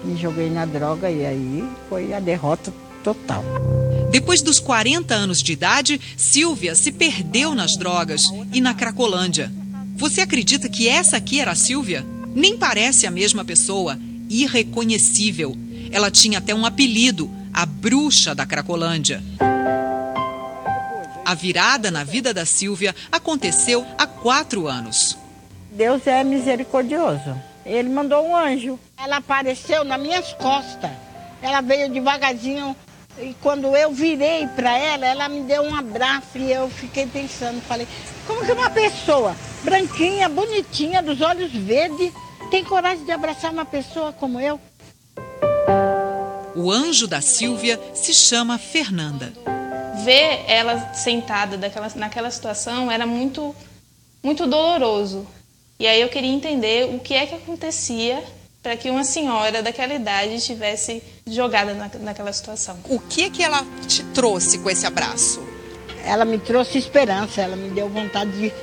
Me 0.06 0.16
joguei 0.16 0.50
na 0.50 0.66
droga 0.66 1.12
e 1.12 1.26
aí 1.26 1.70
foi 1.90 2.14
a 2.14 2.20
derrota 2.20 2.74
total. 3.04 3.44
Depois 4.12 4.42
dos 4.42 4.60
40 4.60 5.14
anos 5.14 5.42
de 5.44 5.54
idade, 5.54 6.02
Silvia 6.18 6.74
se 6.76 6.92
perdeu 6.92 7.54
nas 7.54 7.78
drogas 7.78 8.26
e 8.52 8.60
na 8.60 8.74
Cracolândia. 8.74 9.52
Você 9.96 10.22
acredita 10.22 10.68
que 10.68 10.88
essa 10.88 11.18
aqui 11.18 11.40
era 11.40 11.52
a 11.52 11.56
Silvia? 11.56 12.06
Nem 12.34 12.58
parece 12.58 13.06
a 13.06 13.12
mesma 13.12 13.46
pessoa, 13.46 14.00
irreconhecível. 14.30 15.56
Ela 15.92 16.10
tinha 16.10 16.38
até 16.40 16.56
um 16.56 16.66
apelido, 16.66 17.30
a 17.54 17.66
bruxa 17.66 18.34
da 18.34 18.46
Cracolândia. 18.46 19.22
A 21.26 21.36
virada 21.36 21.92
na 21.92 22.04
vida 22.04 22.34
da 22.34 22.46
Silvia 22.46 22.96
aconteceu 23.12 23.86
há 23.98 24.08
quatro 24.08 24.68
anos. 24.68 25.16
Deus 25.72 26.08
é 26.08 26.24
misericordioso. 26.24 27.36
Ele 27.64 27.90
mandou 27.90 28.26
um 28.26 28.36
anjo. 28.36 28.80
Ela 28.98 29.18
apareceu 29.18 29.84
nas 29.84 30.02
minhas 30.02 30.34
costas. 30.34 30.90
Ela 31.42 31.62
veio 31.62 31.92
devagarzinho 31.92 32.76
e 33.22 33.36
quando 33.42 33.76
eu 33.76 33.92
virei 33.92 34.48
para 34.48 34.78
ela, 34.78 35.06
ela 35.06 35.30
me 35.30 35.42
deu 35.42 35.64
um 35.64 35.76
abraço 35.76 36.38
e 36.38 36.52
eu 36.52 36.70
fiquei 36.70 37.06
pensando, 37.06 37.62
falei, 37.62 37.88
como 38.26 38.46
que 38.46 38.52
uma 38.52 38.70
pessoa 38.70 39.36
branquinha, 39.64 40.30
bonitinha, 40.30 41.02
dos 41.02 41.22
olhos 41.22 41.52
verdes, 41.52 42.12
tem 42.50 42.64
coragem 42.64 43.04
de 43.04 43.12
abraçar 43.12 43.52
uma 43.52 43.66
pessoa 43.66 44.14
como 44.14 44.40
eu? 44.40 44.60
O 46.56 46.72
anjo 46.72 47.08
da 47.08 47.22
Silvia 47.22 47.80
se 47.94 48.14
chama 48.14 48.58
Fernanda. 48.58 49.32
Ver 50.04 50.44
ela 50.48 50.94
sentada 50.94 51.58
daquela, 51.58 51.90
naquela 51.96 52.32
situação 52.32 52.90
era 52.90 53.06
muito, 53.06 53.56
muito 54.24 54.48
doloroso. 54.48 55.28
E 55.80 55.88
aí 55.88 56.02
eu 56.02 56.10
queria 56.10 56.32
entender 56.32 56.94
o 56.94 57.00
que 57.00 57.14
é 57.14 57.26
que 57.26 57.36
acontecia 57.36 58.24
para 58.62 58.76
que 58.76 58.90
uma 58.90 59.04
senhora 59.04 59.64
daquela 59.64 59.94
idade 59.94 60.36
estivesse 60.36 61.02
jogada 61.26 61.74
na, 61.74 61.90
naquela 62.02 62.34
situação. 62.34 62.78
O 62.90 63.00
que 63.00 63.30
que 63.30 63.42
ela 63.42 63.66
te 63.88 64.04
trouxe 64.04 64.58
com 64.60 64.70
esse 64.70 64.86
abraço? 64.86 65.42
Ela 66.04 66.26
me 66.26 66.38
trouxe 66.38 66.78
esperança, 66.78 67.42
ela 67.42 67.56
me 67.56 67.70
deu 67.70 67.90
vontade 67.90 68.32
de, 68.32 68.54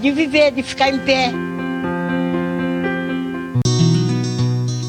de 0.00 0.10
viver, 0.10 0.50
de 0.52 0.62
ficar 0.62 0.88
em 0.88 0.98
pé. 0.98 1.30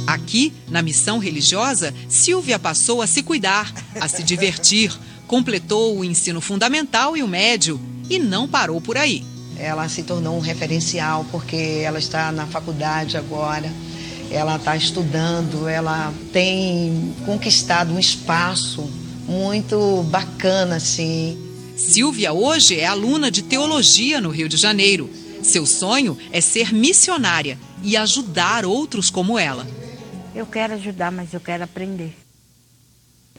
Aqui, 0.08 0.54
na 0.68 0.82
missão 0.82 1.20
religiosa, 1.20 1.94
Silvia 2.10 2.58
passou 2.58 3.02
a 3.02 3.08
se 3.08 3.22
cuidar, 3.22 3.72
a 4.00 4.08
se 4.08 4.24
divertir, 4.24 4.98
completou 5.28 5.98
o 5.98 6.04
ensino 6.04 6.42
fundamental 6.42 7.16
e 7.16 7.22
o 7.22 7.28
médio 7.28 7.80
e 8.10 8.18
não 8.18 8.48
parou 8.48 8.82
por 8.82 8.98
aí. 8.98 9.24
Ela 9.58 9.88
se 9.90 10.04
tornou 10.04 10.38
um 10.38 10.40
referencial 10.40 11.26
porque 11.32 11.82
ela 11.84 12.00
está 12.00 12.32
na 12.32 12.46
faculdade 12.46 13.18
agora 13.18 13.72
ela 14.32 14.58
está 14.58 14.76
estudando, 14.76 15.68
ela 15.68 16.14
tem 16.32 17.14
conquistado 17.26 17.94
um 17.94 18.00
espaço 18.00 18.90
muito 19.28 20.04
bacana, 20.04 20.78
assim. 20.78 21.38
Silvia 21.76 22.34
hoje 22.34 22.80
é 22.80 22.86
aluna 22.86 23.30
de 23.30 23.44
teologia 23.44 24.20
no 24.20 24.30
Rio 24.30 24.50
de 24.50 24.58
Janeiro. 24.58 25.10
Seu 25.44 25.66
sonho 25.66 26.18
é 26.32 26.42
ser 26.42 26.74
missionária 26.74 27.58
e 27.84 27.96
ajudar 27.96 28.66
outros 28.66 29.10
como 29.10 29.38
ela. 29.38 29.66
Eu 30.34 30.46
quero 30.46 30.74
ajudar, 30.74 31.12
mas 31.12 31.34
eu 31.34 31.40
quero 31.40 31.64
aprender. 31.64 32.16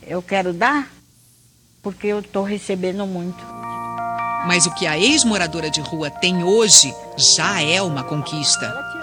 Eu 0.07 0.23
quero 0.23 0.53
dar 0.53 0.91
porque 1.83 2.07
eu 2.07 2.21
estou 2.21 2.45
recebendo 2.45 3.07
muito. 3.07 3.45
Mas 4.47 4.67
o 4.67 4.75
que 4.75 4.87
a 4.87 4.99
ex-moradora 4.99 5.71
de 5.71 5.81
rua 5.81 6.11
tem 6.11 6.43
hoje 6.45 6.95
já 7.17 7.61
é 7.61 7.83
uma 7.83 8.05
conquista. 8.05 8.98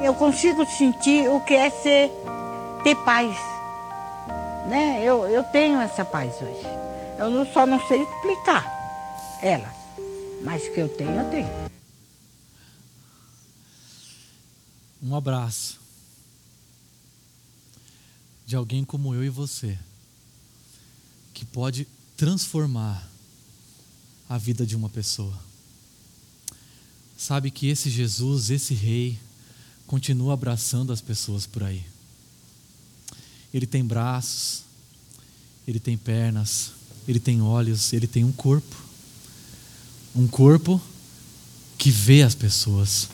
Eu 0.00 0.14
consigo 0.14 0.64
sentir 0.64 1.28
o 1.28 1.40
que 1.40 1.54
é 1.54 1.70
ser 1.70 2.10
ter 2.84 2.94
paz. 3.04 3.36
Né? 4.68 5.02
Eu, 5.02 5.26
eu 5.26 5.42
tenho 5.44 5.80
essa 5.80 6.04
paz 6.04 6.34
hoje. 6.40 6.62
Eu 7.18 7.30
não, 7.30 7.44
só 7.52 7.66
não 7.66 7.84
sei 7.88 8.02
explicar 8.02 8.64
ela. 9.42 9.74
Mas 10.42 10.68
que 10.68 10.78
eu 10.78 10.88
tenho, 10.88 11.10
eu 11.10 11.30
tenho. 11.30 11.48
Um 15.02 15.16
abraço 15.16 15.80
de 18.46 18.56
alguém 18.56 18.84
como 18.84 19.14
eu 19.14 19.24
e 19.24 19.28
você, 19.28 19.78
que 21.34 21.44
pode 21.44 21.86
transformar 22.16 23.06
a 24.28 24.38
vida 24.38 24.64
de 24.64 24.74
uma 24.74 24.88
pessoa. 24.88 25.38
Sabe 27.16 27.50
que 27.50 27.68
esse 27.68 27.90
Jesus, 27.90 28.48
esse 28.48 28.74
Rei, 28.74 29.18
continua 29.88 30.34
abraçando 30.34 30.92
as 30.92 31.00
pessoas 31.00 31.46
por 31.46 31.64
aí. 31.64 31.82
Ele 33.52 33.66
tem 33.66 33.82
braços, 33.82 34.62
ele 35.66 35.80
tem 35.80 35.96
pernas, 35.96 36.72
ele 37.08 37.18
tem 37.18 37.40
olhos, 37.40 37.94
ele 37.94 38.06
tem 38.06 38.22
um 38.22 38.30
corpo. 38.30 38.76
Um 40.14 40.28
corpo 40.28 40.80
que 41.78 41.90
vê 41.90 42.22
as 42.22 42.34
pessoas, 42.34 43.08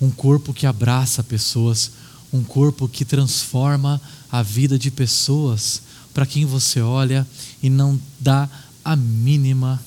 um 0.00 0.10
corpo 0.10 0.52
que 0.52 0.66
abraça 0.66 1.24
pessoas, 1.24 1.92
um 2.30 2.44
corpo 2.44 2.86
que 2.86 3.06
transforma 3.06 4.00
a 4.30 4.42
vida 4.42 4.78
de 4.78 4.90
pessoas 4.90 5.80
para 6.12 6.26
quem 6.26 6.44
você 6.44 6.82
olha 6.82 7.26
e 7.62 7.70
não 7.70 7.98
dá 8.20 8.50
a 8.84 8.94
mínima. 8.94 9.82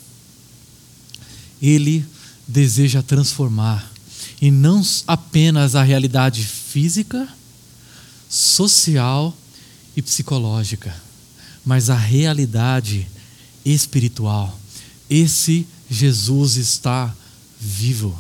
Ele 1.62 2.04
deseja 2.48 3.04
transformar 3.04 3.91
e 4.42 4.50
não 4.50 4.82
apenas 5.06 5.76
a 5.76 5.84
realidade 5.84 6.44
física, 6.44 7.30
social 8.28 9.38
e 9.96 10.02
psicológica, 10.02 10.96
mas 11.64 11.90
a 11.90 11.96
realidade 11.96 13.08
espiritual. 13.64 14.60
Esse 15.08 15.68
Jesus 15.90 16.56
está 16.56 17.14
vivo. 17.60 18.18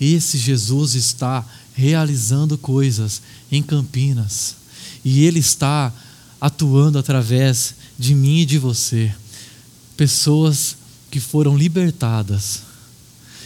Esse 0.00 0.36
Jesus 0.36 0.94
está 0.94 1.46
realizando 1.74 2.58
coisas 2.58 3.22
em 3.50 3.62
Campinas 3.62 4.56
e 5.04 5.24
Ele 5.24 5.38
está 5.38 5.92
atuando 6.40 6.98
através 6.98 7.74
de 7.96 8.14
mim 8.14 8.40
e 8.40 8.46
de 8.46 8.58
você. 8.58 9.14
Pessoas 9.96 10.76
que 11.10 11.20
foram 11.20 11.56
libertadas. 11.56 12.71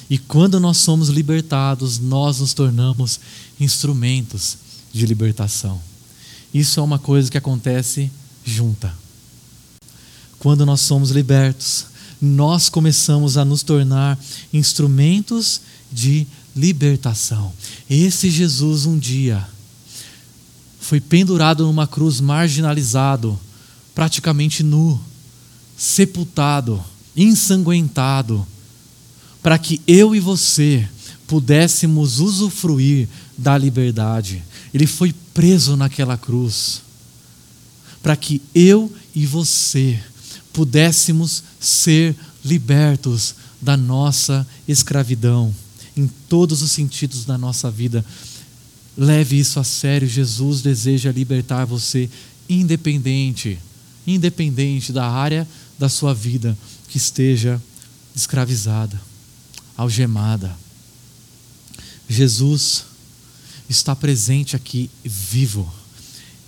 E 0.08 0.18
quando 0.18 0.60
nós 0.60 0.78
somos 0.78 1.08
libertados, 1.08 1.98
nós 1.98 2.40
nos 2.40 2.54
tornamos 2.54 3.18
instrumentos 3.58 4.58
de 4.92 5.04
libertação. 5.04 5.80
Isso 6.54 6.78
é 6.78 6.82
uma 6.82 6.98
coisa 6.98 7.30
que 7.30 7.38
acontece 7.38 8.10
junta. 8.44 8.94
Quando 10.38 10.64
nós 10.64 10.80
somos 10.80 11.10
libertos, 11.10 11.86
nós 12.20 12.68
começamos 12.68 13.36
a 13.36 13.44
nos 13.44 13.62
tornar 13.62 14.18
instrumentos 14.52 15.60
de 15.92 16.26
libertação. 16.54 17.52
Esse 17.90 18.30
Jesus 18.30 18.86
um 18.86 18.98
dia 18.98 19.46
foi 20.80 21.00
pendurado 21.00 21.66
numa 21.66 21.86
cruz, 21.86 22.20
marginalizado, 22.20 23.38
praticamente 23.94 24.62
nu, 24.62 25.00
sepultado, 25.76 26.82
ensanguentado, 27.16 28.46
para 29.46 29.60
que 29.60 29.80
eu 29.86 30.12
e 30.12 30.18
você 30.18 30.88
pudéssemos 31.28 32.18
usufruir 32.18 33.08
da 33.38 33.56
liberdade. 33.56 34.42
Ele 34.74 34.88
foi 34.88 35.14
preso 35.32 35.76
naquela 35.76 36.18
cruz, 36.18 36.82
para 38.02 38.16
que 38.16 38.42
eu 38.52 38.92
e 39.14 39.24
você 39.24 40.02
pudéssemos 40.52 41.44
ser 41.60 42.16
libertos 42.44 43.36
da 43.62 43.76
nossa 43.76 44.44
escravidão, 44.66 45.54
em 45.96 46.10
todos 46.28 46.60
os 46.60 46.72
sentidos 46.72 47.24
da 47.24 47.38
nossa 47.38 47.70
vida. 47.70 48.04
Leve 48.98 49.38
isso 49.38 49.60
a 49.60 49.64
sério. 49.64 50.08
Jesus 50.08 50.60
deseja 50.60 51.12
libertar 51.12 51.64
você, 51.64 52.10
independente, 52.48 53.60
independente 54.04 54.92
da 54.92 55.08
área 55.08 55.46
da 55.78 55.88
sua 55.88 56.12
vida 56.12 56.58
que 56.88 56.96
esteja 56.96 57.62
escravizada, 58.12 59.00
algemada. 59.76 60.56
Jesus 62.08 62.84
está 63.68 63.94
presente 63.96 64.54
aqui, 64.54 64.90
vivo, 65.04 65.70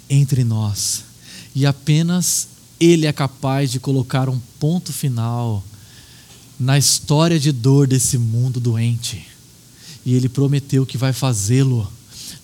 entre 0.08 0.44
nós, 0.44 1.04
e 1.54 1.66
apenas 1.66 2.48
Ele 2.78 3.06
é 3.06 3.12
capaz 3.12 3.70
de 3.70 3.80
colocar 3.80 4.28
um 4.28 4.38
ponto 4.60 4.92
final 4.92 5.64
na 6.58 6.78
história 6.78 7.38
de 7.38 7.52
dor 7.52 7.86
desse 7.86 8.18
mundo 8.18 8.60
doente. 8.60 9.26
E 10.04 10.14
Ele 10.14 10.28
prometeu 10.28 10.86
que 10.86 10.96
vai 10.96 11.12
fazê-lo 11.12 11.90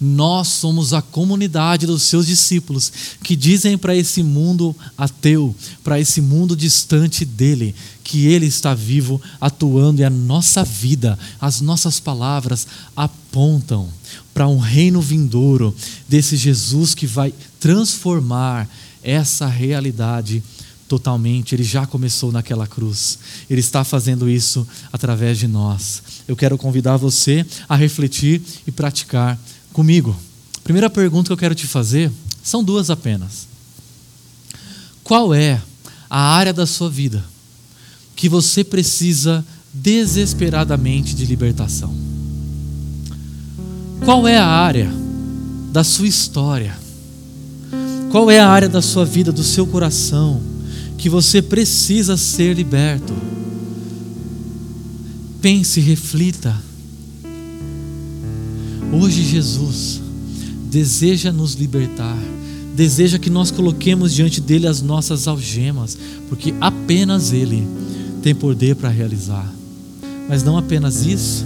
nós 0.01 0.49
somos 0.49 0.93
a 0.93 1.01
comunidade 1.01 1.87
dos 1.87 2.03
seus 2.03 2.27
discípulos 2.27 2.93
que 3.23 3.37
dizem 3.37 3.79
para 3.79 3.95
esse 3.95 4.23
mundo 4.23 4.75
ateu, 4.97 5.55
para 5.83 6.01
esse 6.01 6.21
mundo 6.21 6.57
distante 6.57 7.25
dele, 7.25 7.75
que 8.03 8.27
ele 8.27 8.47
está 8.47 8.75
vivo, 8.75 9.21
atuando 9.41 10.01
e 10.01 10.05
a 10.05 10.11
nossa 10.11 10.63
vida, 10.63 11.19
as 11.41 11.61
nossas 11.61 11.99
palavras 11.99 12.67
apontam 12.97 13.89
para 14.33 14.49
um 14.49 14.59
reino 14.59 15.01
vindouro 15.01 15.75
desse 16.09 16.37
Jesus 16.37 16.95
que 16.95 17.07
vai 17.07 17.33
transformar 17.59 18.69
essa 19.03 19.47
realidade 19.47 20.43
totalmente. 20.89 21.55
Ele 21.55 21.65
já 21.65 21.87
começou 21.87 22.31
naquela 22.31 22.67
cruz. 22.67 23.19
Ele 23.49 23.61
está 23.61 23.85
fazendo 23.85 24.29
isso 24.29 24.67
através 24.93 25.39
de 25.39 25.49
nós. 25.49 26.03
Eu 26.29 26.37
quero 26.37 26.59
convidar 26.59 26.97
você 26.97 27.45
a 27.69 27.77
refletir 27.77 28.41
e 28.67 28.71
praticar 28.73 29.39
comigo. 29.75 30.17
Primeira 30.63 30.89
pergunta 30.89 31.27
que 31.27 31.33
eu 31.33 31.37
quero 31.37 31.55
te 31.55 31.67
fazer 31.67 32.11
são 32.43 32.65
duas 32.65 32.89
apenas. 32.89 33.47
Qual 35.03 35.35
é 35.35 35.61
a 36.09 36.19
área 36.19 36.53
da 36.53 36.65
sua 36.65 36.89
vida 36.89 37.23
que 38.17 38.29
você 38.29 38.65
precisa 38.65 39.45
desesperadamente 39.73 41.15
de 41.15 41.27
libertação? 41.27 41.93
Qual 44.05 44.27
é 44.27 44.39
a 44.39 44.47
área 44.47 44.91
da 45.73 45.83
sua 45.83 46.07
história? 46.07 46.79
Qual 48.11 48.31
é 48.31 48.39
a 48.39 48.49
área 48.49 48.69
da 48.69 48.81
sua 48.81 49.05
vida, 49.05 49.33
do 49.33 49.43
seu 49.43 49.67
coração, 49.67 50.41
que 50.97 51.09
você 51.09 51.43
precisa 51.43 52.17
ser 52.17 52.55
liberto? 52.55 53.13
Pense, 55.43 55.81
reflita 55.81 56.57
Hoje, 58.97 59.25
Jesus 59.25 60.01
deseja 60.71 61.33
nos 61.33 61.55
libertar, 61.55 62.17
deseja 62.77 63.19
que 63.19 63.29
nós 63.29 63.51
coloquemos 63.51 64.15
diante 64.15 64.41
dele 64.41 64.69
as 64.69 64.81
nossas 64.81 65.27
algemas, 65.27 65.99
porque 66.29 66.55
apenas 66.61 67.33
ele 67.33 67.67
tem 68.23 68.37
poder 68.37 68.77
para 68.77 68.89
realizar. 68.89 69.53
Mas 70.29 70.45
não 70.45 70.57
apenas 70.57 71.05
isso. 71.05 71.45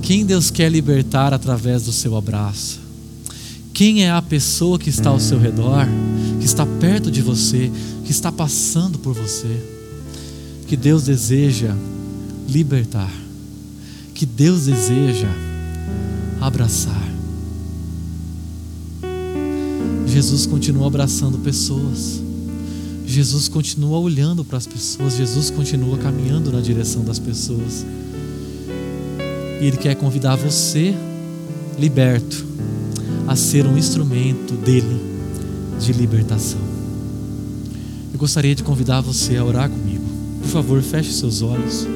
Quem 0.00 0.24
Deus 0.24 0.50
quer 0.50 0.70
libertar 0.70 1.34
através 1.34 1.84
do 1.84 1.92
seu 1.92 2.16
abraço? 2.16 2.80
Quem 3.74 4.04
é 4.04 4.10
a 4.10 4.22
pessoa 4.22 4.78
que 4.78 4.88
está 4.88 5.10
ao 5.10 5.20
seu 5.20 5.38
redor, 5.38 5.86
que 6.40 6.46
está 6.46 6.64
perto 6.64 7.10
de 7.10 7.20
você, 7.20 7.70
que 8.02 8.10
está 8.10 8.32
passando 8.32 8.98
por 8.98 9.14
você? 9.14 9.62
Que 10.66 10.76
Deus 10.76 11.04
deseja 11.04 11.74
libertar, 12.48 13.12
que 14.14 14.24
Deus 14.24 14.64
deseja 14.64 15.45
abraçar. 16.40 17.16
Jesus 20.06 20.46
continua 20.46 20.86
abraçando 20.86 21.38
pessoas. 21.38 22.20
Jesus 23.06 23.48
continua 23.48 23.98
olhando 23.98 24.44
para 24.44 24.58
as 24.58 24.66
pessoas. 24.66 25.14
Jesus 25.14 25.50
continua 25.50 25.98
caminhando 25.98 26.50
na 26.50 26.60
direção 26.60 27.04
das 27.04 27.18
pessoas. 27.18 27.84
E 29.60 29.66
Ele 29.66 29.76
quer 29.76 29.94
convidar 29.94 30.36
você, 30.36 30.94
liberto, 31.78 32.44
a 33.26 33.36
ser 33.36 33.66
um 33.66 33.76
instrumento 33.76 34.54
dele 34.54 35.00
de 35.80 35.92
libertação. 35.92 36.60
Eu 38.12 38.18
gostaria 38.18 38.54
de 38.54 38.62
convidar 38.62 39.00
você 39.00 39.36
a 39.36 39.44
orar 39.44 39.68
comigo. 39.68 40.04
Por 40.40 40.48
favor, 40.48 40.82
feche 40.82 41.12
seus 41.12 41.42
olhos. 41.42 41.86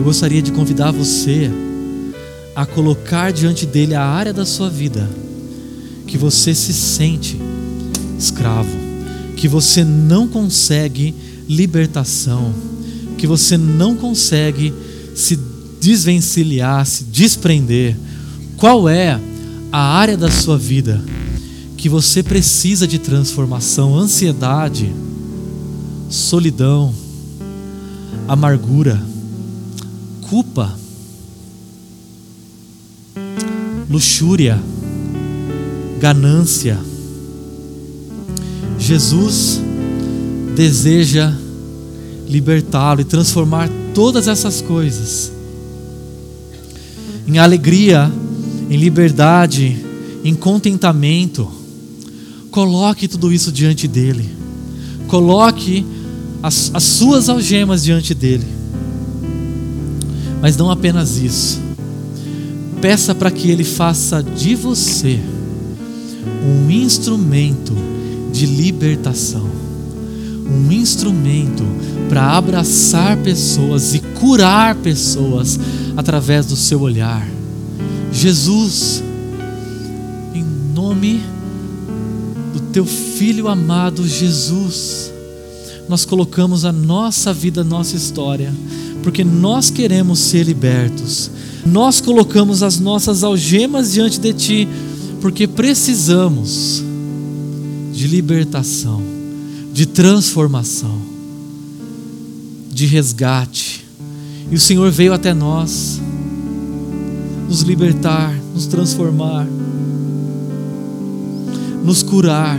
Eu 0.00 0.04
gostaria 0.04 0.40
de 0.40 0.50
convidar 0.50 0.90
você 0.90 1.50
a 2.56 2.64
colocar 2.64 3.30
diante 3.34 3.66
dele 3.66 3.94
a 3.94 4.02
área 4.02 4.32
da 4.32 4.46
sua 4.46 4.70
vida 4.70 5.06
que 6.06 6.16
você 6.16 6.54
se 6.54 6.72
sente 6.72 7.38
escravo, 8.18 8.74
que 9.36 9.46
você 9.46 9.84
não 9.84 10.26
consegue 10.26 11.14
libertação, 11.46 12.50
que 13.18 13.26
você 13.26 13.58
não 13.58 13.94
consegue 13.94 14.72
se 15.14 15.38
desvencilhar, 15.78 16.86
se 16.86 17.04
desprender. 17.04 17.94
Qual 18.56 18.88
é 18.88 19.20
a 19.70 19.98
área 19.98 20.16
da 20.16 20.30
sua 20.30 20.56
vida 20.56 21.04
que 21.76 21.90
você 21.90 22.22
precisa 22.22 22.86
de 22.86 22.98
transformação? 22.98 23.94
Ansiedade, 23.94 24.90
solidão, 26.08 26.90
amargura 28.26 29.09
culpa, 30.30 30.72
luxúria, 33.90 34.62
ganância. 35.98 36.78
Jesus 38.78 39.60
deseja 40.54 41.36
libertá-lo 42.28 43.00
e 43.00 43.04
transformar 43.04 43.68
todas 43.92 44.28
essas 44.28 44.62
coisas 44.62 45.32
em 47.26 47.38
alegria, 47.38 48.10
em 48.70 48.76
liberdade, 48.76 49.84
em 50.22 50.36
contentamento. 50.36 51.50
Coloque 52.52 53.08
tudo 53.08 53.32
isso 53.32 53.50
diante 53.50 53.88
dele. 53.88 54.30
Coloque 55.08 55.84
as, 56.40 56.70
as 56.72 56.84
suas 56.84 57.28
algemas 57.28 57.82
diante 57.82 58.14
dele. 58.14 58.59
Mas 60.40 60.56
não 60.56 60.70
apenas 60.70 61.18
isso. 61.18 61.60
Peça 62.80 63.14
para 63.14 63.30
que 63.30 63.50
Ele 63.50 63.64
faça 63.64 64.22
de 64.22 64.54
você 64.54 65.20
um 66.44 66.70
instrumento 66.70 67.74
de 68.32 68.46
libertação, 68.46 69.46
um 70.46 70.72
instrumento 70.72 71.64
para 72.08 72.36
abraçar 72.36 73.16
pessoas 73.18 73.94
e 73.94 74.00
curar 74.00 74.74
pessoas 74.76 75.58
através 75.96 76.46
do 76.46 76.56
seu 76.56 76.80
olhar. 76.80 77.28
Jesus, 78.12 79.02
em 80.34 80.44
nome 80.74 81.22
do 82.52 82.60
teu 82.72 82.84
filho 82.84 83.46
amado 83.46 84.06
Jesus, 84.06 85.12
nós 85.88 86.04
colocamos 86.04 86.64
a 86.64 86.72
nossa 86.72 87.32
vida, 87.32 87.60
a 87.60 87.64
nossa 87.64 87.96
história, 87.96 88.52
porque 89.02 89.24
nós 89.24 89.70
queremos 89.70 90.18
ser 90.18 90.44
libertos. 90.44 91.30
Nós 91.64 92.00
colocamos 92.00 92.62
as 92.62 92.78
nossas 92.78 93.22
algemas 93.24 93.92
diante 93.92 94.18
de 94.18 94.32
Ti, 94.32 94.68
porque 95.20 95.46
precisamos 95.46 96.82
de 97.92 98.06
libertação, 98.06 99.02
de 99.72 99.86
transformação, 99.86 100.98
de 102.70 102.86
resgate. 102.86 103.84
E 104.50 104.54
o 104.54 104.60
Senhor 104.60 104.90
veio 104.90 105.12
até 105.12 105.34
nós 105.34 106.00
nos 107.48 107.62
libertar, 107.62 108.34
nos 108.54 108.66
transformar, 108.66 109.46
nos 111.84 112.02
curar. 112.02 112.58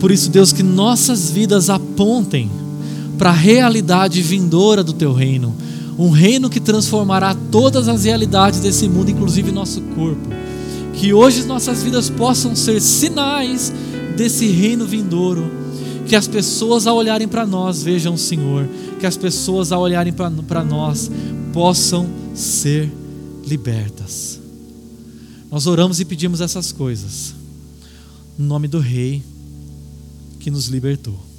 Por 0.00 0.10
isso, 0.10 0.30
Deus, 0.30 0.52
que 0.52 0.62
nossas 0.62 1.30
vidas 1.30 1.68
apontem 1.68 2.50
para 3.20 3.28
a 3.28 3.34
realidade 3.34 4.22
vindoura 4.22 4.82
do 4.82 4.94
teu 4.94 5.12
reino, 5.12 5.54
um 5.98 6.08
reino 6.08 6.48
que 6.48 6.58
transformará 6.58 7.34
todas 7.34 7.86
as 7.86 8.04
realidades 8.04 8.60
desse 8.60 8.88
mundo, 8.88 9.10
inclusive 9.10 9.52
nosso 9.52 9.82
corpo. 9.94 10.26
Que 10.94 11.12
hoje 11.12 11.44
nossas 11.44 11.82
vidas 11.82 12.08
possam 12.08 12.56
ser 12.56 12.80
sinais 12.80 13.70
desse 14.16 14.46
reino 14.46 14.86
vindouro. 14.86 15.52
Que 16.06 16.16
as 16.16 16.26
pessoas, 16.26 16.86
ao 16.86 16.96
olharem 16.96 17.28
para 17.28 17.44
nós, 17.44 17.82
vejam 17.82 18.14
o 18.14 18.18
Senhor. 18.18 18.66
Que 18.98 19.04
as 19.06 19.18
pessoas, 19.18 19.70
ao 19.70 19.82
olharem 19.82 20.14
para 20.14 20.64
nós, 20.64 21.10
possam 21.52 22.08
ser 22.34 22.90
libertas. 23.46 24.40
Nós 25.50 25.66
oramos 25.66 26.00
e 26.00 26.06
pedimos 26.06 26.40
essas 26.40 26.72
coisas, 26.72 27.34
no 28.38 28.46
nome 28.46 28.66
do 28.66 28.78
Rei 28.78 29.22
que 30.38 30.50
nos 30.50 30.68
libertou. 30.68 31.29